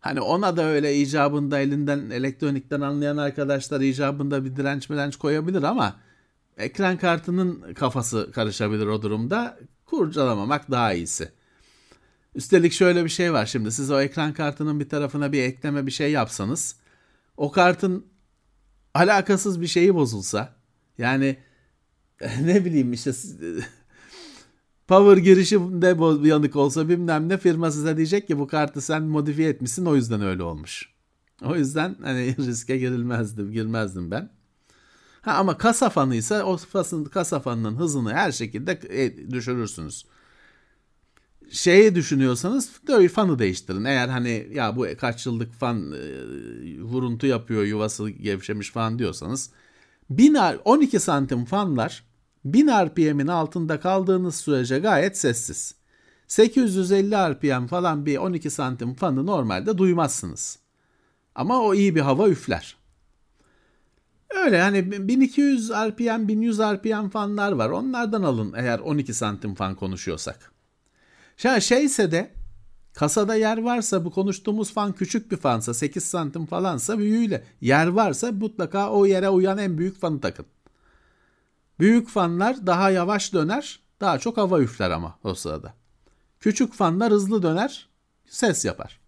[0.00, 5.96] Hani ona da öyle icabında elinden elektronikten anlayan arkadaşlar icabında bir direnç direnç koyabilir ama
[6.56, 9.58] ekran kartının kafası karışabilir o durumda.
[9.86, 11.32] Kurcalamamak daha iyisi.
[12.34, 15.92] Üstelik şöyle bir şey var şimdi siz o ekran kartının bir tarafına bir ekleme bir
[15.92, 16.76] şey yapsanız
[17.36, 18.09] o kartın
[18.94, 20.54] alakasız bir şeyi bozulsa
[20.98, 21.36] yani
[22.42, 23.12] ne bileyim işte
[24.88, 29.86] power girişinde yanık olsa bilmem ne firma size diyecek ki bu kartı sen modifiye etmişsin
[29.86, 30.88] o yüzden öyle olmuş.
[31.44, 34.30] O yüzden hani riske girilmezdim, girmezdim ben.
[35.20, 40.04] Ha ama kasa fanıysa o fasın, kasa fanının hızını her şekilde e, düşürürsünüz.
[41.50, 42.70] Şeyi düşünüyorsanız
[43.14, 43.84] fanı değiştirin.
[43.84, 49.50] Eğer hani ya bu kaç yıllık fan e, vuruntu yapıyor yuvası gevşemiş falan diyorsanız
[50.10, 52.04] 1000 12 santim fanlar
[52.44, 55.74] 1000 RPM'in altında kaldığınız sürece gayet sessiz.
[56.28, 60.58] 850 RPM falan bir 12 santim fanı normalde duymazsınız.
[61.34, 62.76] Ama o iyi bir hava üfler.
[64.30, 67.70] Öyle hani 1200 RPM, 1100 RPM fanlar var.
[67.70, 70.59] Onlardan alın eğer 12 santim fan konuşuyorsak.
[71.42, 72.34] Ya şeyse de
[72.92, 78.32] kasada yer varsa bu konuştuğumuz fan küçük bir fansa 8 santim falansa büyüğüyle yer varsa
[78.32, 80.46] mutlaka o yere uyan en büyük fanı takın.
[81.78, 85.74] Büyük fanlar daha yavaş döner, daha çok hava üfler ama o sırada.
[86.40, 87.88] Küçük fanlar hızlı döner,
[88.26, 89.00] ses yapar.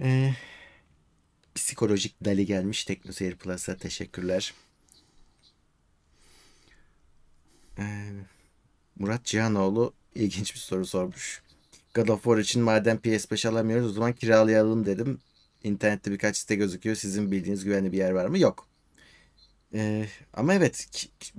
[0.00, 0.34] Ee,
[1.54, 4.54] psikolojik dali gelmiş TeknoSeyir Plus'a teşekkürler.
[7.78, 8.12] Ee,
[8.98, 11.42] Murat Cihanoğlu ilginç bir soru sormuş.
[11.94, 15.18] God of War için madem PS5 alamıyoruz o zaman kiralayalım dedim.
[15.64, 16.96] İnternette birkaç site gözüküyor.
[16.96, 18.38] Sizin bildiğiniz güvenli bir yer var mı?
[18.38, 18.66] Yok.
[19.74, 20.88] Ee, ama evet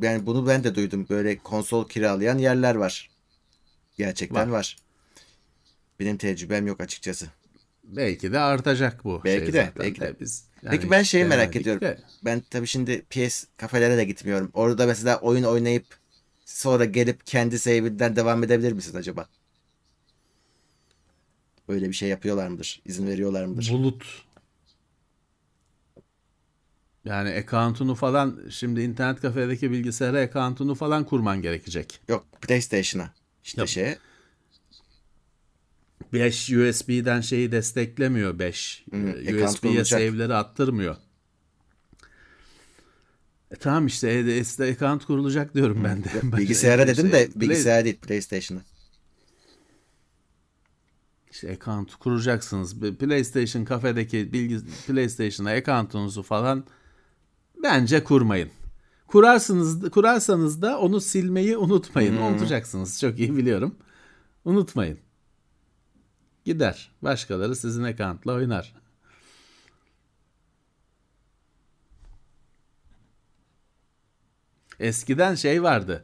[0.01, 1.05] yani bunu ben de duydum.
[1.09, 3.09] Böyle konsol kiralayan yerler var.
[3.97, 4.57] Gerçekten var.
[4.57, 4.77] var.
[5.99, 7.27] Benim tecrübem yok açıkçası.
[7.84, 9.21] Belki de artacak bu.
[9.23, 9.71] Belki şey de.
[9.80, 10.15] Belki de.
[10.19, 11.81] Biz, yani Peki ben şeyi merak ediyorum.
[11.81, 11.99] De.
[12.25, 14.51] Ben tabii şimdi PS kafelere de gitmiyorum.
[14.53, 15.85] Orada mesela oyun oynayıp
[16.45, 19.28] sonra gelip kendi save'inden devam edebilir misin acaba?
[21.68, 22.82] Öyle bir şey yapıyorlar mıdır?
[22.86, 23.70] İzin veriyorlar mıdır?
[23.72, 24.24] Bulut
[27.06, 31.99] yani account'unu falan şimdi internet kafedeki bilgisayara account'unu falan kurman gerekecek.
[32.07, 33.14] Yok PlayStation'a
[33.44, 33.70] işte Yok.
[33.70, 33.95] şey.
[36.14, 38.86] 5 USB'den şeyi desteklemiyor 5.
[38.90, 40.95] Hmm, USB'ye save'leri attırmıyor.
[43.53, 46.07] E tamam işte e, account kurulacak diyorum ben de.
[46.13, 48.61] Yok, bilgisayara dedim de bilgisayar değil PlayStation'a.
[51.31, 52.80] İşte account kuracaksınız.
[52.80, 56.65] PlayStation kafedeki bilgi PlayStation'a account'unuzu falan
[57.63, 58.49] Bence kurmayın.
[59.07, 62.17] Kurarsınız, kurarsanız da onu silmeyi unutmayın.
[62.17, 62.23] Hmm.
[62.23, 62.99] Unutacaksınız.
[63.01, 63.75] Çok iyi biliyorum.
[64.45, 64.99] Unutmayın.
[66.45, 66.91] Gider.
[67.01, 68.82] Başkaları sizin account'la oynar.
[74.79, 76.03] Eskiden şey vardı.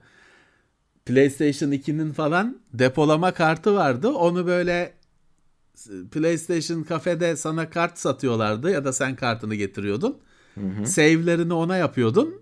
[1.06, 4.10] PlayStation 2'nin falan depolama kartı vardı.
[4.10, 4.94] Onu böyle
[6.12, 10.18] PlayStation kafede sana kart satıyorlardı ya da sen kartını getiriyordun.
[10.56, 12.42] Hı Save'lerini ona yapıyordun.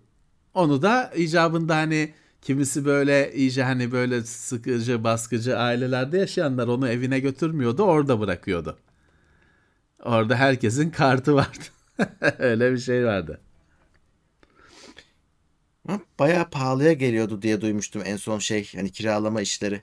[0.53, 7.19] Onu da icabında hani kimisi böyle iyice hani böyle sıkıcı baskıcı ailelerde yaşayanlar onu evine
[7.19, 8.77] götürmüyordu orada bırakıyordu.
[10.03, 11.65] Orada herkesin kartı vardı.
[12.39, 13.39] Öyle bir şey vardı.
[16.19, 19.81] Bayağı pahalıya geliyordu diye duymuştum en son şey hani kiralama işleri.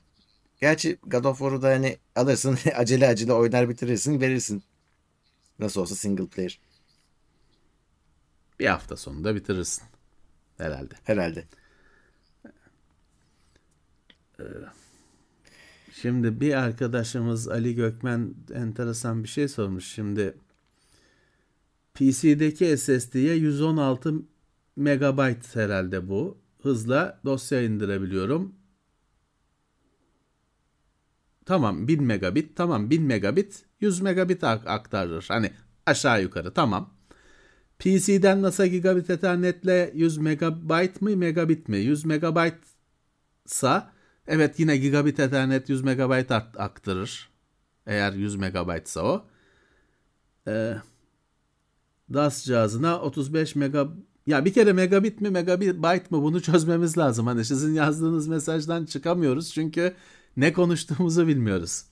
[0.60, 4.62] Gerçi God of War'u da hani alırsın acele acele oynar bitirirsin verirsin.
[5.58, 6.60] Nasıl olsa single player.
[8.60, 9.84] Bir hafta sonunda bitirirsin.
[10.58, 10.94] Herhalde.
[11.04, 11.44] Herhalde.
[14.40, 14.44] Ee,
[15.92, 19.84] şimdi bir arkadaşımız Ali Gökmen enteresan bir şey sormuş.
[19.84, 20.34] Şimdi
[21.94, 24.14] PC'deki SSD'ye 116
[24.76, 26.38] megabayt herhalde bu.
[26.62, 28.54] Hızla dosya indirebiliyorum.
[31.46, 32.56] Tamam 1000 megabit.
[32.56, 35.24] Tamam 1000 megabit 100 megabit aktarır.
[35.28, 35.50] Hani
[35.86, 36.94] aşağı yukarı tamam.
[37.78, 41.76] PC'den NASA gigabit ethernetle 100 megabayt mı megabit mi?
[41.76, 42.54] 100 megabayt
[43.46, 43.92] sa
[44.26, 47.30] evet yine gigabit ethernet 100 megabayt aktarır.
[47.86, 49.26] Eğer 100 megabaytsa o.
[50.48, 50.74] Ee,
[52.12, 53.88] DAS cihazına 35 mega
[54.26, 57.26] ya bir kere megabit mi megabayt mı bunu çözmemiz lazım.
[57.26, 59.94] Hani sizin yazdığınız mesajdan çıkamıyoruz çünkü
[60.36, 61.84] ne konuştuğumuzu bilmiyoruz.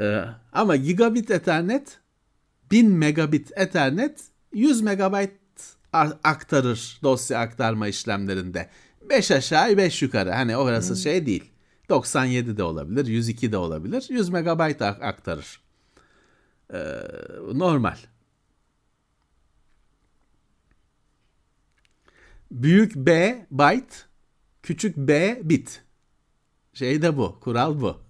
[0.00, 1.98] Ee, ama gigabit ethernet
[2.70, 4.20] 1000 megabit ethernet
[4.52, 5.32] 100 megabayt
[6.24, 8.68] aktarır dosya aktarma işlemlerinde.
[9.10, 10.30] 5 aşağı 5 yukarı.
[10.30, 10.96] Hani orası hmm.
[10.96, 11.50] şey değil.
[11.88, 14.06] 97 de olabilir, 102 de olabilir.
[14.08, 15.60] 100 megabayt aktarır.
[16.74, 16.78] Ee,
[17.54, 17.96] normal.
[22.50, 23.96] Büyük B byte,
[24.62, 25.82] küçük B bit.
[26.74, 28.00] Şey de bu, kural bu.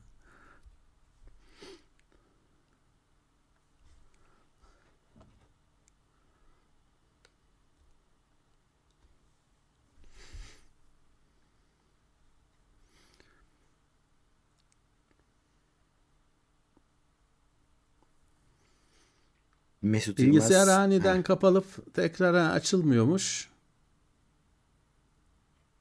[19.82, 20.68] Mesut Bilgisayar Yılmaz.
[20.68, 23.49] aniden kapalıp tekrar açılmıyormuş.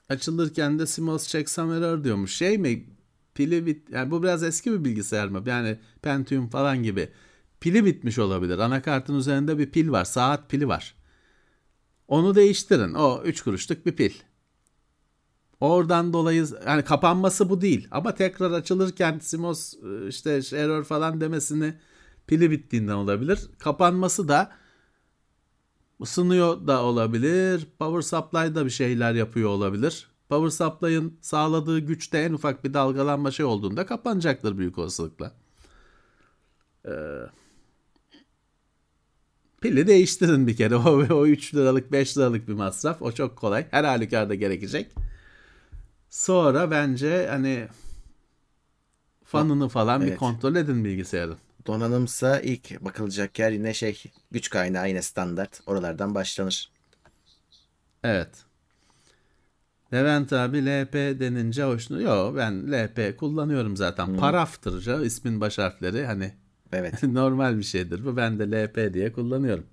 [0.09, 2.35] Açılırken de CMOS checksum error diyormuş.
[2.35, 2.85] Şey mi?
[3.33, 5.43] Pili bit yani bu biraz eski bir bilgisayar mı?
[5.45, 7.09] Yani Pentium falan gibi.
[7.59, 8.57] Pili bitmiş olabilir.
[8.59, 10.05] Anakartın üzerinde bir pil var.
[10.05, 10.95] Saat pili var.
[12.07, 12.93] Onu değiştirin.
[12.93, 14.11] O 3 kuruşluk bir pil.
[15.59, 17.87] Oradan dolayı yani kapanması bu değil.
[17.91, 19.73] Ama tekrar açılırken CMOS
[20.09, 21.73] işte error falan demesini
[22.27, 23.39] pili bittiğinden olabilir.
[23.59, 24.51] Kapanması da
[26.01, 27.67] ısınıyor da olabilir.
[27.79, 30.07] Power supply da bir şeyler yapıyor olabilir.
[30.29, 35.31] Power supply'ın sağladığı güçte en ufak bir dalgalanma şey olduğunda kapanacaktır büyük olasılıkla.
[36.85, 36.91] Ee,
[39.61, 40.75] pili değiştirin bir kere.
[40.89, 43.01] O, o 3 liralık 5 liralık bir masraf.
[43.01, 43.67] O çok kolay.
[43.71, 44.91] Her halükarda gerekecek.
[46.09, 47.67] Sonra bence hani
[49.23, 50.11] fanını falan evet.
[50.11, 51.37] bir kontrol edin bilgisayarın.
[51.69, 55.61] Donanımsa ilk bakılacak yer yine şey güç kaynağı yine standart.
[55.65, 56.71] Oralardan başlanır.
[58.03, 58.29] Evet.
[59.93, 62.01] Levent abi LP denince hoşnu.
[62.01, 64.07] Yok ben LP kullanıyorum zaten.
[64.07, 64.17] Hmm.
[64.17, 66.33] Paraftır ismin baş harfleri hani
[66.73, 67.03] evet.
[67.03, 68.17] normal bir şeydir bu.
[68.17, 69.65] Ben de LP diye kullanıyorum.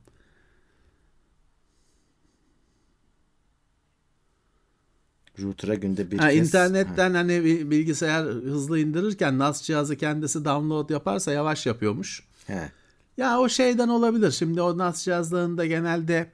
[5.41, 6.49] Router'a günde bir ha, kez.
[6.49, 7.19] İnternetten ha.
[7.19, 12.23] hani bilgisayar hızlı indirirken NAS cihazı kendisi download yaparsa yavaş yapıyormuş.
[12.47, 12.71] He.
[13.17, 14.31] Ya o şeyden olabilir.
[14.31, 16.33] Şimdi o NAS cihazlarında genelde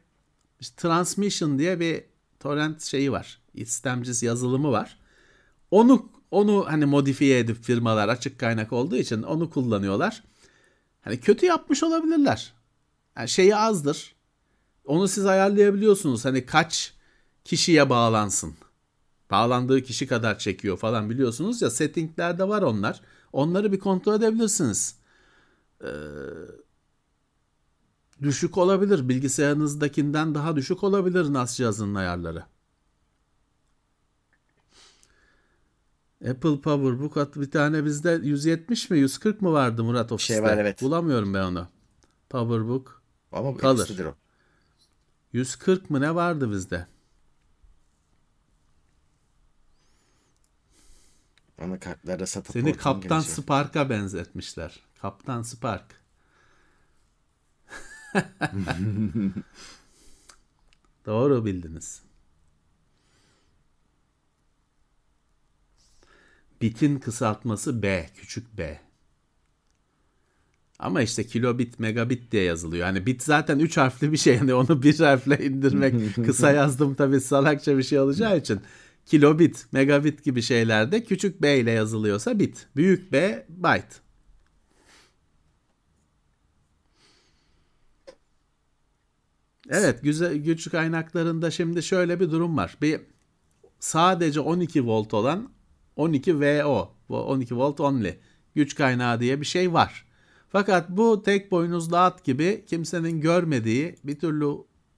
[0.61, 2.05] işte transmission diye bir
[2.41, 3.41] torrent şeyi var.
[3.55, 4.99] İstemcisi yazılımı var.
[5.70, 10.23] Onu onu hani modifiye edip firmalar açık kaynak olduğu için onu kullanıyorlar.
[11.01, 12.53] Hani kötü yapmış olabilirler.
[13.16, 14.15] Yani şeyi azdır.
[14.85, 16.24] Onu siz ayarlayabiliyorsunuz.
[16.24, 16.95] Hani kaç
[17.45, 18.55] kişiye bağlansın
[19.33, 23.01] bağlandığı kişi kadar çekiyor falan biliyorsunuz ya settinglerde var onlar.
[23.33, 24.97] Onları bir kontrol edebilirsiniz.
[25.81, 25.87] Ee,
[28.23, 29.09] düşük olabilir.
[29.09, 32.45] Bilgisayarınızdakinden daha düşük olabilir NAS cihazının ayarları.
[36.31, 40.35] Apple Power bu kat bir tane bizde 170 mi 140 mı vardı Murat ofiste?
[40.35, 40.83] Şey var evet.
[40.83, 41.69] Bulamıyorum ben onu.
[42.31, 43.03] PowerBook.
[43.33, 44.07] Ama kalır.
[44.07, 44.15] O.
[45.33, 46.87] 140 mı ne vardı bizde?
[51.63, 54.81] Anakartlarda satıp Seni Kaptan Spark'a benzetmişler.
[55.01, 55.85] Kaptan Spark.
[61.07, 62.03] Doğru bildiniz.
[66.63, 68.81] Bitin kısaltması B, küçük b.
[70.79, 72.87] Ama işte kilobit, megabit diye yazılıyor.
[72.87, 74.35] Yani bit zaten 3 harfli bir şey.
[74.35, 78.61] Yani onu bir harfle indirmek kısa yazdım tabii salakça bir şey olacağı için
[79.07, 82.69] kilobit, megabit gibi şeylerde küçük b ile yazılıyorsa bit.
[82.77, 83.95] Büyük b byte.
[89.70, 92.77] Evet güzel güç kaynaklarında şimdi şöyle bir durum var.
[92.83, 93.01] Bir
[93.81, 95.49] sadece 12 volt olan
[95.97, 98.19] 12 VO, 12 volt only
[98.55, 100.07] güç kaynağı diye bir şey var.
[100.49, 104.55] Fakat bu tek boynuzlu at gibi kimsenin görmediği bir türlü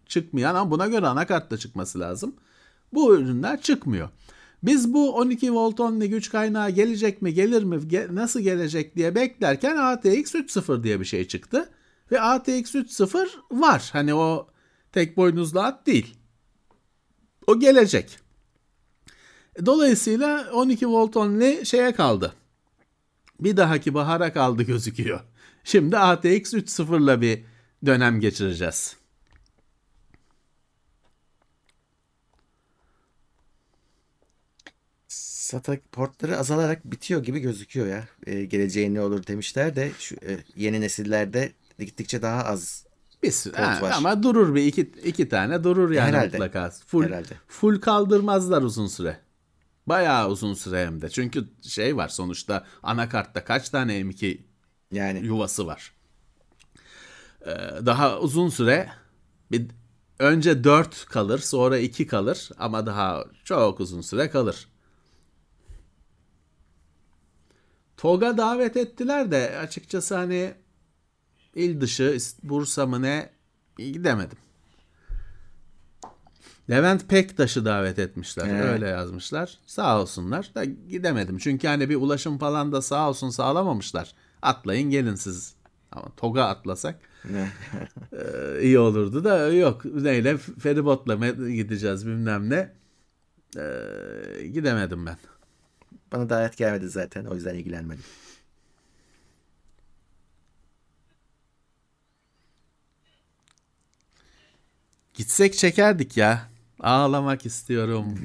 [0.06, 2.36] çıkmayan ama buna göre anakartta çıkması lazım.
[2.94, 4.08] Bu ürünler çıkmıyor.
[4.62, 9.14] Biz bu 12 volt only güç kaynağı gelecek mi gelir mi ge- nasıl gelecek diye
[9.14, 11.70] beklerken ATX 3.0 diye bir şey çıktı.
[12.12, 13.90] Ve ATX 3.0 var.
[13.92, 14.48] Hani o
[14.92, 16.14] tek boynuzlu at değil.
[17.46, 18.18] O gelecek.
[19.66, 22.34] Dolayısıyla 12 volt only şeye kaldı.
[23.40, 25.20] Bir dahaki bahara kaldı gözüküyor.
[25.64, 27.44] Şimdi ATX 3.0 ile bir
[27.86, 28.96] dönem geçireceğiz.
[35.44, 38.08] SATA portları azalarak bitiyor gibi gözüküyor ya.
[38.26, 42.86] Ee, geleceğe ne olur demişler de şu e, yeni nesillerde gittikçe daha az
[43.22, 43.92] bir sürü ha, var.
[43.96, 46.38] ama durur bir iki, iki tane durur yani Herhalde.
[46.38, 46.70] mutlaka.
[46.86, 47.34] Full, Herhalde.
[47.48, 49.20] full kaldırmazlar uzun süre.
[49.86, 51.10] Bayağı uzun süre hem de.
[51.10, 54.40] Çünkü şey var sonuçta anakartta kaç tane M2
[54.92, 55.92] yani yuvası var.
[57.46, 57.50] Ee,
[57.86, 58.88] daha uzun süre
[59.52, 59.66] Bir,
[60.18, 64.68] önce 4 kalır sonra 2 kalır ama daha çok uzun süre kalır.
[67.96, 70.54] TOG'a davet ettiler de açıkçası hani
[71.54, 73.30] il dışı Bursa mı ne
[73.78, 74.38] gidemedim.
[76.70, 78.46] Levent Pektaş'ı davet etmişler.
[78.46, 78.64] Evet.
[78.64, 79.58] Öyle yazmışlar.
[79.66, 81.38] Sağ olsunlar da gidemedim.
[81.38, 84.14] Çünkü hani bir ulaşım falan da sağ olsun sağlamamışlar.
[84.42, 85.54] Atlayın gelin siz.
[85.92, 86.98] Ama TOG'a atlasak
[88.12, 89.84] e, iyi olurdu da yok.
[89.84, 91.14] Neyle feribotla
[91.48, 92.72] gideceğiz bilmem ne.
[93.56, 95.16] E, gidemedim ben.
[96.12, 97.24] Bana davet gelmedi zaten.
[97.24, 98.04] O yüzden ilgilenmedim.
[105.14, 106.48] Gitsek çekerdik ya.
[106.80, 108.18] Ağlamak istiyorum.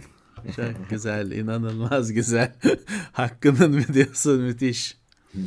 [0.56, 2.53] Çok güzel, inanılmaz güzel.
[3.11, 4.97] Hakkının videosu müthiş.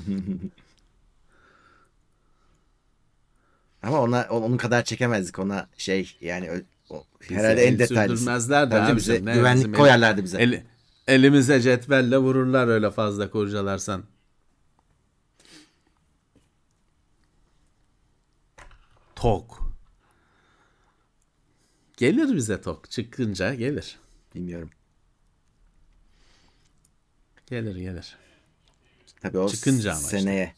[3.82, 5.38] Ama ona onun kadar çekemezdik.
[5.38, 6.50] Ona şey yani
[6.90, 8.18] o, herhalde en detaylısı.
[8.22, 10.38] sürdürmezler de Tabii abi, bize ne güvenlik bizim koyarlardı bize.
[10.42, 10.62] el-
[11.06, 14.04] elimize cetvelle vururlar öyle fazla kurcalarsan.
[19.14, 19.62] Tok.
[21.96, 22.90] Gelir bize tok.
[22.90, 23.98] Çıkınca gelir.
[24.34, 24.70] Bilmiyorum.
[27.46, 28.16] Gelir gelir.
[29.20, 30.18] Tabii o Çıkınca ama işte.
[30.20, 30.54] seneye.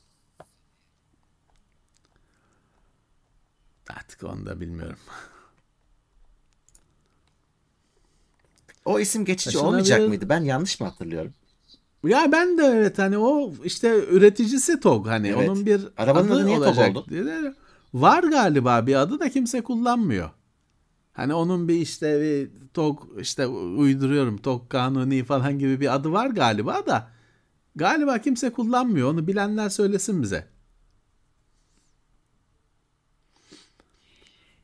[3.89, 4.99] Artık onu da bilmiyorum.
[8.85, 9.69] O isim geçici Taşınabilir.
[9.69, 10.29] olmayacak mıydı?
[10.29, 11.33] Ben yanlış mı hatırlıyorum?
[12.05, 15.49] Ya ben de evet hani o işte üreticisi TOG hani Evet.
[15.49, 17.07] onun bir Arabanın adı adı niye TOG olacak oldu?
[17.11, 17.25] diye
[17.95, 20.31] Var galiba bir adı da kimse kullanmıyor.
[21.13, 26.27] Hani onun bir işte bir TOG işte uyduruyorum TOG kanuni falan gibi bir adı var
[26.27, 27.11] galiba da
[27.77, 29.11] galiba kimse kullanmıyor.
[29.11, 30.47] Onu bilenler söylesin bize.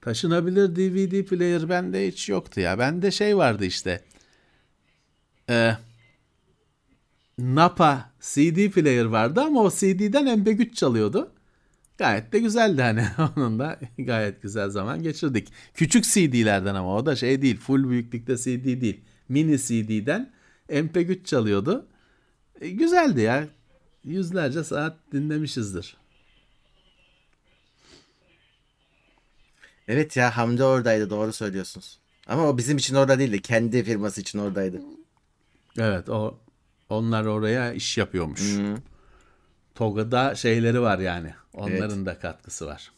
[0.00, 2.78] Taşınabilir DVD player bende hiç yoktu ya.
[2.78, 4.00] Bende şey vardı işte.
[5.50, 5.76] Ee,
[7.38, 11.32] Napa CD player vardı ama o CD'den MP3 çalıyordu.
[11.98, 13.04] Gayet de güzeldi hani
[13.36, 15.48] onun da gayet güzel zaman geçirdik.
[15.74, 19.00] Küçük CD'lerden ama o da şey değil full büyüklükte CD değil.
[19.28, 20.32] Mini CD'den
[20.68, 21.86] MP3 çalıyordu.
[22.60, 23.48] E, güzeldi ya.
[24.04, 25.96] Yüzlerce saat dinlemişizdir.
[29.88, 31.98] Evet ya Hamdi oradaydı doğru söylüyorsunuz.
[32.26, 33.42] Ama o bizim için orada değildi.
[33.42, 34.80] Kendi firması için oradaydı.
[35.78, 36.38] Evet o
[36.88, 38.58] onlar oraya iş yapıyormuş.
[38.58, 38.74] Hı.
[39.74, 41.34] Toga'da şeyleri var yani.
[41.52, 42.92] Onların da katkısı var.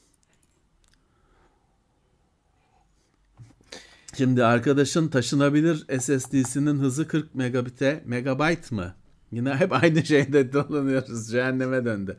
[4.17, 8.95] Şimdi arkadaşın taşınabilir SSD'sinin hızı 40 megabit'e megabyte mı?
[9.33, 11.31] Yine hep aynı şeyde dolanıyoruz.
[11.31, 12.17] Cehenneme döndü.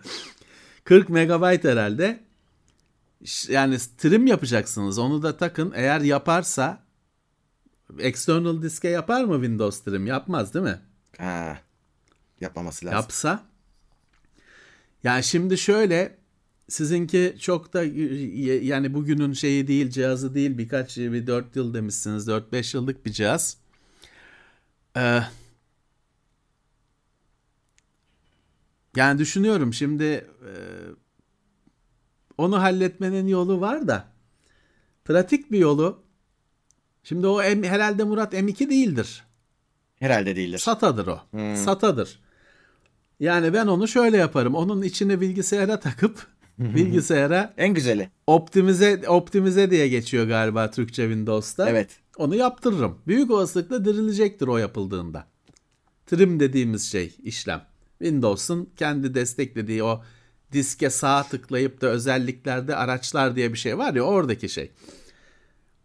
[0.84, 2.20] 40 megabyte herhalde.
[3.50, 5.00] Yani trim yapacaksınız.
[5.00, 5.74] Onu da takın.
[5.76, 6.83] Eğer yaparsa
[8.00, 10.08] external diske yapar mı Windows trim?
[10.08, 10.80] Yapmaz değil mi?
[11.18, 11.58] Ha.
[12.42, 13.00] Yapmaması lazım.
[13.00, 13.44] yapsa
[15.04, 16.18] yani şimdi şöyle
[16.70, 17.84] sizinki çok da
[18.64, 23.58] yani bugünün şeyi değil cihazı değil birkaç bir 4 yıl demişsiniz 4-5 yıllık bir cihaz.
[24.98, 25.20] Ee,
[28.96, 30.52] yani düşünüyorum şimdi e,
[32.38, 34.08] onu halletmenin yolu var da
[35.06, 36.03] pratik bir yolu
[37.04, 39.24] şimdi o M, herhalde Murat M2 değildir.
[40.00, 40.58] Herhalde değildir.
[40.58, 41.20] SATA'dır o.
[41.56, 42.20] SATA'dır.
[43.20, 44.56] Yani ben onu şöyle yaparım.
[44.56, 46.28] Onun içini bilgisayara takıp
[46.60, 48.10] bilgisayara En güzeli.
[48.28, 51.70] optimize optimize diye geçiyor galiba Türkçe Windows'ta.
[51.70, 51.90] Evet.
[52.18, 52.98] Onu yaptırırım.
[53.08, 55.28] Büyük olasılıkla dirilecektir o yapıldığında.
[56.06, 57.62] Trim dediğimiz şey işlem.
[58.00, 60.04] Windows'un kendi desteklediği o
[60.52, 64.72] diske sağ tıklayıp da özelliklerde araçlar diye bir şey var ya oradaki şey.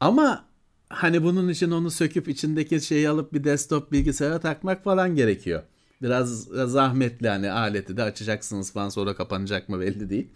[0.00, 0.47] Ama
[0.88, 5.62] hani bunun için onu söküp içindeki şeyi alıp bir desktop bilgisayara takmak falan gerekiyor.
[6.02, 10.28] Biraz zahmetli hani aleti de açacaksınız falan sonra kapanacak mı belli değil.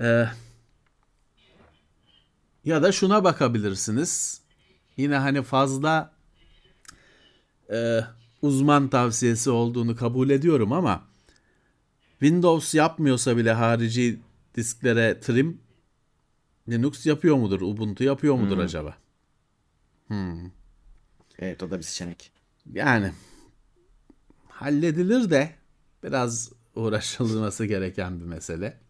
[0.00, 0.26] Ee,
[2.64, 4.40] ya da şuna bakabilirsiniz.
[4.96, 6.12] Yine hani fazla
[7.72, 8.00] e,
[8.42, 11.02] uzman tavsiyesi olduğunu kabul ediyorum ama
[12.10, 14.20] Windows yapmıyorsa bile harici
[14.54, 15.60] disklere trim
[16.68, 17.60] Linux yapıyor mudur?
[17.60, 18.96] Ubuntu yapıyor mudur acaba?
[21.38, 22.32] Evet o da bir seçenek.
[22.72, 23.12] Yani
[24.48, 25.50] halledilir de
[26.02, 28.80] biraz uğraşılması gereken bir mesele.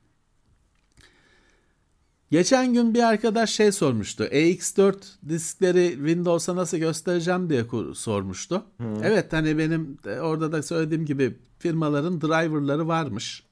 [2.30, 4.24] Geçen gün bir arkadaş şey sormuştu.
[4.24, 4.94] EX4
[5.28, 8.64] diskleri Windows'a nasıl göstereceğim diye sormuştu.
[9.02, 13.44] Evet hani benim de orada da söylediğim gibi firmaların driverları varmış.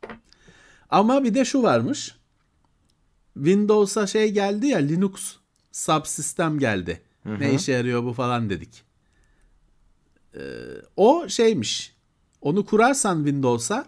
[0.90, 2.16] Ama bir de şu varmış.
[3.34, 5.36] Windows'a şey geldi ya Linux
[5.72, 7.02] subsistem geldi.
[7.22, 7.40] Hı hı.
[7.40, 8.84] Ne işe yarıyor bu falan dedik.
[10.34, 10.40] Ee,
[10.96, 11.96] o şeymiş.
[12.40, 13.86] Onu kurarsan Windows'a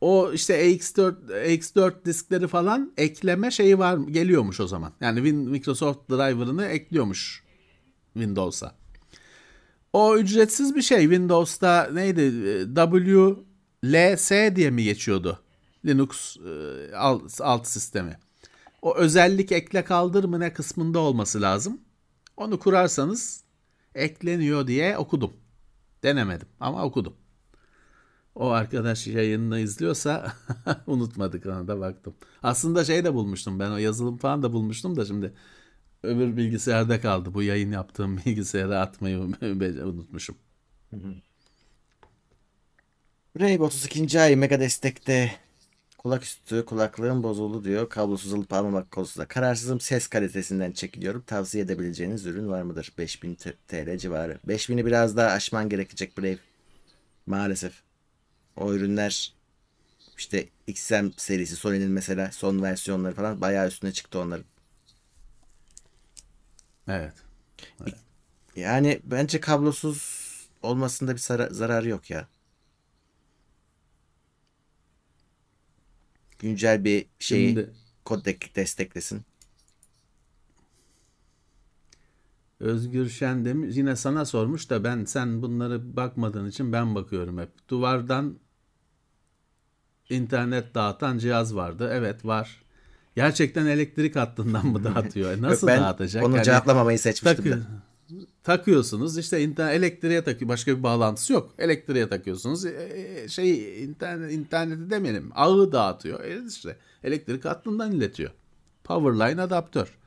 [0.00, 4.92] o işte AX4 AX4 diskleri falan ekleme şeyi var geliyormuş o zaman.
[5.00, 7.42] Yani Microsoft driver'ını ekliyormuş
[8.14, 8.74] Windows'a.
[9.92, 11.00] O ücretsiz bir şey.
[11.00, 12.32] Windows'ta neydi?
[12.74, 15.38] WLS diye mi geçiyordu?
[15.86, 18.18] Linux e, alt, alt sistemi.
[18.82, 21.80] O özellik ekle kaldır mı ne kısmında olması lazım.
[22.36, 23.44] Onu kurarsanız
[23.94, 25.32] ekleniyor diye okudum.
[26.02, 27.14] Denemedim ama okudum.
[28.34, 30.32] O arkadaş yayınını izliyorsa
[30.86, 32.14] unutmadık ona da baktım.
[32.42, 35.32] Aslında şey de bulmuştum ben o yazılım falan da bulmuştum da şimdi
[36.02, 37.34] öbür bilgisayarda kaldı.
[37.34, 39.18] Bu yayın yaptığım bilgisayara atmayı
[39.84, 40.36] unutmuşum.
[43.38, 44.20] Brave 32.
[44.20, 45.32] ay mega destekte
[46.02, 47.88] kulak üstü kulaklığım bozuldu diyor.
[47.88, 49.80] Kablosuz alıp almamak konusunda kararsızım.
[49.80, 51.22] Ses kalitesinden çekiliyorum.
[51.22, 52.92] Tavsiye edebileceğiniz ürün var mıdır?
[52.98, 53.34] 5000
[53.68, 54.38] TL civarı.
[54.48, 56.38] 5000'i biraz daha aşman gerekecek Brave.
[57.26, 57.82] Maalesef.
[58.56, 59.32] O ürünler
[60.18, 64.44] işte XM serisi Sony'nin mesela son versiyonları falan bayağı üstüne çıktı onların.
[66.88, 67.12] Evet.
[67.82, 67.94] evet.
[68.56, 70.22] Yani bence kablosuz
[70.62, 71.18] olmasında bir
[71.50, 72.28] zararı yok ya.
[76.42, 77.70] Güncel bir şeyi Şimdi,
[78.04, 79.22] kodek desteklesin.
[82.60, 87.48] Özgür Şen demiş yine sana sormuş da ben sen bunları bakmadığın için ben bakıyorum hep.
[87.68, 88.38] Duvardan
[90.10, 91.90] internet dağıtan cihaz vardı.
[91.92, 92.62] Evet var.
[93.16, 95.32] Gerçekten elektrik hattından mı dağıtıyor?
[95.32, 96.24] E, nasıl ben dağıtacak?
[96.24, 97.66] Onu yani, cevaplamamayı seçmiştim takı,
[98.42, 100.48] Takıyorsunuz işte internet, elektriğe takıyor.
[100.48, 101.54] Başka bir bağlantısı yok.
[101.58, 102.66] Elektriğe takıyorsunuz.
[102.66, 102.70] E,
[103.24, 105.30] e şey internet interneti demeyelim.
[105.34, 106.24] Ağı dağıtıyor.
[106.24, 108.30] E işte elektrik hattından iletiyor.
[108.84, 109.98] Powerline adaptör.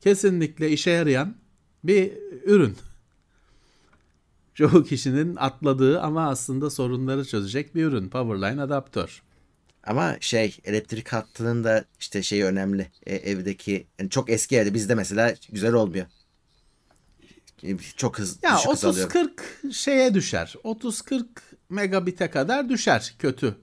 [0.00, 1.34] Kesinlikle işe yarayan
[1.84, 2.12] bir
[2.44, 2.76] ürün.
[4.54, 8.08] Çoğu kişinin atladığı ama aslında sorunları çözecek bir ürün.
[8.08, 9.22] Powerline adaptör.
[9.84, 12.90] Ama şey elektrik hattının da işte şeyi önemli.
[13.06, 16.06] E, evdeki yani çok eski evde bizde mesela güzel olmuyor.
[17.62, 20.54] E, çok hızlı ya 30-40 şeye düşer.
[20.64, 21.24] 30-40
[21.68, 23.54] megabite kadar düşer kötü.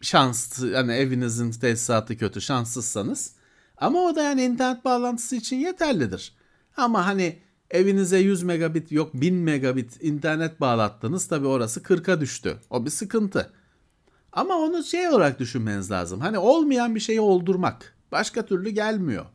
[0.00, 3.34] Şans yani evinizin tesisatı kötü şanssızsanız.
[3.76, 6.36] Ama o da yani internet bağlantısı için yeterlidir.
[6.76, 7.38] Ama hani
[7.70, 12.56] evinize 100 megabit yok 1000 megabit internet bağlattınız tabi orası 40'a düştü.
[12.70, 13.52] O bir sıkıntı.
[14.32, 16.20] Ama onu şey olarak düşünmeniz lazım.
[16.20, 17.96] Hani olmayan bir şeyi oldurmak.
[18.12, 19.26] Başka türlü gelmiyor.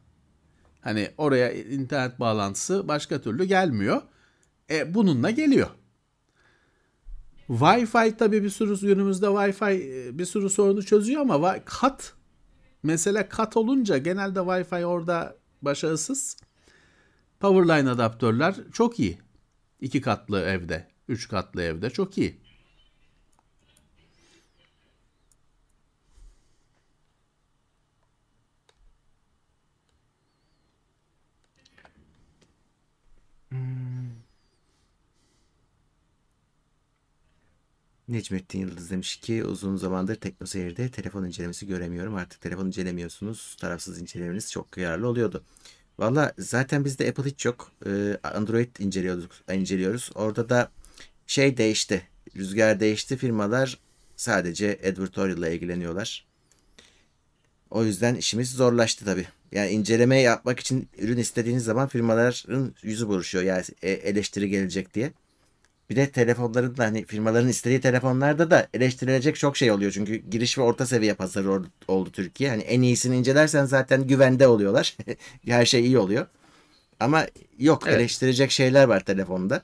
[0.81, 4.01] Hani oraya internet bağlantısı başka türlü gelmiyor.
[4.71, 5.69] E, bununla geliyor.
[7.47, 12.13] Wi-Fi tabii bir sürü günümüzde Wi-Fi e, bir sürü sorunu çözüyor ama kat
[12.83, 16.37] mesele kat olunca genelde Wi-Fi orada başarısız.
[17.39, 19.19] Powerline adaptörler çok iyi.
[19.81, 22.41] İki katlı evde, üç katlı evde çok iyi.
[38.09, 42.15] Necmettin Yıldız demiş ki uzun zamandır TeknoSeyir'de telefon incelemesi göremiyorum.
[42.15, 43.57] Artık telefon incelemiyorsunuz.
[43.59, 45.43] Tarafsız incelemeniz çok yararlı oluyordu.
[45.99, 47.71] Valla zaten bizde Apple hiç yok.
[47.85, 50.09] Ee, Android inceliyoruz, inceliyoruz.
[50.15, 50.71] Orada da
[51.27, 52.07] şey değişti.
[52.35, 53.17] Rüzgar değişti.
[53.17, 53.79] Firmalar
[54.15, 56.25] sadece advertorial ile ilgileniyorlar.
[57.69, 59.27] O yüzden işimiz zorlaştı tabii.
[59.51, 63.43] Yani inceleme yapmak için ürün istediğiniz zaman firmaların yüzü buruşuyor.
[63.43, 65.11] Yani e, eleştiri gelecek diye.
[65.89, 69.91] Bir de telefonların da hani firmaların istediği telefonlarda da eleştirilecek çok şey oluyor.
[69.91, 72.49] Çünkü giriş ve orta seviye pazarı oldu, oldu Türkiye.
[72.49, 74.97] Hani en iyisini incelersen zaten güvende oluyorlar.
[75.45, 76.27] Her şey iyi oluyor.
[76.99, 77.25] Ama
[77.59, 77.95] yok evet.
[77.99, 79.63] eleştirecek şeyler var telefonda.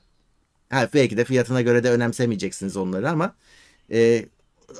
[0.70, 3.34] Ha, belki de fiyatına göre de önemsemeyeceksiniz onları ama
[3.92, 4.26] e,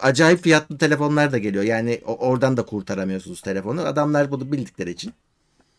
[0.02, 1.64] acayip fiyatlı telefonlar da geliyor.
[1.64, 3.80] Yani oradan da kurtaramıyorsunuz telefonu.
[3.80, 5.12] Adamlar bunu bildikleri için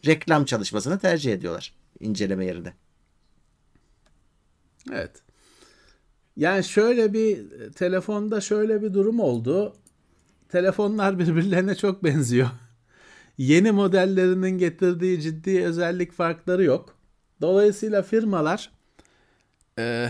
[0.05, 2.73] reklam çalışmasını tercih ediyorlar inceleme yerine.
[4.91, 5.26] Evet.
[6.37, 9.75] Yani şöyle bir telefonda şöyle bir durum oldu.
[10.49, 12.49] Telefonlar birbirlerine çok benziyor.
[13.37, 16.97] Yeni modellerinin getirdiği ciddi özellik farkları yok.
[17.41, 18.71] Dolayısıyla firmalar
[19.79, 20.09] e,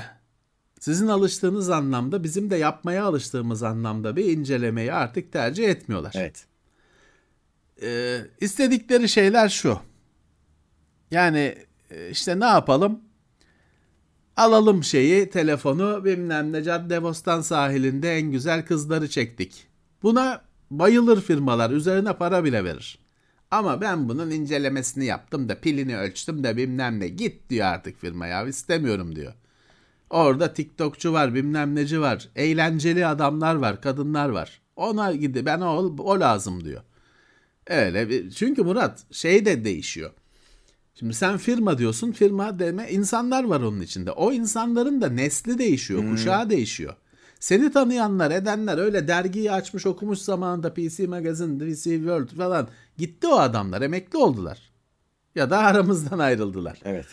[0.80, 6.14] sizin alıştığınız anlamda bizim de yapmaya alıştığımız anlamda bir incelemeyi artık tercih etmiyorlar.
[6.18, 6.46] Evet.
[7.82, 9.80] E, istedikleri şeyler şu.
[11.12, 11.56] Yani
[11.92, 13.07] e, işte ne yapalım?
[14.38, 19.68] Alalım şeyi, telefonu bilmem ne Caddebostan sahilinde en güzel kızları çektik.
[20.04, 20.42] Buna
[20.72, 23.00] bayılır firmalar, üzerine para bile verir.
[23.52, 27.08] Ama ben bunun incelemesini yaptım da pilini ölçtüm de bilmem ne.
[27.08, 29.34] Git diyor artık firma ya istemiyorum diyor.
[30.10, 32.30] Orada TikTokçu var bilmem neci var.
[32.36, 34.62] Eğlenceli adamlar var kadınlar var.
[34.76, 36.82] Ona gidi ben o, o lazım diyor.
[37.68, 40.12] Öyle bir, çünkü Murat şey de değişiyor.
[41.00, 44.12] Şimdi sen firma diyorsun firma deme insanlar var onun içinde.
[44.12, 46.12] O insanların da nesli değişiyor hmm.
[46.12, 46.96] kuşağı değişiyor.
[47.40, 52.68] Seni tanıyanlar edenler öyle dergiyi açmış okumuş zamanında PC Magazine, PC World falan
[52.98, 54.72] gitti o adamlar emekli oldular.
[55.36, 56.80] Ya da aramızdan ayrıldılar.
[56.86, 57.06] Evet.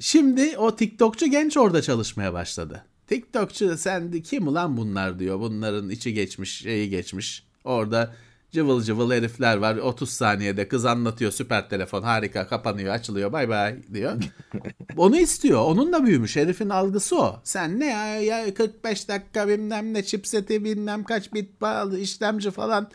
[0.00, 2.84] Şimdi o TikTokçu genç orada çalışmaya başladı.
[3.06, 5.40] TikTokçu sen kim ulan bunlar diyor.
[5.40, 7.46] Bunların içi geçmiş şeyi geçmiş.
[7.64, 8.14] Orada
[8.50, 9.76] cıvıl cıvıl herifler var.
[9.76, 14.22] 30 saniyede kız anlatıyor süper telefon harika kapanıyor açılıyor bay bay diyor.
[14.96, 15.60] Onu istiyor.
[15.64, 16.36] Onun da büyümüş.
[16.36, 17.40] Herifin algısı o.
[17.44, 22.90] Sen ne ya, ya 45 dakika bilmem ne chipseti bilmem kaç bit bağlı işlemci falan.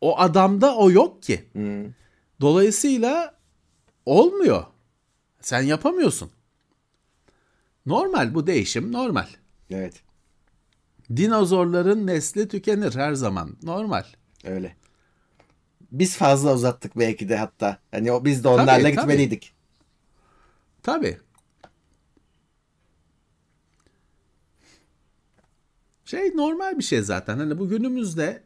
[0.00, 1.44] O adamda o yok ki.
[1.52, 1.84] Hmm.
[2.40, 3.34] Dolayısıyla
[4.06, 4.64] olmuyor.
[5.40, 6.30] Sen yapamıyorsun.
[7.86, 9.26] Normal bu değişim normal.
[9.70, 10.02] Evet.
[11.16, 13.56] Dinozorların nesli tükenir her zaman.
[13.62, 14.04] Normal.
[14.44, 14.76] Öyle.
[15.92, 17.78] Biz fazla uzattık belki de hatta.
[17.90, 19.52] Hani o biz de onlarla tabii, gitmeliydik.
[20.82, 21.18] Tabii.
[26.04, 27.38] Şey normal bir şey zaten.
[27.38, 28.42] Hani bu günümüzde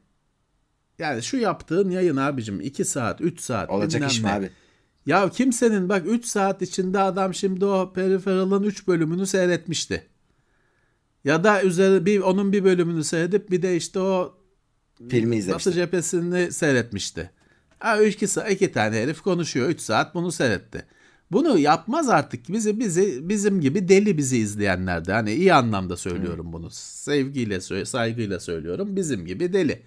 [0.99, 3.71] yani şu yaptığın yayın abicim 2 saat 3 saat.
[3.71, 4.51] Olacak iş mi abi?
[5.07, 10.07] Ya kimsenin bak 3 saat içinde adam şimdi o Peripheral'ın 3 bölümünü seyretmişti.
[11.25, 14.38] Ya da üzeri bir onun bir bölümünü seyredip bir de işte o
[15.09, 15.71] filmi izlemişti.
[15.71, 17.31] Batı cephesini seyretmişti.
[17.79, 19.69] Ha, iki, iki tane herif konuşuyor.
[19.69, 20.85] 3 saat bunu seyretti.
[21.31, 22.49] Bunu yapmaz artık.
[22.49, 25.13] Bizi bizi bizim gibi deli bizi izleyenler de.
[25.13, 26.53] Hani iyi anlamda söylüyorum hmm.
[26.53, 26.71] bunu.
[26.71, 28.97] Sevgiyle, saygıyla söylüyorum.
[28.97, 29.83] Bizim gibi deli.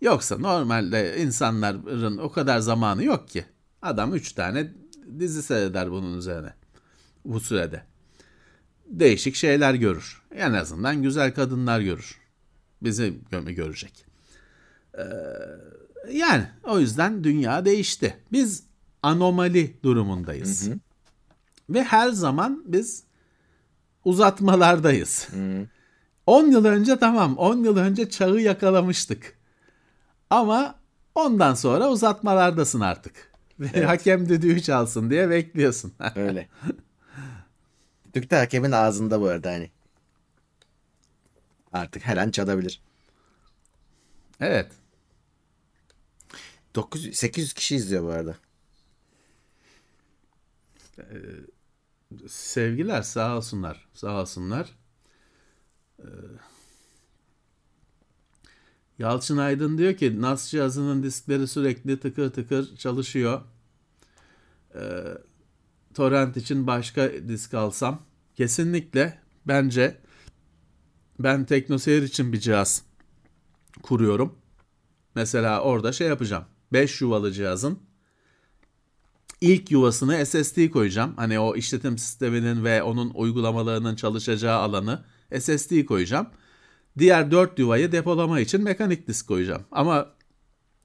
[0.00, 3.44] Yoksa normalde insanların o kadar zamanı yok ki.
[3.82, 4.72] Adam 3 tane
[5.18, 6.54] dizi seyreder bunun üzerine.
[7.24, 7.82] Bu sürede.
[8.86, 10.22] Değişik şeyler görür.
[10.34, 12.18] En azından güzel kadınlar görür.
[12.82, 14.13] Bizi görecek.
[14.98, 15.02] Ee,
[16.12, 18.16] yani o yüzden dünya değişti.
[18.32, 18.64] Biz
[19.02, 20.66] anomali durumundayız.
[20.66, 20.78] Hı hı.
[21.70, 23.04] Ve her zaman biz
[24.04, 25.28] uzatmalardayız.
[25.30, 25.66] Hı.
[26.26, 29.38] 10 yıl önce tamam 10 yıl önce çağı yakalamıştık.
[30.30, 30.74] Ama
[31.14, 33.34] ondan sonra uzatmalardasın artık.
[33.60, 33.88] Evet.
[33.88, 35.92] Hakem düdüğü çalsın diye bekliyorsun.
[36.16, 36.48] Öyle.
[38.14, 39.70] Düdük de hakemin ağzında bu arada hani.
[41.72, 42.80] Artık her an çalabilir.
[44.40, 44.72] Evet.
[46.74, 48.36] 900, 800 kişi izliyor bu arada.
[50.98, 51.04] Ee,
[52.28, 53.88] sevgiler sağ olsunlar.
[53.94, 54.74] Sağ olsunlar.
[55.98, 56.04] Ee,
[58.98, 63.42] Yalçın Aydın diyor ki NAS cihazının diskleri sürekli tıkır tıkır çalışıyor.
[64.74, 65.04] Ee,
[65.94, 68.02] torrent için başka disk alsam
[68.34, 70.00] kesinlikle bence
[71.18, 72.82] ben TeknoSeyir için bir cihaz
[73.82, 74.38] kuruyorum.
[75.14, 76.44] Mesela orada şey yapacağım.
[76.72, 77.78] 5 yuvalı cihazın
[79.40, 81.14] ilk yuvasını SSD koyacağım.
[81.16, 85.04] Hani o işletim sisteminin ve onun uygulamalarının çalışacağı alanı
[85.38, 86.26] SSD koyacağım.
[86.98, 89.62] Diğer 4 yuvayı depolama için mekanik disk koyacağım.
[89.72, 90.14] Ama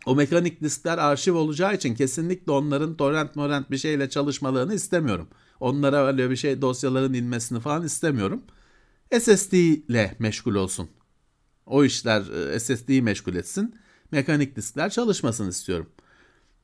[0.05, 5.27] o mekanik diskler arşiv olacağı için kesinlikle onların torrent morrent bir şeyle çalışmalarını istemiyorum.
[5.59, 8.43] Onlara öyle bir şey dosyaların inmesini falan istemiyorum.
[9.19, 10.89] SSD ile meşgul olsun.
[11.65, 12.21] O işler
[12.53, 13.75] e, SSD'yi meşgul etsin.
[14.11, 15.89] Mekanik diskler çalışmasın istiyorum.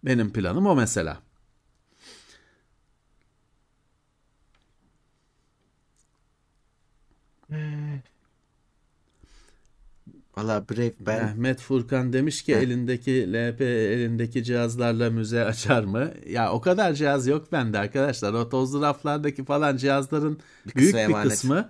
[0.04, 1.22] Benim planım o mesela.
[10.38, 11.26] Valla Brave ben...
[11.26, 12.60] Mehmet Furkan demiş ki Heh.
[12.60, 16.12] elindeki LP elindeki cihazlarla müze açar mı?
[16.28, 18.34] Ya o kadar cihaz yok bende arkadaşlar.
[18.34, 21.70] O tozlu raflardaki falan cihazların bir büyük bir kısmı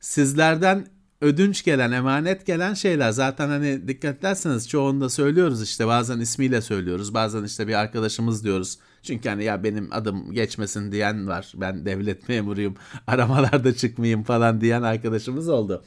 [0.00, 0.86] sizlerden
[1.22, 3.10] ödünç gelen, emanet gelen şeyler.
[3.10, 7.14] Zaten hani dikkat ederseniz çoğunda söylüyoruz işte bazen ismiyle söylüyoruz.
[7.14, 8.78] Bazen işte bir arkadaşımız diyoruz.
[9.02, 11.52] Çünkü hani ya benim adım geçmesin diyen var.
[11.56, 12.74] Ben devlet memuruyum.
[13.06, 15.84] Aramalarda çıkmayayım falan diyen arkadaşımız oldu.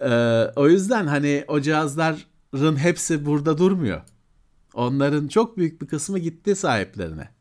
[0.00, 4.02] Ee, o yüzden hani o cihazların hepsi burada durmuyor.
[4.74, 7.33] Onların çok büyük bir kısmı gitti sahiplerine.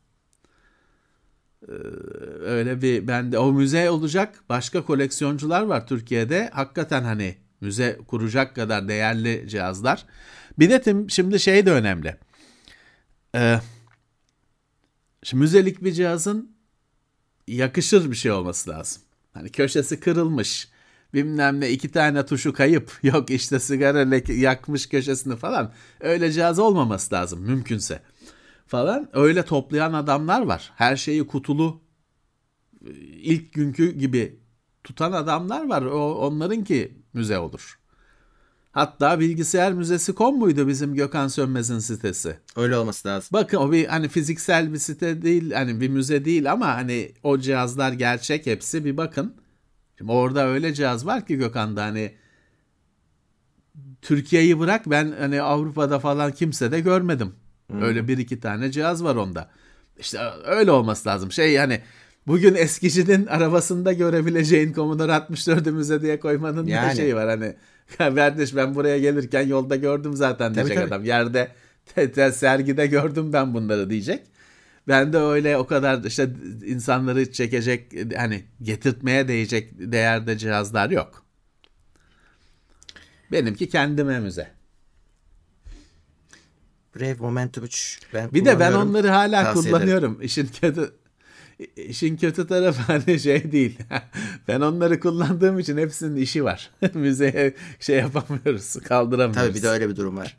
[1.68, 1.74] Ee,
[2.46, 6.50] öyle bir bende o müze olacak başka koleksiyoncular var Türkiye'de.
[6.54, 10.06] Hakikaten hani müze kuracak kadar değerli cihazlar.
[10.60, 12.18] Bir de şimdi şey de önemli.
[13.36, 13.60] Ee,
[15.24, 16.56] şimdi müzelik bir cihazın
[17.48, 19.02] yakışır bir şey olması lazım.
[19.34, 20.68] Hani köşesi kırılmış
[21.14, 27.16] bilmem ne iki tane tuşu kayıp yok işte sigara yakmış köşesini falan öyle cihaz olmaması
[27.16, 28.00] lazım mümkünse.
[28.68, 30.72] Falan öyle toplayan adamlar var.
[30.76, 31.82] Her şeyi kutulu
[33.22, 34.40] ilk günkü gibi
[34.84, 35.82] tutan adamlar var.
[35.82, 37.80] O onlarınki müze olur.
[38.72, 42.38] Hatta bilgisayar müzesi kom muydu bizim Gökhan Sönmez'in sitesi?
[42.56, 43.30] Öyle olması lazım.
[43.34, 47.38] Bakın o bir hani fiziksel bir site değil hani bir müze değil ama hani o
[47.40, 49.36] cihazlar gerçek hepsi bir bakın.
[49.98, 52.16] Şimdi orada öyle cihaz var ki Gökhan'da hani
[54.02, 57.36] Türkiye'yi bırak ben hani Avrupa'da falan kimse de görmedim.
[57.74, 57.84] Hmm.
[57.84, 59.50] Öyle bir iki tane cihaz var onda.
[60.00, 61.32] İşte öyle olması lazım.
[61.32, 61.82] Şey yani
[62.28, 66.92] bugün eskicinin arabasında görebileceğin Commodore 64'ü müze diye koymanın yani.
[66.92, 67.56] bir şeyi var hani.
[67.98, 71.06] Kardeş ben buraya gelirken yolda gördüm zaten diyecek tabii, adam.
[71.06, 71.52] Yerde
[71.86, 74.24] te, te, sergide gördüm ben bunları diyecek.
[74.88, 76.30] Ben de öyle o kadar işte
[76.66, 81.24] insanları çekecek hani getirtmeye değecek değerde cihazlar yok.
[83.32, 84.63] Benimki kendime müze.
[86.96, 90.12] Brave Momentum 3 ben Bir de ben onları hala kullanıyorum.
[90.12, 90.26] Ederim.
[90.26, 90.94] İşin kötü
[91.76, 93.80] işin kötü tarafı hani şey değil.
[94.48, 96.72] ben onları kullandığım için hepsinin işi var.
[96.94, 99.48] Müzeye şey yapamıyoruz, kaldıramıyoruz.
[99.48, 100.38] Tabii bir de öyle bir durum var.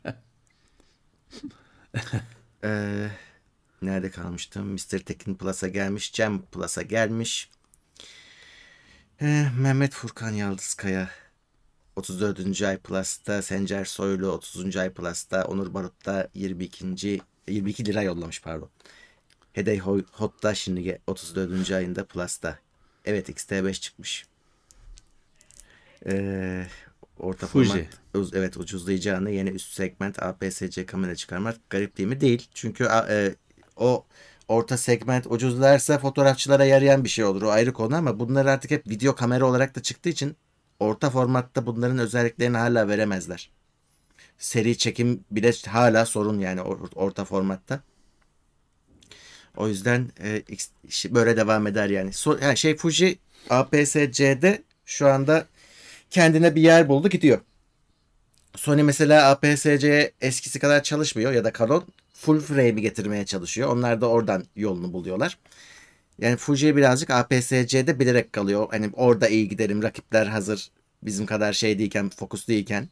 [2.63, 3.07] ee,
[3.81, 4.73] nerede kalmıştım?
[4.73, 4.99] Mr.
[4.99, 7.49] Tekin Plus'a gelmiş, Cem Plus'a gelmiş.
[9.21, 11.09] Ee, Mehmet Furkan Yaldızkaya
[11.95, 12.61] 34.
[12.61, 14.77] ay Plus'ta, Sencer Soylu 30.
[14.77, 17.21] ay Plus'ta, Onur Barut'ta 22.
[17.47, 18.69] 22 lira yollamış pardon.
[19.53, 19.79] Hedey
[20.11, 21.71] Hot'ta şimdi 34.
[21.71, 22.59] ayında Plus'ta.
[23.05, 24.25] Evet XT5 çıkmış.
[26.05, 26.67] Ee,
[27.19, 27.69] orta Fuji.
[28.13, 32.21] format evet ucuzlayacağını yeni üst segment APS-C kamera çıkarmak garip değil mi?
[32.21, 32.47] Değil.
[32.53, 33.35] Çünkü e,
[33.75, 34.05] o
[34.47, 37.41] orta segment ucuzlarsa fotoğrafçılara yarayan bir şey olur.
[37.41, 40.35] O ayrı konu ama bunlar artık hep video kamera olarak da çıktığı için
[40.79, 43.49] orta formatta bunların özelliklerini hala veremezler.
[44.37, 46.61] Seri çekim bile hala sorun yani
[46.95, 47.81] orta formatta.
[49.57, 50.43] O yüzden e,
[51.05, 52.13] böyle devam eder yani.
[52.13, 53.17] So, yani şey Fuji
[53.49, 55.45] APS-C'de şu anda
[56.09, 57.39] kendine bir yer buldu gidiyor.
[58.55, 61.83] Sony mesela APS-C eskisi kadar çalışmıyor ya da Canon
[62.13, 63.69] full frame'i getirmeye çalışıyor.
[63.69, 65.37] Onlar da oradan yolunu buluyorlar.
[66.19, 68.67] Yani Fuji'ye birazcık APS-C'de bilerek kalıyor.
[68.71, 69.83] Hani orada iyi giderim.
[69.83, 70.71] Rakipler hazır.
[71.03, 72.89] Bizim kadar şey değilken, fokus değilken.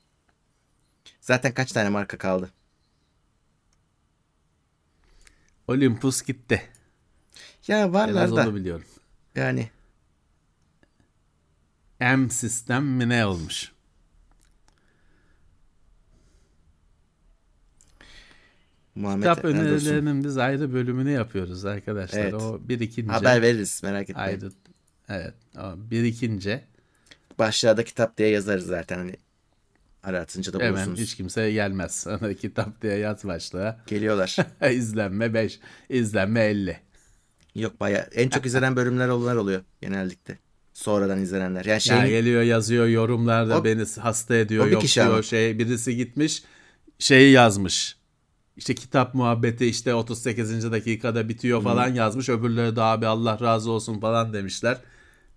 [1.22, 2.52] Zaten kaç tane marka kaldı?
[5.68, 6.62] Olympus gitti.
[7.68, 8.44] Ya varlar da.
[8.44, 8.86] onu biliyorum.
[9.36, 9.70] Yani.
[12.00, 13.73] M sistem mi ne olmuş?
[18.95, 22.20] Muhammed Kitap önerilerinin biz ayrı bölümünü yapıyoruz arkadaşlar.
[22.20, 22.34] Evet.
[22.34, 23.11] O birikince.
[23.11, 24.30] Haber veririz merak etmeyin.
[24.30, 24.49] Ayrı,
[25.10, 25.34] evet.
[25.57, 26.64] O birikince.
[27.40, 28.98] Başlığa kitap diye yazarız zaten.
[28.98, 29.15] Hani
[30.03, 30.80] aratınca da bulursunuz.
[30.80, 32.07] Hemen hiç kimse gelmez.
[32.41, 33.82] Kitap diye yaz başlığa.
[33.88, 34.38] Geliyorlar.
[34.72, 35.60] izlenme 5,
[35.90, 36.80] izlenme 50.
[37.56, 40.38] Yok baya en çok izlenen bölümler onlar oluyor genellikle.
[40.74, 41.65] Sonradan izlenenler.
[41.65, 46.44] Yani şey ya geliyor yazıyor yorumlarda o, beni hasta ediyor yok diyor şey birisi gitmiş
[46.99, 47.98] şeyi yazmış
[48.57, 50.71] işte kitap muhabbeti işte 38.
[50.71, 51.95] dakikada bitiyor falan hmm.
[51.95, 52.30] yazmış.
[52.30, 54.77] Öbürleri de abi Allah razı olsun falan demişler.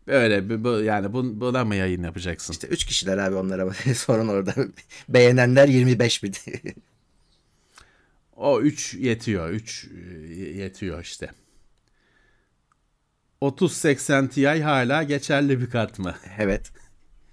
[0.06, 2.52] Böyle bu, yani bu, buna mı yayın yapacaksın?
[2.52, 4.55] İşte 3 kişiler abi onlara sorun orada.
[5.09, 6.34] Beğenenler 25 bin.
[8.36, 9.51] o 3 yetiyor.
[9.51, 9.88] 3
[10.55, 11.30] yetiyor işte.
[13.43, 16.14] 3080 Ti hala geçerli bir kart mı?
[16.38, 16.72] Evet.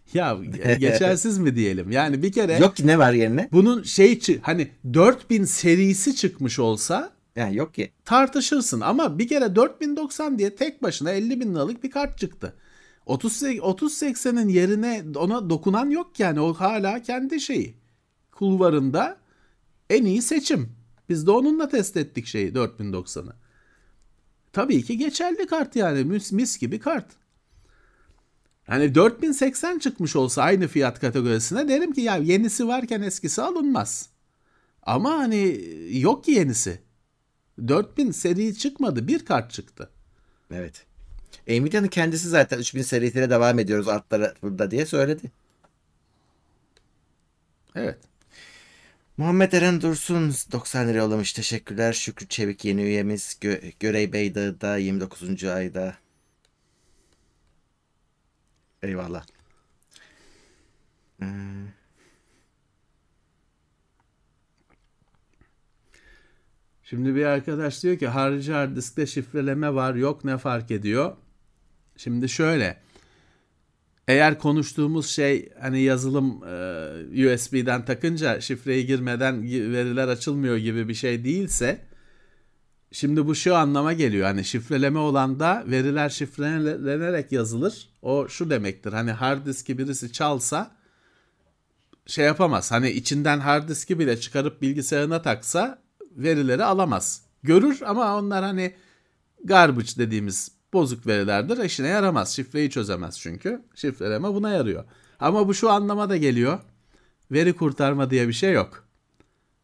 [0.14, 0.38] Ya
[0.80, 1.92] geçersiz mi diyelim?
[1.92, 3.50] Yani bir kere Yok ki ne var yerine?
[3.52, 7.92] Bunun şey hani 4000 serisi çıkmış olsa yani yok ki.
[8.06, 12.54] Tartışırsın ama bir kere 4090 diye tek başına 50 bin liralık bir kart çıktı.
[13.06, 17.76] 30 3080'in yerine ona dokunan yok yani o hala kendi şeyi.
[18.32, 19.18] Kulvarında
[19.90, 20.72] en iyi seçim.
[21.10, 23.36] Biz de onunla test ettik şeyi 4090'ı.
[24.54, 27.06] Tabii ki geçerli kart yani mis, mis gibi kart.
[28.68, 34.10] Hani 4080 çıkmış olsa aynı fiyat kategorisine derim ki ya yenisi varken eskisi alınmaz.
[34.84, 35.62] Ama hani
[35.92, 36.80] yok ki yenisi.
[37.68, 39.90] 4000 seri çıkmadı bir kart çıktı.
[40.52, 40.86] Evet.
[41.48, 45.32] Nvidia'nın kendisi zaten 3000 serisiyle devam ediyoruz altlara burada diye söyledi.
[47.76, 47.98] Evet.
[49.18, 51.34] Muhammed Eren Dursun 90 lira yollamış.
[51.34, 51.94] Teşekkürler.
[51.94, 53.38] Şükrü Çevik yeni üyemiz.
[53.42, 55.44] Gö Görey Beydağ'da 29.
[55.44, 55.96] ayda.
[58.84, 59.26] Eyvallah.
[61.22, 61.26] Ee...
[66.84, 71.16] Şimdi bir arkadaş diyor ki harici hard diskte şifreleme var yok ne fark ediyor?
[71.98, 72.78] Şimdi şöyle
[74.08, 81.24] eğer konuştuğumuz şey hani yazılım e, USB'den takınca şifreyi girmeden veriler açılmıyor gibi bir şey
[81.24, 81.82] değilse
[82.94, 84.28] Şimdi bu şu anlama geliyor.
[84.28, 87.90] Hani şifreleme olan da veriler şifrelenerek yazılır.
[88.02, 88.94] O şu demektir.
[88.94, 90.72] Hani hard diski birisi çalsa
[92.06, 92.72] şey yapamaz.
[92.72, 95.80] Hani içinden hard diski bile çıkarıp bilgisayarına taksa
[96.12, 97.22] verileri alamaz.
[97.44, 98.74] Görür ama onlar hani
[99.44, 101.64] garbage dediğimiz bozuk verilerdir.
[101.64, 102.36] İşine yaramaz.
[102.36, 103.62] Şifreyi çözemez çünkü.
[103.76, 104.84] Şifreleme buna yarıyor.
[105.20, 106.60] Ama bu şu anlama da geliyor.
[107.32, 108.88] Veri kurtarma diye bir şey yok.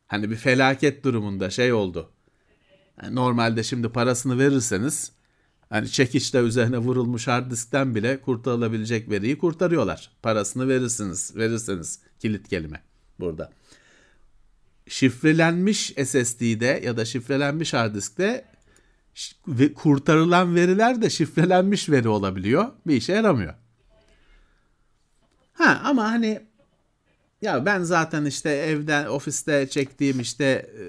[0.08, 2.12] Hani bir felaket durumunda şey oldu.
[3.04, 5.12] Yani normalde şimdi parasını verirseniz
[5.70, 10.12] hani çekiçle üzerine vurulmuş hard diskten bile kurtarılabilecek veriyi kurtarıyorlar.
[10.22, 12.84] Parasını verirsiniz, verirseniz kilit kelime
[13.20, 13.52] burada.
[14.88, 18.46] Şifrelenmiş SSD'de ya da şifrelenmiş hard diskte
[19.76, 22.72] kurtarılan veriler de şifrelenmiş veri olabiliyor.
[22.88, 23.54] Bir işe yaramıyor.
[25.54, 26.49] Ha ama hani
[27.42, 30.84] ya ben zaten işte evden ofiste çektiğim işte e,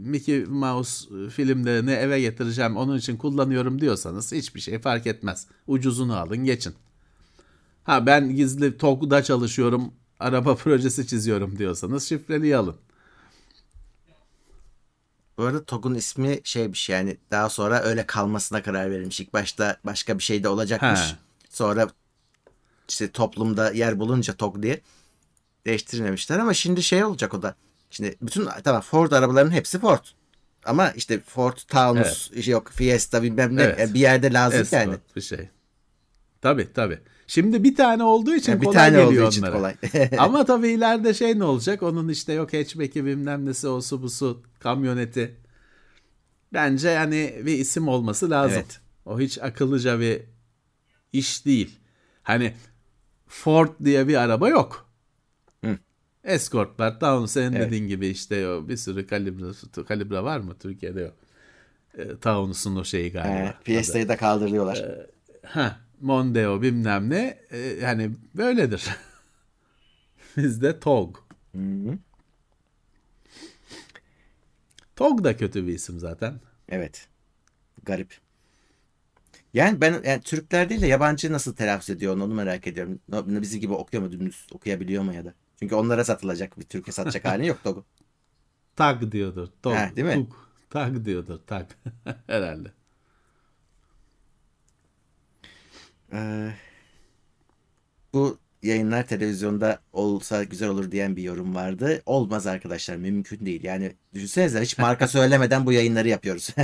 [0.00, 5.46] Mickey Mouse filmlerini eve getireceğim onun için kullanıyorum diyorsanız hiçbir şey fark etmez.
[5.66, 6.74] Ucuzunu alın geçin.
[7.84, 12.76] Ha ben gizli TOG'da çalışıyorum araba projesi çiziyorum diyorsanız şifreli alın.
[15.38, 19.20] Bu arada TOG'un ismi şey bir şey yani daha sonra öyle kalmasına karar verilmiş.
[19.20, 21.00] İlk başta başka bir şey de olacakmış.
[21.00, 21.18] Ha.
[21.48, 21.88] Sonra
[22.88, 24.80] işte toplumda yer bulunca TOG diye
[25.66, 27.54] değiştirmemişler ama şimdi şey olacak o da.
[27.90, 30.04] Şimdi bütün tamam Ford arabalarının hepsi Ford.
[30.64, 33.78] Ama işte Ford Taunus işte yok Fiesta bilmem ne Evet.
[33.78, 34.94] yani bir yerde lazım Escort yani.
[35.16, 35.48] bir şey.
[36.40, 36.98] Tabii tabii.
[37.26, 39.52] Şimdi bir tane olduğu için Yani bir kolay tane geliyor olduğu onlara.
[39.52, 39.74] kolay.
[40.18, 41.82] Ama tabii ileride şey ne olacak?
[41.82, 45.36] Onun işte yok hatchback'i bilmem nesi o su bu su kamyoneti.
[46.52, 48.56] Bence yani bir isim olması lazım.
[48.56, 48.80] Evet.
[49.06, 50.22] O hiç akıllıca bir
[51.12, 51.78] iş değil.
[52.22, 52.54] Hani
[53.28, 54.88] Ford diye bir araba yok.
[56.24, 56.28] Hı.
[56.30, 57.00] Escort var.
[57.00, 57.66] Tamam senin Evet.
[57.66, 61.14] dediğin gibi işte o bir sürü kalibre, kalibre var mı Türkiye'de yok.
[61.98, 63.34] E, Taunus'un o şeyi galiba.
[63.34, 64.84] He, Fiesta'yı da kaldırıyorlar.
[65.46, 68.88] Ha, Mondeo bilmem ne e, yani böyledir.
[70.36, 71.16] Bizde TOG.
[74.96, 76.40] TOG da kötü bir isim zaten.
[76.68, 77.08] Evet.
[77.82, 78.18] Garip.
[79.54, 83.00] Yani ben yani Türkler değil de yabancı nasıl telaffuz ediyor onu, onu merak ediyorum.
[83.42, 85.34] Bizim gibi okuyor mu dümdüz okuyabiliyor mu ya da.
[85.62, 87.84] Çünkü onlara satılacak bir Türkiye satacak hali yok TOG'un.
[88.76, 89.48] TAG diyordur.
[89.62, 89.74] TOG.
[89.74, 90.14] Ha, değil mi?
[90.14, 90.34] TUG.
[90.70, 91.38] TAG diyordur.
[91.46, 91.66] TAG.
[92.26, 92.72] Herhalde.
[96.12, 96.52] Ee,
[98.12, 102.02] bu yayınlar televizyonda olsa güzel olur diyen bir yorum vardı.
[102.06, 103.64] Olmaz arkadaşlar mümkün değil.
[103.64, 106.54] Yani düşünsenize hiç marka söylemeden bu yayınları yapıyoruz.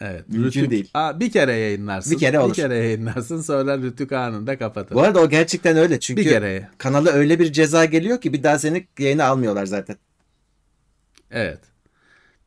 [0.00, 0.28] Evet.
[0.28, 0.90] Mümkün Rütük- değil.
[0.94, 2.12] Aa, bir kere yayınlarsın.
[2.12, 2.50] Bir kere olur.
[2.50, 4.94] Bir kere yayınlarsın sonra Rütük anında kapatır.
[4.94, 6.68] bu arada o gerçekten öyle çünkü Bir kere.
[6.78, 9.96] kanala öyle bir ceza geliyor ki bir daha seni yayına almıyorlar zaten.
[11.30, 11.60] Evet.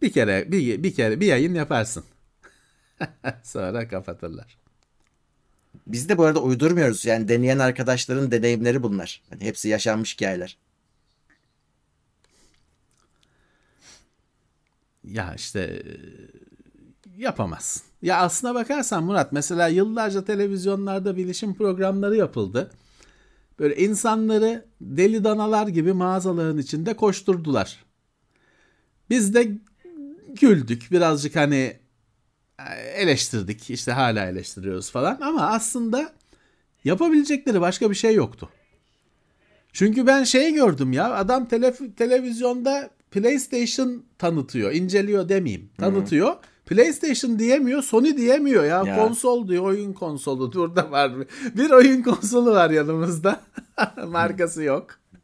[0.01, 2.03] Bir kere bir, bir kere bir yayın yaparsın.
[3.43, 4.57] sonra kapatırlar.
[5.87, 7.05] Biz de bu arada uydurmuyoruz.
[7.05, 9.21] Yani deneyen arkadaşların deneyimleri bunlar.
[9.31, 10.57] Yani hepsi yaşanmış hikayeler.
[15.03, 15.83] Ya işte
[17.18, 17.84] yapamazsın.
[18.02, 22.72] Ya aslına bakarsan Murat mesela yıllarca televizyonlarda bilişim programları yapıldı.
[23.60, 27.85] Böyle insanları deli danalar gibi mağazaların içinde koşturdular.
[29.10, 29.52] Biz de
[30.41, 31.77] güldük birazcık hani
[32.60, 36.14] e, eleştirdik işte hala eleştiriyoruz falan ama aslında
[36.84, 38.49] yapabilecekleri başka bir şey yoktu.
[39.73, 45.69] Çünkü ben şey gördüm ya adam tele- televizyonda PlayStation tanıtıyor, inceliyor demeyeyim.
[45.77, 46.35] Tanıtıyor.
[46.68, 48.84] PlayStation diyemiyor, Sony diyemiyor ya.
[48.84, 48.95] Ya.
[48.95, 50.53] Konsol diyor, oyun konsolu.
[50.53, 51.11] Burada var
[51.56, 53.41] bir, oyun konsolu var yanımızda.
[54.07, 54.88] Markası yok.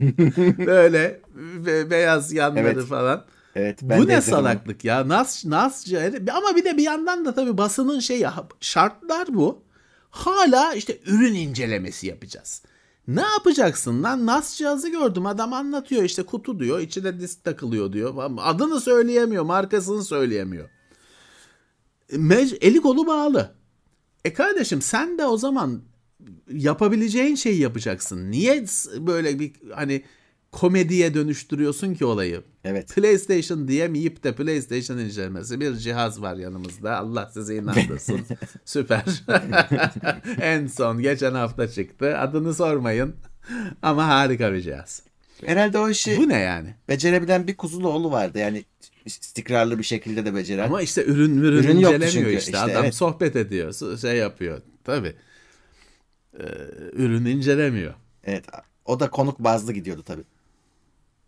[0.65, 1.21] Böyle
[1.65, 2.85] be- beyaz yanları Evet.
[2.85, 3.25] falan.
[3.55, 3.79] Evet.
[3.81, 5.07] Ben Bu ne salaklık ya?
[5.07, 8.27] Nas Nasca ama bir de bir yandan da tabii basının şeyi
[8.59, 9.61] şartlar bu.
[10.09, 12.61] Hala işte ürün incelemesi yapacağız.
[13.07, 14.25] Ne yapacaksın lan?
[14.25, 15.25] NAS cihazı gördüm.
[15.25, 16.79] Adam anlatıyor işte kutu diyor.
[16.79, 18.13] içine disk takılıyor diyor.
[18.37, 19.43] Adını söyleyemiyor.
[19.43, 20.69] Markasını söyleyemiyor.
[22.11, 23.55] Mec- eli kolu bağlı.
[24.25, 25.81] E kardeşim sen de o zaman
[26.51, 28.31] yapabileceğin şeyi yapacaksın.
[28.31, 28.65] Niye
[28.97, 30.03] böyle bir hani
[30.51, 32.43] komediye dönüştürüyorsun ki olayı?
[32.63, 32.95] Evet.
[32.95, 36.97] PlayStation diyemeyip de PlayStation incelemesi bir cihaz var yanımızda.
[36.97, 38.21] Allah sizi inandırsın.
[38.65, 39.03] Süper.
[40.41, 42.17] en son geçen hafta çıktı.
[42.17, 43.15] Adını sormayın.
[43.81, 45.03] Ama harika bir cihaz.
[45.45, 46.75] Herhalde o işi Bu ne yani?
[46.89, 48.39] becerebilen bir Kuzuloğlu vardı.
[48.39, 48.65] Yani
[49.05, 50.65] istikrarlı bir şekilde de beceren.
[50.65, 52.29] Ama işte ürün ürün, Ürün incelemiyor çünkü.
[52.29, 52.37] işte.
[52.51, 52.95] İşte Adam evet.
[52.95, 54.61] sohbet ediyor, şey yapıyor.
[54.83, 55.15] Tabii.
[56.39, 56.43] Ee,
[56.93, 57.93] ürün incelemiyor.
[58.23, 58.45] Evet.
[58.85, 60.23] O da konuk bazlı gidiyordu tabii.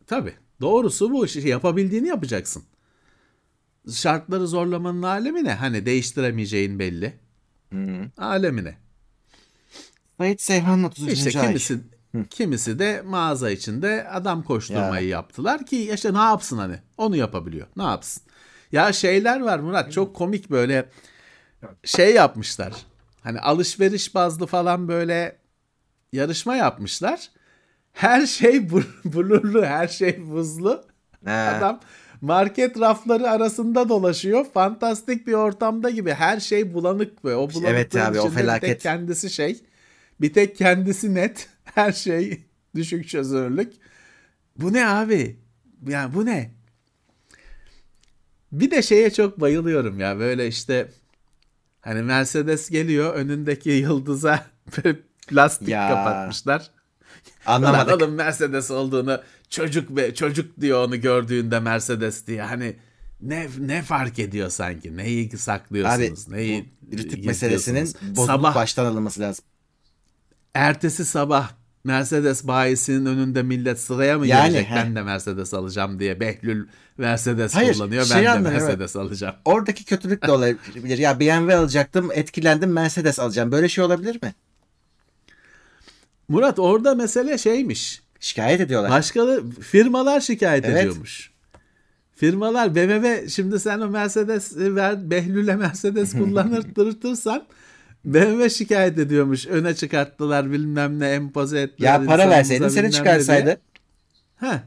[0.07, 0.33] Tabii.
[0.61, 1.27] Doğrusu bu.
[1.27, 2.63] Şey, yapabildiğini yapacaksın.
[3.91, 5.53] şartları zorlamanın alemi ne?
[5.53, 7.13] Hani değiştiremeyeceğin belli.
[7.73, 8.11] Hı.
[8.17, 8.77] Alemi ne?
[10.17, 11.13] Sait Seyhan'ın 33.
[11.27, 11.57] İşte ay.
[12.23, 17.67] Kimisi kimisi de mağaza içinde adam koşturmayı yaptılar ki işte ne yapsın hani onu yapabiliyor.
[17.77, 18.23] Ne yapsın?
[18.71, 20.89] Ya şeyler var Murat çok komik böyle
[21.83, 22.73] şey yapmışlar.
[23.23, 25.37] Hani alışveriş bazlı falan böyle
[26.13, 27.29] yarışma yapmışlar.
[27.93, 28.69] Her şey
[29.05, 30.83] blurlu, her şey buzlu.
[31.25, 31.55] Ha.
[31.57, 31.79] Adam
[32.21, 34.45] market rafları arasında dolaşıyor.
[34.53, 36.13] Fantastik bir ortamda gibi.
[36.13, 38.69] Her şey bulanık ve o bulanıklığın Evet abi, o içinde bir felaket.
[38.69, 39.61] tek kendisi şey.
[40.21, 41.49] Bir tek kendisi net.
[41.75, 43.73] Her şey düşük çözünürlük.
[44.57, 45.39] Bu ne abi?
[45.87, 46.51] Yani bu ne?
[48.51, 50.19] Bir de şeye çok bayılıyorum ya.
[50.19, 50.91] Böyle işte
[51.81, 54.45] hani Mercedes geliyor önündeki yıldıza
[55.27, 55.87] plastik Ya.
[55.87, 56.71] kapatmışlar.
[57.45, 57.91] Anlamadık.
[57.93, 62.75] Anladım Mercedes olduğunu çocuk ve çocuk diyor onu gördüğünde Mercedes diye hani
[63.21, 67.85] ne ne fark ediyor sanki neyi Abi saklıyorsunuz neyi bu rütük meselesinin
[68.15, 69.45] sabah baştan alınması lazım.
[70.55, 71.49] Ertesi sabah
[71.83, 74.75] Mercedes bayisinin önünde millet sıraya mı Yani, gelecek he.
[74.75, 76.67] ben de Mercedes alacağım diye Behlül
[76.97, 78.67] Mercedes Hayır, kullanıyor şey ben de anlamıyorum, evet.
[78.67, 79.35] Mercedes alacağım.
[79.45, 80.97] Oradaki kötülük de olabilir.
[80.97, 83.51] Ya BMW alacaktım, etkilendim, Mercedes alacağım.
[83.51, 84.35] Böyle şey olabilir mi?
[86.27, 88.91] Murat orada mesele şeymiş Şikayet ediyorlar.
[88.91, 90.77] Başkaları firmalar şikayet Evet.
[90.77, 91.31] ediyormuş.
[92.15, 97.43] Firmalar BMW şimdi sen o Mercedes ver Behlül'e Mercedes kullanır tırtırsan
[98.05, 99.47] BMW şikayet ediyormuş.
[99.47, 101.99] Öne çıkarttılar bilmem ne empoze ettiler.
[101.99, 103.61] ya para verseydin seni çıkarsaydı.
[104.35, 104.63] Ha.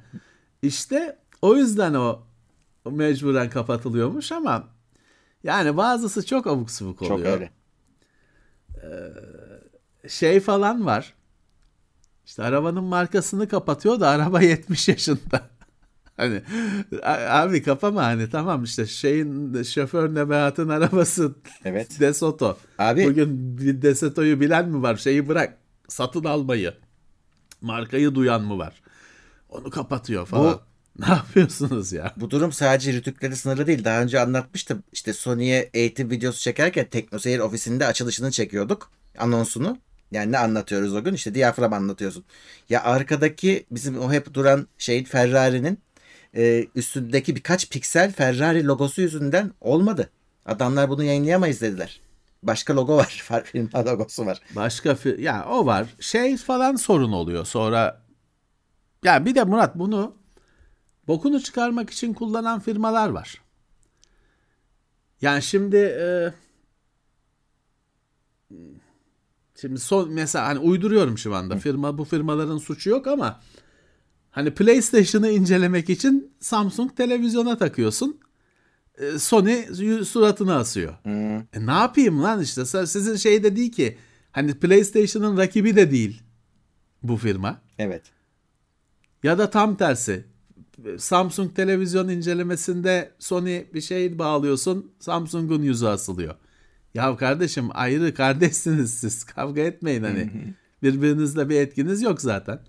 [0.63, 2.23] İşte o yüzden o
[2.91, 4.69] mecburen kapatılıyormuş ama
[5.45, 7.19] yani bazısı çok abuk subuk oluyor.
[7.19, 7.51] Çok öyle.
[10.09, 11.15] şey falan var.
[12.27, 15.58] İşte arabanın markasını kapatıyor da araba 70 yaşında.
[16.19, 16.43] Hani
[17.29, 21.35] abi kapama hani tamam işte şeyin şoför Nebahat'ın arabası
[21.65, 22.01] Evet.
[22.01, 22.59] Desoto.
[22.79, 24.97] Abi Bugün Desoto'yu bilen mi var?
[24.97, 25.59] Şeyi bırak.
[25.89, 26.75] Satın almayı.
[27.61, 28.83] Markayı duyan mı var?
[29.49, 30.61] Onu kapatıyor falan.
[30.99, 32.15] Ne yapıyorsunuz ya?
[32.17, 33.85] bu durum sadece rütükleri sınırlı değil.
[33.85, 34.83] Daha önce anlatmıştım.
[34.93, 38.91] İşte Sony'ye eğitim videosu çekerken TeknoSeyir ofisinde açılışını çekiyorduk.
[39.19, 39.79] Anonsunu.
[40.13, 41.15] Yani ne anlatıyoruz o gün?
[41.15, 42.25] İşte diyafram anlatıyorsun.
[42.69, 45.79] Ya arkadaki bizim o hep duran şeyin Ferrari'nin
[46.37, 50.11] e, üstündeki birkaç piksel Ferrari logosu yüzünden olmadı.
[50.47, 52.01] Adamlar bunu yayınlayamayız dediler.
[52.43, 53.25] Başka logo var.
[53.45, 54.41] Firma logosu var.
[54.57, 55.87] Başka fi- ya o var.
[56.01, 57.45] Şey falan sorun oluyor.
[57.45, 58.03] Sonra
[59.05, 60.17] ya bir de Murat bunu
[61.09, 63.43] bokunu çıkarmak için kullanan firmalar var.
[65.21, 66.33] Yani şimdi e,
[69.55, 71.57] şimdi son mesela hani uyduruyorum şu anda.
[71.57, 73.41] Firma bu firmaların suçu yok ama
[74.31, 78.21] hani PlayStation'ı incelemek için Samsung televizyona takıyorsun.
[78.99, 79.65] E, Sony
[80.05, 80.95] suratını asıyor.
[81.03, 81.37] Hmm.
[81.37, 83.99] E ne yapayım lan işte sizin şey de değil ki
[84.33, 86.23] hani PlayStation'ın rakibi de değil
[87.03, 87.61] bu firma.
[87.79, 88.03] Evet.
[89.23, 90.25] Ya da tam tersi
[90.99, 96.35] Samsung televizyon incelemesinde Sony bir şey bağlıyorsun Samsung'un yüzü asılıyor.
[96.95, 100.31] Ya kardeşim ayrı kardeşsiniz siz kavga etmeyin hani
[100.83, 102.61] birbirinizle bir etkiniz yok zaten.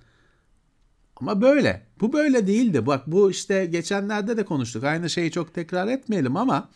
[1.22, 1.88] Ama böyle.
[2.00, 2.86] Bu böyle değildi.
[2.86, 4.84] Bak bu işte geçenlerde de konuştuk.
[4.84, 6.70] Aynı şeyi çok tekrar etmeyelim ama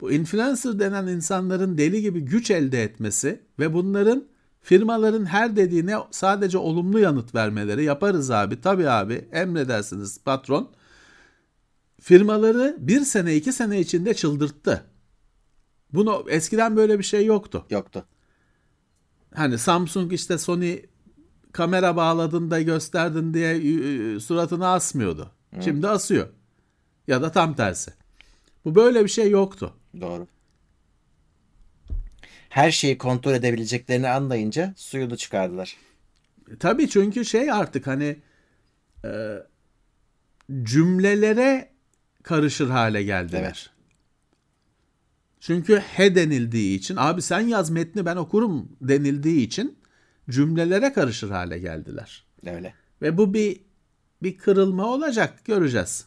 [0.00, 4.24] bu influencer denen insanların deli gibi güç elde etmesi ve bunların
[4.60, 10.70] firmaların her dediğine sadece olumlu yanıt vermeleri yaparız abi tabii abi emredersiniz patron
[12.00, 14.84] firmaları bir sene iki sene içinde çıldırttı.
[15.92, 17.66] Bunu eskiden böyle bir şey yoktu.
[17.70, 18.04] Yoktu.
[19.34, 20.78] Hani Samsung işte Sony
[21.52, 25.32] kamera bağladın da gösterdin diye e, suratını asmıyordu.
[25.60, 26.28] Şimdi asıyor.
[27.06, 27.90] Ya da tam tersi.
[28.64, 29.74] Bu böyle bir şey yoktu.
[30.00, 30.26] Doğru.
[32.48, 35.76] Her şeyi kontrol edebileceklerini anlayınca suyunu çıkardılar.
[36.60, 38.16] Tabii çünkü şey artık hani
[39.04, 39.10] e,
[40.62, 41.70] cümlelere
[42.22, 43.42] karışır hale geldiler.
[43.42, 43.70] Evet.
[45.40, 49.77] Çünkü he denildiği için abi sen yaz metni ben okurum denildiği için
[50.30, 52.24] cümlelere karışır hale geldiler.
[52.46, 52.74] Öyle.
[53.02, 53.60] Ve bu bir
[54.22, 56.06] bir kırılma olacak göreceğiz.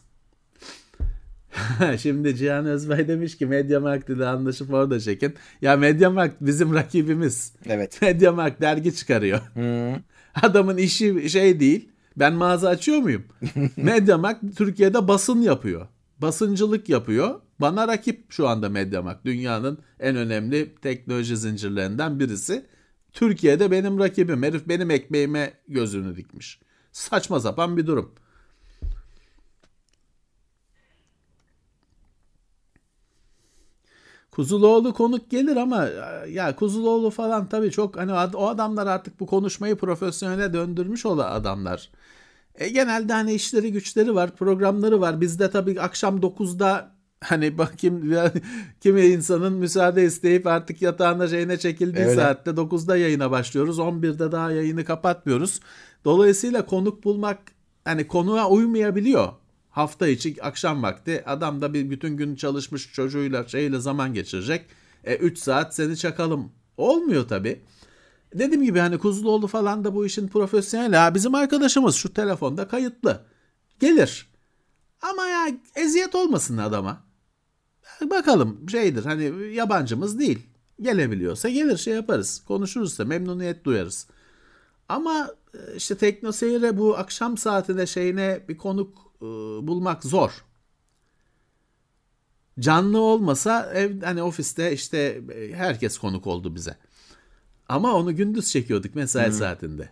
[1.98, 5.34] Şimdi Cihan Özbay demiş ki Mediamarkt ile anlaşıp orada çekin.
[5.62, 7.52] Ya Mediamarkt bizim rakibimiz.
[7.66, 7.98] Evet.
[8.02, 9.40] Mediamarkt dergi çıkarıyor.
[9.54, 9.94] Hı.
[10.42, 11.88] Adamın işi şey değil.
[12.16, 13.24] Ben mağaza açıyor muyum?
[13.76, 15.86] Mediamarkt Türkiye'de basın yapıyor.
[16.18, 17.40] Basıncılık yapıyor.
[17.60, 19.24] Bana rakip şu anda Mediamarkt.
[19.24, 22.66] Dünyanın en önemli teknoloji zincirlerinden birisi.
[23.12, 24.42] Türkiye'de benim rakibim.
[24.42, 26.60] Herif benim ekmeğime gözünü dikmiş.
[26.92, 28.14] Saçma sapan bir durum.
[34.30, 35.88] Kuzuloğlu konuk gelir ama
[36.28, 41.90] ya Kuzuloğlu falan tabii çok hani o adamlar artık bu konuşmayı profesyonele döndürmüş olan adamlar.
[42.54, 45.20] E, genelde hani işleri güçleri var, programları var.
[45.20, 48.14] Bizde tabii akşam 9'da hani bakayım
[48.80, 52.16] kimi insanın müsaade isteyip artık yatağına şeyine çekildiği Öyle.
[52.20, 53.78] saatte 9'da yayına başlıyoruz.
[53.78, 55.60] 11'de daha yayını kapatmıyoruz.
[56.04, 57.38] Dolayısıyla konuk bulmak
[57.84, 59.32] hani konuğa uymayabiliyor.
[59.70, 64.66] Hafta içi akşam vakti adam da bir bütün gün çalışmış çocuğuyla şeyle zaman geçirecek.
[65.04, 66.52] E 3 saat seni çakalım.
[66.76, 67.60] Olmuyor tabii.
[68.34, 70.96] Dediğim gibi hani Kuzuloğlu falan da bu işin profesyoneli.
[70.96, 73.24] Ha, bizim arkadaşımız şu telefonda kayıtlı.
[73.80, 74.26] Gelir.
[75.02, 77.11] Ama ya eziyet olmasın adama.
[78.00, 80.38] Bakalım şeydir hani yabancımız değil.
[80.80, 82.42] Gelebiliyorsa gelir şey yaparız.
[82.48, 84.06] Konuşuruz da memnuniyet duyarız.
[84.88, 89.26] Ama e, işte Tekno Seyir'e bu akşam saatinde şeyine bir konuk e,
[89.66, 90.44] bulmak zor.
[92.60, 96.76] Canlı olmasa ev hani ofiste işte e, herkes konuk oldu bize.
[97.68, 99.32] Ama onu gündüz çekiyorduk mesai hmm.
[99.32, 99.88] saatinde.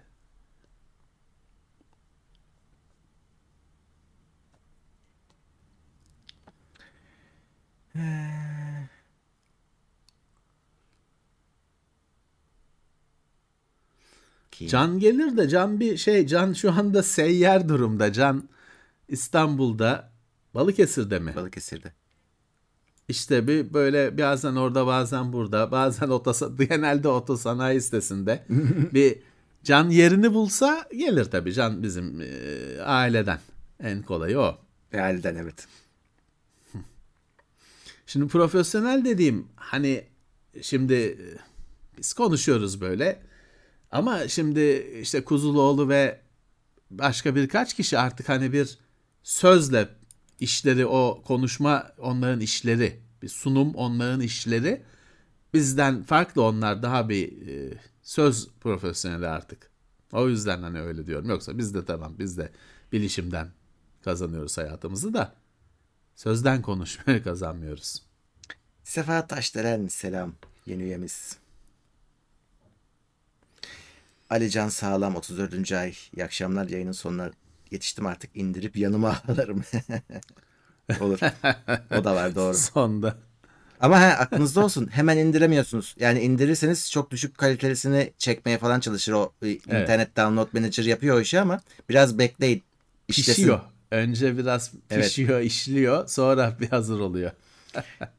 [14.69, 18.13] Can gelir de Can bir şey Can şu anda seyyar durumda.
[18.13, 18.49] Can
[19.09, 20.13] İstanbul'da
[20.55, 21.33] Balıkesir'de mi?
[21.37, 21.93] Balıkesir'de.
[23.09, 28.45] İşte bir böyle bazen orada bazen burada bazen otosa, genelde otosanayi sitesinde
[28.95, 29.19] bir
[29.65, 31.53] Can yerini bulsa gelir tabii.
[31.53, 33.41] Can bizim e, aileden
[33.81, 34.59] en kolayı o.
[34.95, 35.67] Aileden evet.
[38.07, 40.05] Şimdi profesyonel dediğim hani
[40.63, 41.17] şimdi e,
[41.99, 43.30] biz konuşuyoruz böyle
[43.91, 44.61] ama şimdi
[45.03, 46.21] işte Kuzuloğlu ve
[46.91, 48.79] başka birkaç kişi artık hani bir
[49.23, 49.89] sözle
[50.41, 54.83] işleri o konuşma onların işleri bir sunum onların işleri
[55.55, 59.71] bizden farklı onlar daha bir e, söz profesyoneli artık.
[60.13, 61.29] O yüzden hani öyle diyorum.
[61.31, 62.51] Yoksa biz de tamam biz de
[62.93, 63.49] bilişimden
[64.05, 65.35] kazanıyoruz hayatımızı da
[66.17, 68.03] sözden konuşmaya kazanmıyoruz.
[68.85, 70.33] Sefa Taşdelen selam
[70.67, 71.37] yeni üyemiz.
[74.31, 75.73] Ali Can Sağlam 34.
[75.73, 75.95] ay.
[76.17, 77.31] İyi akşamlar yayının sonuna
[77.71, 79.65] yetiştim artık indirip yanıma alırım.
[81.01, 81.19] Olur.
[81.99, 82.55] O da var doğru.
[82.55, 83.17] Sonda.
[83.81, 85.97] Ama he, aklınızda olsun hemen indiremiyorsunuz.
[86.01, 89.65] Yani indirirseniz çok düşük kalitesini çekmeye falan çalışır o evet.
[89.67, 92.63] internet download manager yapıyor o işi ama biraz bekleyin.
[93.09, 93.33] İşlesin.
[93.33, 93.61] Pişiyor.
[93.91, 95.47] Önce biraz pişiyor, evet.
[95.47, 97.31] işliyor sonra bir hazır oluyor.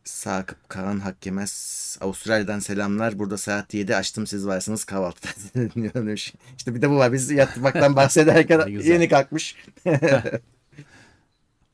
[0.04, 3.20] Sakıp Kaan Hakkemez Avustralya'dan selamlar.
[3.20, 5.30] Burada saat 7 açtım siz varsınız kahvaltıda
[5.76, 6.34] dinliyorum demiş.
[6.58, 7.14] İşte bir de bu var.
[7.14, 9.56] Biz yatmaktan bahsederken yeni kalkmış.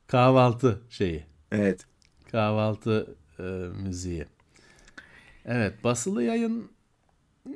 [0.06, 1.24] Kahvaltı şeyi.
[1.52, 1.86] Evet.
[2.30, 3.42] Kahvaltı e,
[3.82, 4.26] müziği.
[5.44, 6.70] Evet basılı yayın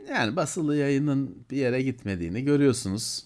[0.08, 3.24] yani basılı yayının bir yere gitmediğini görüyorsunuz.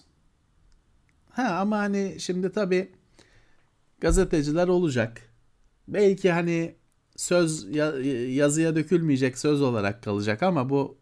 [1.29, 2.91] Ha ama hani şimdi tabii
[3.99, 5.21] gazeteciler olacak.
[5.87, 6.75] Belki hani
[7.17, 7.75] söz
[8.35, 10.97] yazıya dökülmeyecek söz olarak kalacak ama bu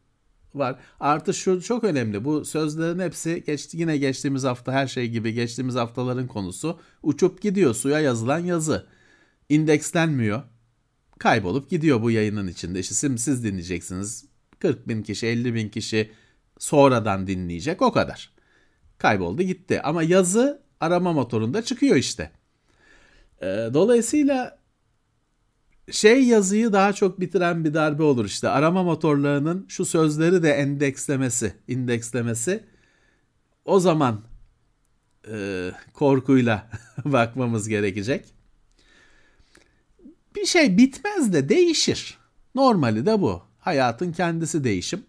[0.55, 0.79] var.
[0.99, 2.25] Artı şu çok önemli.
[2.25, 7.73] Bu sözlerin hepsi geçti yine geçtiğimiz hafta her şey gibi geçtiğimiz haftaların konusu uçup gidiyor
[7.73, 8.85] suya yazılan yazı.
[9.49, 10.43] İndekslenmiyor.
[11.19, 12.79] Kaybolup gidiyor bu yayının içinde.
[12.79, 14.25] İşte siz, dinleyeceksiniz.
[14.59, 16.11] 40 bin kişi 50 bin kişi
[16.59, 18.33] sonradan dinleyecek o kadar.
[18.97, 19.81] Kayboldu gitti.
[19.81, 22.31] Ama yazı arama motorunda çıkıyor işte.
[23.73, 24.59] Dolayısıyla
[25.91, 28.49] şey yazıyı daha çok bitiren bir darbe olur işte.
[28.49, 32.63] Arama motorlarının şu sözleri de endekslemesi, indekslemesi.
[33.65, 34.21] O zaman
[35.31, 36.69] e, korkuyla
[37.05, 38.25] bakmamız gerekecek.
[40.35, 42.17] Bir şey bitmez de değişir.
[42.55, 43.43] Normali de bu.
[43.59, 45.03] Hayatın kendisi değişim.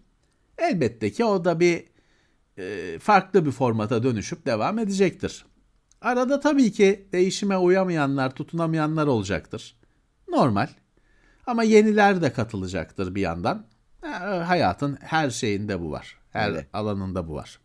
[0.57, 1.83] Elbette ki o da bir
[2.57, 5.45] e, farklı bir formata dönüşüp devam edecektir.
[6.01, 9.75] Arada tabii ki değişime uyamayanlar, tutunamayanlar olacaktır.
[10.29, 10.67] Normal.
[11.47, 13.65] Ama yeniler de katılacaktır bir yandan.
[14.45, 16.17] Hayatın her şeyinde bu var.
[16.29, 16.67] Her evet.
[16.73, 17.59] alanında bu var.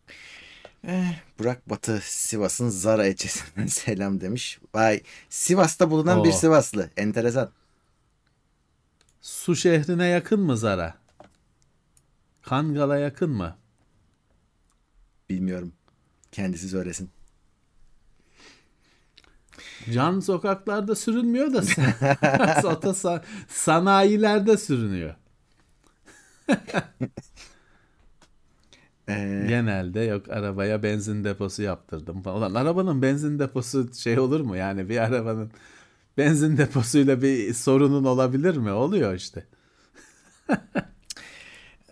[0.86, 4.60] Eh, Burak Batı Sivas'ın Zara ilçesinden selam demiş.
[4.74, 6.24] Vay Sivas'ta bulunan Oo.
[6.24, 6.90] bir Sivaslı.
[6.96, 7.50] Enteresan.
[9.20, 10.94] Su şehrine yakın mı Zara?
[12.42, 13.56] Kangal'a yakın mı?
[15.30, 15.72] Bilmiyorum.
[16.32, 17.10] Kendisi söylesin.
[19.90, 21.62] Can sokaklarda sürünmüyor da
[22.62, 25.14] sata sanayilerde sürünüyor.
[29.08, 29.44] Ee...
[29.48, 32.54] Genelde yok arabaya benzin deposu yaptırdım falan.
[32.54, 34.56] Arabanın benzin deposu şey olur mu?
[34.56, 35.50] Yani bir arabanın
[36.18, 38.70] benzin deposuyla bir sorunun olabilir mi?
[38.70, 39.46] Oluyor işte.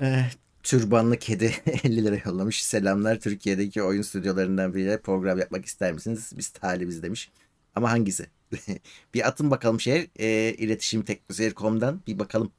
[0.03, 0.25] Ee,
[0.63, 1.55] Türbanlı kedi
[1.85, 2.65] 50 lira yollamış.
[2.65, 6.33] Selamlar Türkiye'deki oyun stüdyolarından biriyle program yapmak ister misiniz?
[6.37, 7.31] Biz talibiz demiş.
[7.75, 8.27] Ama hangisi?
[9.15, 12.53] bir atın bakalım şey e, iletişim teknoseyir.com'dan bir bakalım.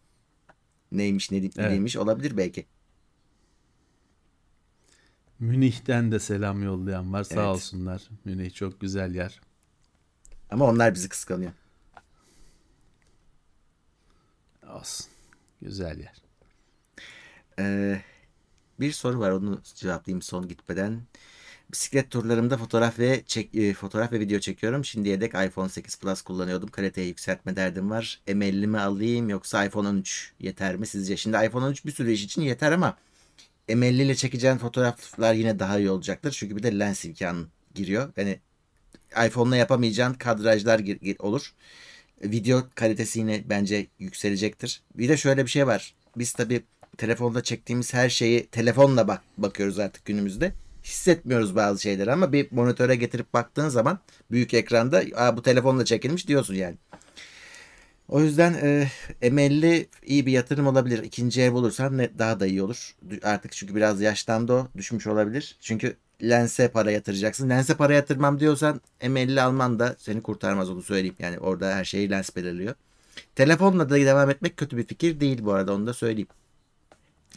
[0.91, 1.57] Neymiş ne evet.
[1.57, 2.65] neymiş olabilir belki.
[5.39, 7.23] Münih'ten de selam yollayan var.
[7.23, 7.45] Sağ evet.
[7.45, 8.09] olsunlar.
[8.25, 9.41] Münih çok güzel yer.
[10.49, 11.51] Ama onlar bizi kıskanıyor.
[14.67, 15.07] Olsun.
[15.61, 16.21] Güzel yer.
[17.59, 18.01] Ee,
[18.79, 21.01] bir soru var onu cevaplayayım son gitmeden.
[21.72, 24.85] Bisiklet turlarımda fotoğraf ve çek, e, fotoğraf ve video çekiyorum.
[24.85, 26.69] Şimdiye dek iPhone 8 Plus kullanıyordum.
[26.69, 28.19] Kaliteyi yükseltme derdim var.
[28.27, 31.18] M50 mi alayım yoksa iPhone 13 yeter mi sizce?
[31.18, 32.98] Şimdi iPhone 13 bir sürü iş için yeter ama
[33.69, 36.31] M50 ile çekeceğin fotoğraflar yine daha iyi olacaktır.
[36.31, 37.45] Çünkü bir de lens imkanı
[37.76, 38.14] giriyor.
[38.18, 38.39] Yani
[39.27, 40.81] iPhone'la yapamayacağın kadrajlar
[41.19, 41.53] olur.
[42.23, 44.81] Video kalitesi yine bence yükselecektir.
[44.95, 45.93] Bir de şöyle bir şey var.
[46.18, 46.64] Biz tabii
[46.98, 50.53] telefonda çektiğimiz her şeyi telefonla bak bakıyoruz artık günümüzde.
[50.83, 53.99] Hissetmiyoruz bazı şeyleri ama bir monitöre getirip baktığın zaman
[54.31, 56.75] büyük ekranda Aa, bu telefonla çekilmiş diyorsun yani.
[58.09, 58.87] O yüzden e,
[59.21, 61.03] emelli iyi bir yatırım olabilir.
[61.03, 62.95] İkinci ev bulursan ne, daha da iyi olur.
[63.23, 64.67] Artık çünkü biraz yaşlandı o.
[64.77, 65.57] Düşmüş olabilir.
[65.61, 67.49] Çünkü lense para yatıracaksın.
[67.49, 71.15] Lense para yatırmam diyorsan emelli alman da seni kurtarmaz onu söyleyeyim.
[71.19, 72.75] Yani orada her şeyi lens belirliyor.
[73.35, 76.27] Telefonla da devam etmek kötü bir fikir değil bu arada onu da söyleyeyim.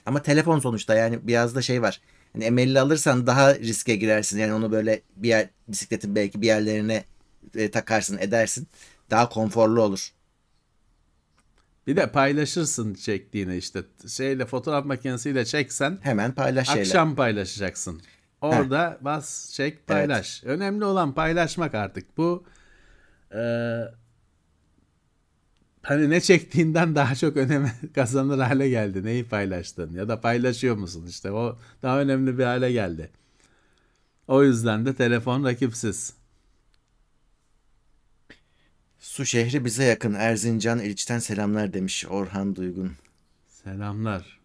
[0.07, 2.01] Ama telefon sonuçta yani biraz da şey var.
[2.35, 4.39] Hani emelli alırsan daha riske girersin.
[4.39, 7.05] Yani onu böyle bir yer, bisikletin belki bir yerlerine
[7.55, 8.69] e, takarsın edersin.
[9.11, 10.13] Daha konforlu olur.
[11.87, 13.83] Bir de paylaşırsın çektiğini işte.
[14.09, 17.17] Şeyle fotoğraf makinesiyle çeksen hemen paylaş Akşam şeyler.
[17.17, 18.03] paylaşacaksın.
[18.41, 19.05] Orada Heh.
[19.05, 20.43] bas, çek, paylaş.
[20.45, 20.57] Evet.
[20.57, 22.17] Önemli olan paylaşmak artık.
[22.17, 22.45] Bu
[23.35, 23.41] e,
[25.85, 29.05] hani ne çektiğinden daha çok önem kazanır hale geldi.
[29.05, 33.11] Neyi paylaştın ya da paylaşıyor musun işte o daha önemli bir hale geldi.
[34.29, 36.15] O yüzden de telefon rakipsiz.
[39.01, 40.15] Su şehri bize yakın.
[40.15, 42.93] Erzincan İliç'ten selamlar demiş Orhan Duygun.
[43.49, 44.41] Selamlar.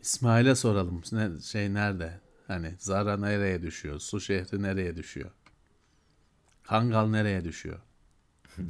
[0.00, 1.02] İsmail'e soralım.
[1.12, 2.20] Ne, şey nerede?
[2.46, 4.00] Hani Zara nereye düşüyor?
[4.00, 5.30] Su şehri nereye düşüyor?
[6.72, 7.78] Kangal nereye düşüyor?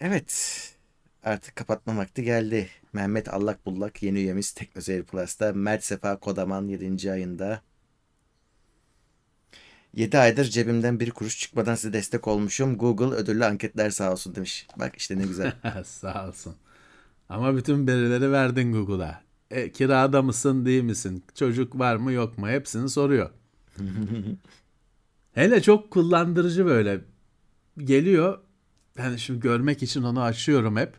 [0.00, 0.60] evet.
[1.22, 2.68] Artık kapatma vakti geldi.
[2.92, 5.52] Mehmet Allak Bullak yeni üyemiz Teknoseyir Plus'ta.
[5.52, 7.12] Mert Sefa Kodaman 7.
[7.12, 7.62] ayında.
[9.94, 12.78] 7 aydır cebimden bir kuruş çıkmadan size destek olmuşum.
[12.78, 14.66] Google ödüllü anketler sağ olsun demiş.
[14.76, 15.52] Bak işte ne güzel.
[15.84, 16.56] sağ olsun.
[17.28, 19.24] Ama bütün verileri verdin Google'a.
[19.50, 21.24] E, kirada mısın değil misin?
[21.34, 22.48] Çocuk var mı yok mu?
[22.48, 23.30] Hepsini soruyor.
[25.34, 27.00] Hele çok kullandırıcı böyle.
[27.78, 28.38] Geliyor.
[28.98, 30.92] Ben şimdi görmek için onu açıyorum hep.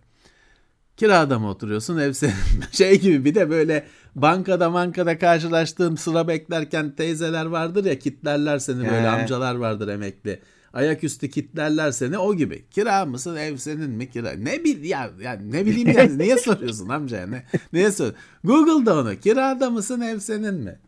[0.97, 2.34] Kirada mı oturuyorsun ev senin
[2.72, 8.80] Şey gibi bir de böyle bankada bankada karşılaştığım sıra beklerken teyzeler vardır ya kitlerler seni
[8.89, 10.41] böyle amcalar vardır emekli.
[10.76, 12.65] Ayaküstü kitlerler seni o gibi.
[12.69, 14.31] Kira mısın ev senin mi kira?
[14.31, 17.43] Ne bil ya, ya ne bileyim yani niye soruyorsun amca ne
[17.73, 18.11] niye sor?
[18.43, 20.80] Google'da onu kirada mısın ev senin mi?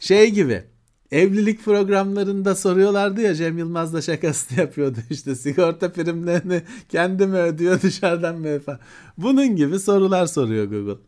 [0.00, 0.64] Şey gibi
[1.10, 7.82] evlilik programlarında soruyorlardı ya Cem Yılmaz da şakası yapıyordu işte sigorta primlerini kendi mi ödüyor
[7.82, 8.80] dışarıdan mı falan.
[9.18, 11.02] Bunun gibi sorular soruyor Google.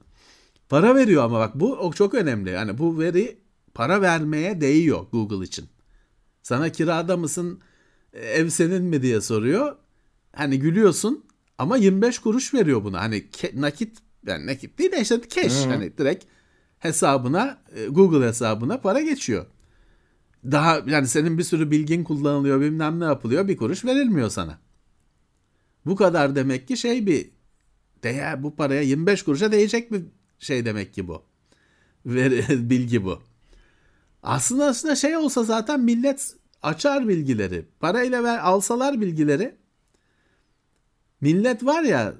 [0.68, 2.50] Para veriyor ama bak bu çok önemli.
[2.50, 3.38] Yani bu veri
[3.74, 5.71] para vermeye değiyor Google için.
[6.42, 7.60] Sana kirada mısın
[8.12, 9.76] ev senin mi diye soruyor.
[10.36, 11.24] Hani gülüyorsun
[11.58, 13.00] ama 25 kuruş veriyor buna.
[13.00, 13.24] Hani
[13.54, 15.64] nakit yani nakit değil de işte cash.
[15.64, 15.70] Hmm.
[15.70, 16.24] Hani direkt
[16.78, 19.46] hesabına e, Google hesabına para geçiyor
[20.44, 24.58] daha yani senin bir sürü bilgin kullanılıyor bilmem ne yapılıyor bir kuruş verilmiyor sana.
[25.86, 27.30] Bu kadar demek ki şey bir
[28.02, 30.02] değer bu paraya 25 kuruşa değecek bir
[30.38, 31.22] şey demek ki bu.
[32.06, 32.32] Ver,
[32.70, 33.22] bilgi bu.
[34.22, 37.66] Aslında aslında şey olsa zaten millet açar bilgileri.
[37.80, 39.54] Parayla ver alsalar bilgileri
[41.20, 42.14] millet var ya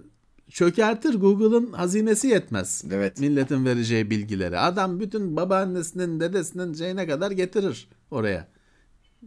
[0.51, 2.85] çökertir Google'ın hazinesi yetmez.
[2.91, 3.21] Evet.
[3.21, 4.59] Milletin vereceği bilgileri.
[4.59, 8.49] Adam bütün babaannesinin dedesinin şeyine kadar getirir oraya.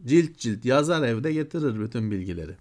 [0.06, 2.56] Cilt cilt yazar evde getirir bütün bilgileri.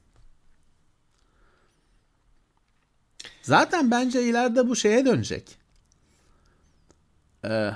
[3.42, 5.58] Zaten bence ileride bu şeye dönecek.
[7.44, 7.70] Ee,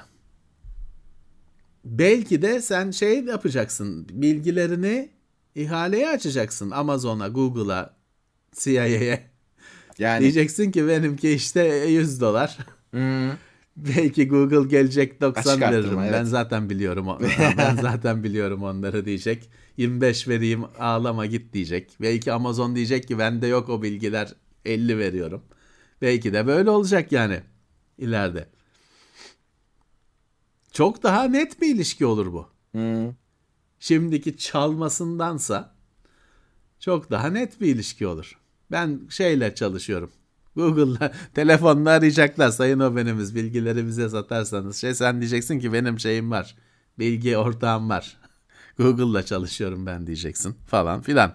[1.99, 4.07] belki de sen şey yapacaksın.
[4.11, 5.09] Bilgilerini
[5.55, 6.71] ihaleye açacaksın.
[6.71, 7.97] Amazon'a, Google'a,
[8.53, 9.31] CIA'ye.
[9.99, 12.59] Yani diyeceksin ki benimki işte 100 dolar.
[12.91, 13.31] Hmm.
[13.77, 15.99] Belki Google gelecek 90 Açık veririm.
[16.01, 16.13] evet.
[16.13, 17.09] Ben zaten biliyorum.
[17.09, 17.19] o-
[17.59, 19.51] ben zaten biliyorum onları diyecek.
[19.77, 21.91] 25 vereyim ağlama git diyecek.
[22.01, 24.35] Belki Amazon diyecek ki bende yok o bilgiler
[24.65, 25.43] 50 veriyorum.
[26.03, 27.41] Belki de böyle olacak yani
[27.99, 28.47] ileride.
[30.79, 32.49] Çok daha net bir ilişki olur bu.
[32.75, 33.15] Hı.
[33.81, 35.75] Şimdiki çalmasındansa
[36.81, 38.39] çok daha net bir ilişki olur.
[38.71, 40.11] Ben şeyle çalışıyorum.
[40.57, 42.51] Google'la telefonla arayacaklar.
[42.51, 44.77] Sayın Obenimiz bilgileri bize satarsanız.
[44.77, 46.57] Şey sen diyeceksin ki benim şeyim var.
[46.99, 48.17] Bilgi ortağım var.
[48.79, 51.35] Google'la çalışıyorum ben diyeceksin falan filan.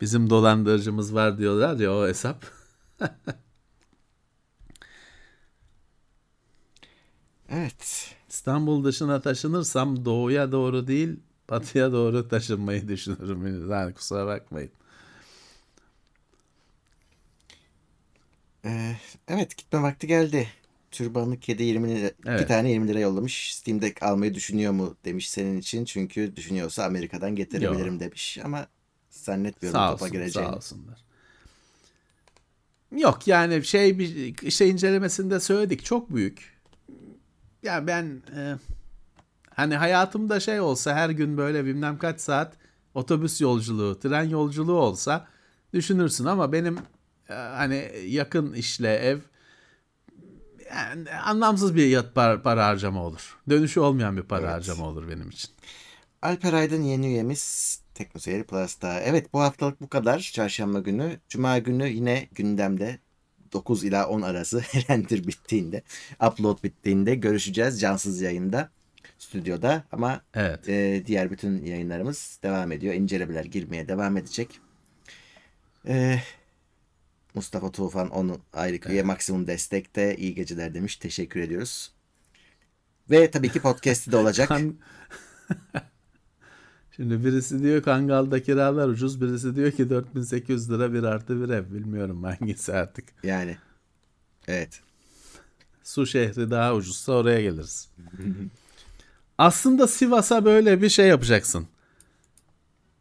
[0.00, 2.44] Bizim dolandırıcımız var diyorlar ya o hesap.
[7.48, 8.14] Evet.
[8.28, 11.20] İstanbul dışına taşınırsam doğuya doğru değil
[11.50, 13.70] batıya doğru taşınmayı düşünürüm.
[13.70, 14.70] Yani kusura bakmayın.
[18.64, 18.96] Ee,
[19.28, 20.48] evet gitme vakti geldi.
[20.90, 22.48] Türbanlı kedi 20 lira, iki Evet.
[22.48, 23.54] tane 20 lira yollamış.
[23.56, 25.84] Steam'de almayı düşünüyor mu demiş senin için.
[25.84, 28.38] Çünkü düşünüyorsa Amerika'dan getirebilirim demiş.
[28.44, 28.66] Ama
[29.10, 30.50] zannetmiyorum Sağ topa olsun, gireceğini.
[30.50, 31.04] sağ olsunlar.
[32.96, 36.55] Yok yani şey bir işte incelemesinde söyledik çok büyük.
[37.62, 38.54] Ya ben e,
[39.50, 42.56] hani hayatımda şey olsa her gün böyle bilmem kaç saat
[42.94, 45.26] otobüs yolculuğu, tren yolculuğu olsa
[45.74, 46.78] düşünürsün ama benim
[47.28, 49.18] e, hani yakın işle ev
[50.70, 53.36] yani anlamsız bir yat para, para harcama olur.
[53.50, 54.50] Dönüşü olmayan bir para Evet.
[54.54, 55.50] harcama olur benim için.
[56.22, 59.00] Alper Aydın yeni üyemiz Teknoseyir Plus'ta.
[59.00, 60.18] Evet bu haftalık bu kadar.
[60.34, 61.20] Çarşamba günü.
[61.28, 62.98] Cuma günü yine gündemde
[63.52, 65.82] 9 ila 10 arası render bittiğinde,
[66.26, 68.70] upload bittiğinde görüşeceğiz cansız yayında,
[69.18, 69.84] stüdyoda.
[69.92, 70.68] Ama Evet.
[70.68, 72.94] e, diğer bütün yayınlarımız devam ediyor.
[72.94, 74.60] İncelemeler girmeye devam edecek.
[75.88, 76.20] E,
[77.34, 80.96] Mustafa Tufan onu aylık üye maksimum destekte iyi geceler demiş.
[80.96, 81.92] Teşekkür ediyoruz.
[83.10, 84.50] Ve tabii ki podcast'i de olacak.
[86.96, 91.74] Şimdi birisi diyor Kangal'da kiralar ucuz, birisi diyor ki 4800 lira bir artı bir ev.
[91.74, 93.04] Bilmiyorum hangisi artık.
[93.22, 93.56] Yani.
[94.48, 94.80] Evet.
[95.84, 97.88] Su şehri daha ucuzsa oraya geliriz.
[99.38, 101.66] Aslında Sivas'a böyle bir şey yapacaksın.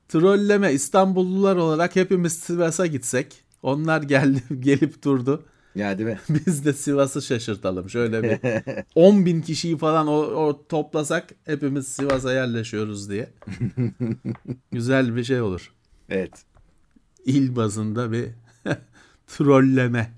[0.08, 3.44] Trolleme İstanbullular olarak hepimiz Sivas'a gitsek.
[3.64, 5.46] Onlar geldi gelip durdu.
[5.76, 6.20] Ya değil mi?
[6.48, 7.90] Biz de Sivas'ı şaşırtalım.
[7.90, 8.40] Şöyle bir
[8.96, 13.30] 10 bin kişiyi falan o, o toplasak hepimiz Sivas'a yerleşiyoruz diye.
[14.72, 15.74] Güzel bir şey olur.
[16.10, 16.44] Evet.
[17.26, 18.30] İl bazında bir
[19.28, 20.12] trolleme.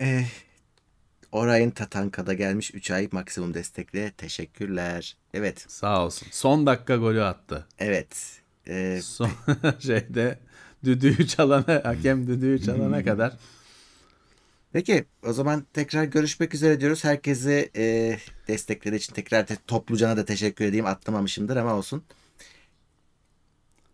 [0.00, 0.24] Ee,
[1.32, 4.10] Oray'ın Tatanka'da gelmiş 3 ay maksimum destekle.
[4.10, 5.16] Teşekkürler.
[5.34, 5.64] Evet.
[5.68, 6.28] Sağ olsun.
[6.30, 7.66] Son dakika golü attı.
[7.78, 8.40] Evet.
[8.68, 9.30] Ee, Son
[9.78, 10.38] şeyde
[10.84, 13.32] düdüğü çalana, hakem düdüğü çalana kadar.
[14.78, 17.04] Peki o zaman tekrar görüşmek üzere diyoruz.
[17.04, 18.16] Herkese e,
[18.48, 20.86] destekleri için tekrar te- toplucana da teşekkür edeyim.
[20.86, 22.02] Atlamamışımdır ama olsun.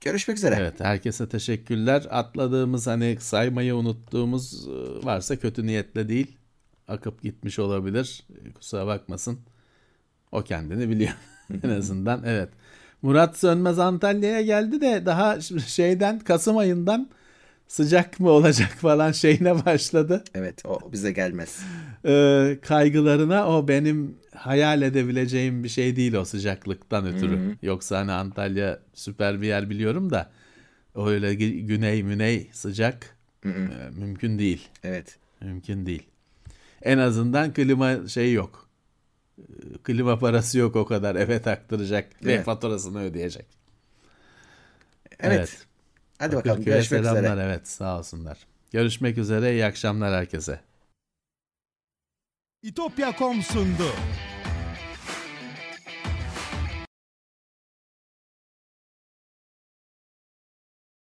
[0.01, 0.57] Görüşmek üzere.
[0.61, 2.07] Evet, herkese teşekkürler.
[2.11, 6.37] Atladığımız hani saymayı unuttuğumuz e, varsa kötü niyetle değil.
[6.89, 8.27] Akıp gitmiş olabilir.
[8.45, 9.39] E, Kusura bakmasın.
[10.33, 11.15] O kendini biliyor.
[11.63, 12.49] en azından evet.
[13.03, 17.11] Murat Sönmez Antalya'ya geldi de daha şeyden Kasım ayından
[17.69, 20.25] sıcak mı olacak falan şeyine başladı.
[20.35, 21.61] Evet o bize gelmez.
[22.07, 27.57] Ee, kaygılarına o benim hayal edebileceğim bir şey değil o sıcaklıktan ötürü.
[27.63, 30.31] Yoksa hani Antalya süper bir yer biliyorum da
[30.95, 33.49] öyle gü- güney müney sıcak e,
[33.97, 34.69] mümkün değil.
[34.85, 35.17] Evet.
[35.41, 36.03] Mümkün değil.
[36.83, 38.69] En azından klima şey yok.
[39.39, 39.43] Ee,
[39.83, 42.45] Klima parası yok o kadar eve taktıracak ve Evet.
[42.45, 43.47] faturasını ödeyecek.
[45.21, 45.67] Evet.
[46.19, 47.43] Hadi bakalım görüşmek selamlar üzere.
[47.43, 48.39] evet sağ olsunlar.
[48.73, 50.61] Görüşmek üzere iyi akşamlar herkese.
[52.63, 53.87] İtopya.com sundu.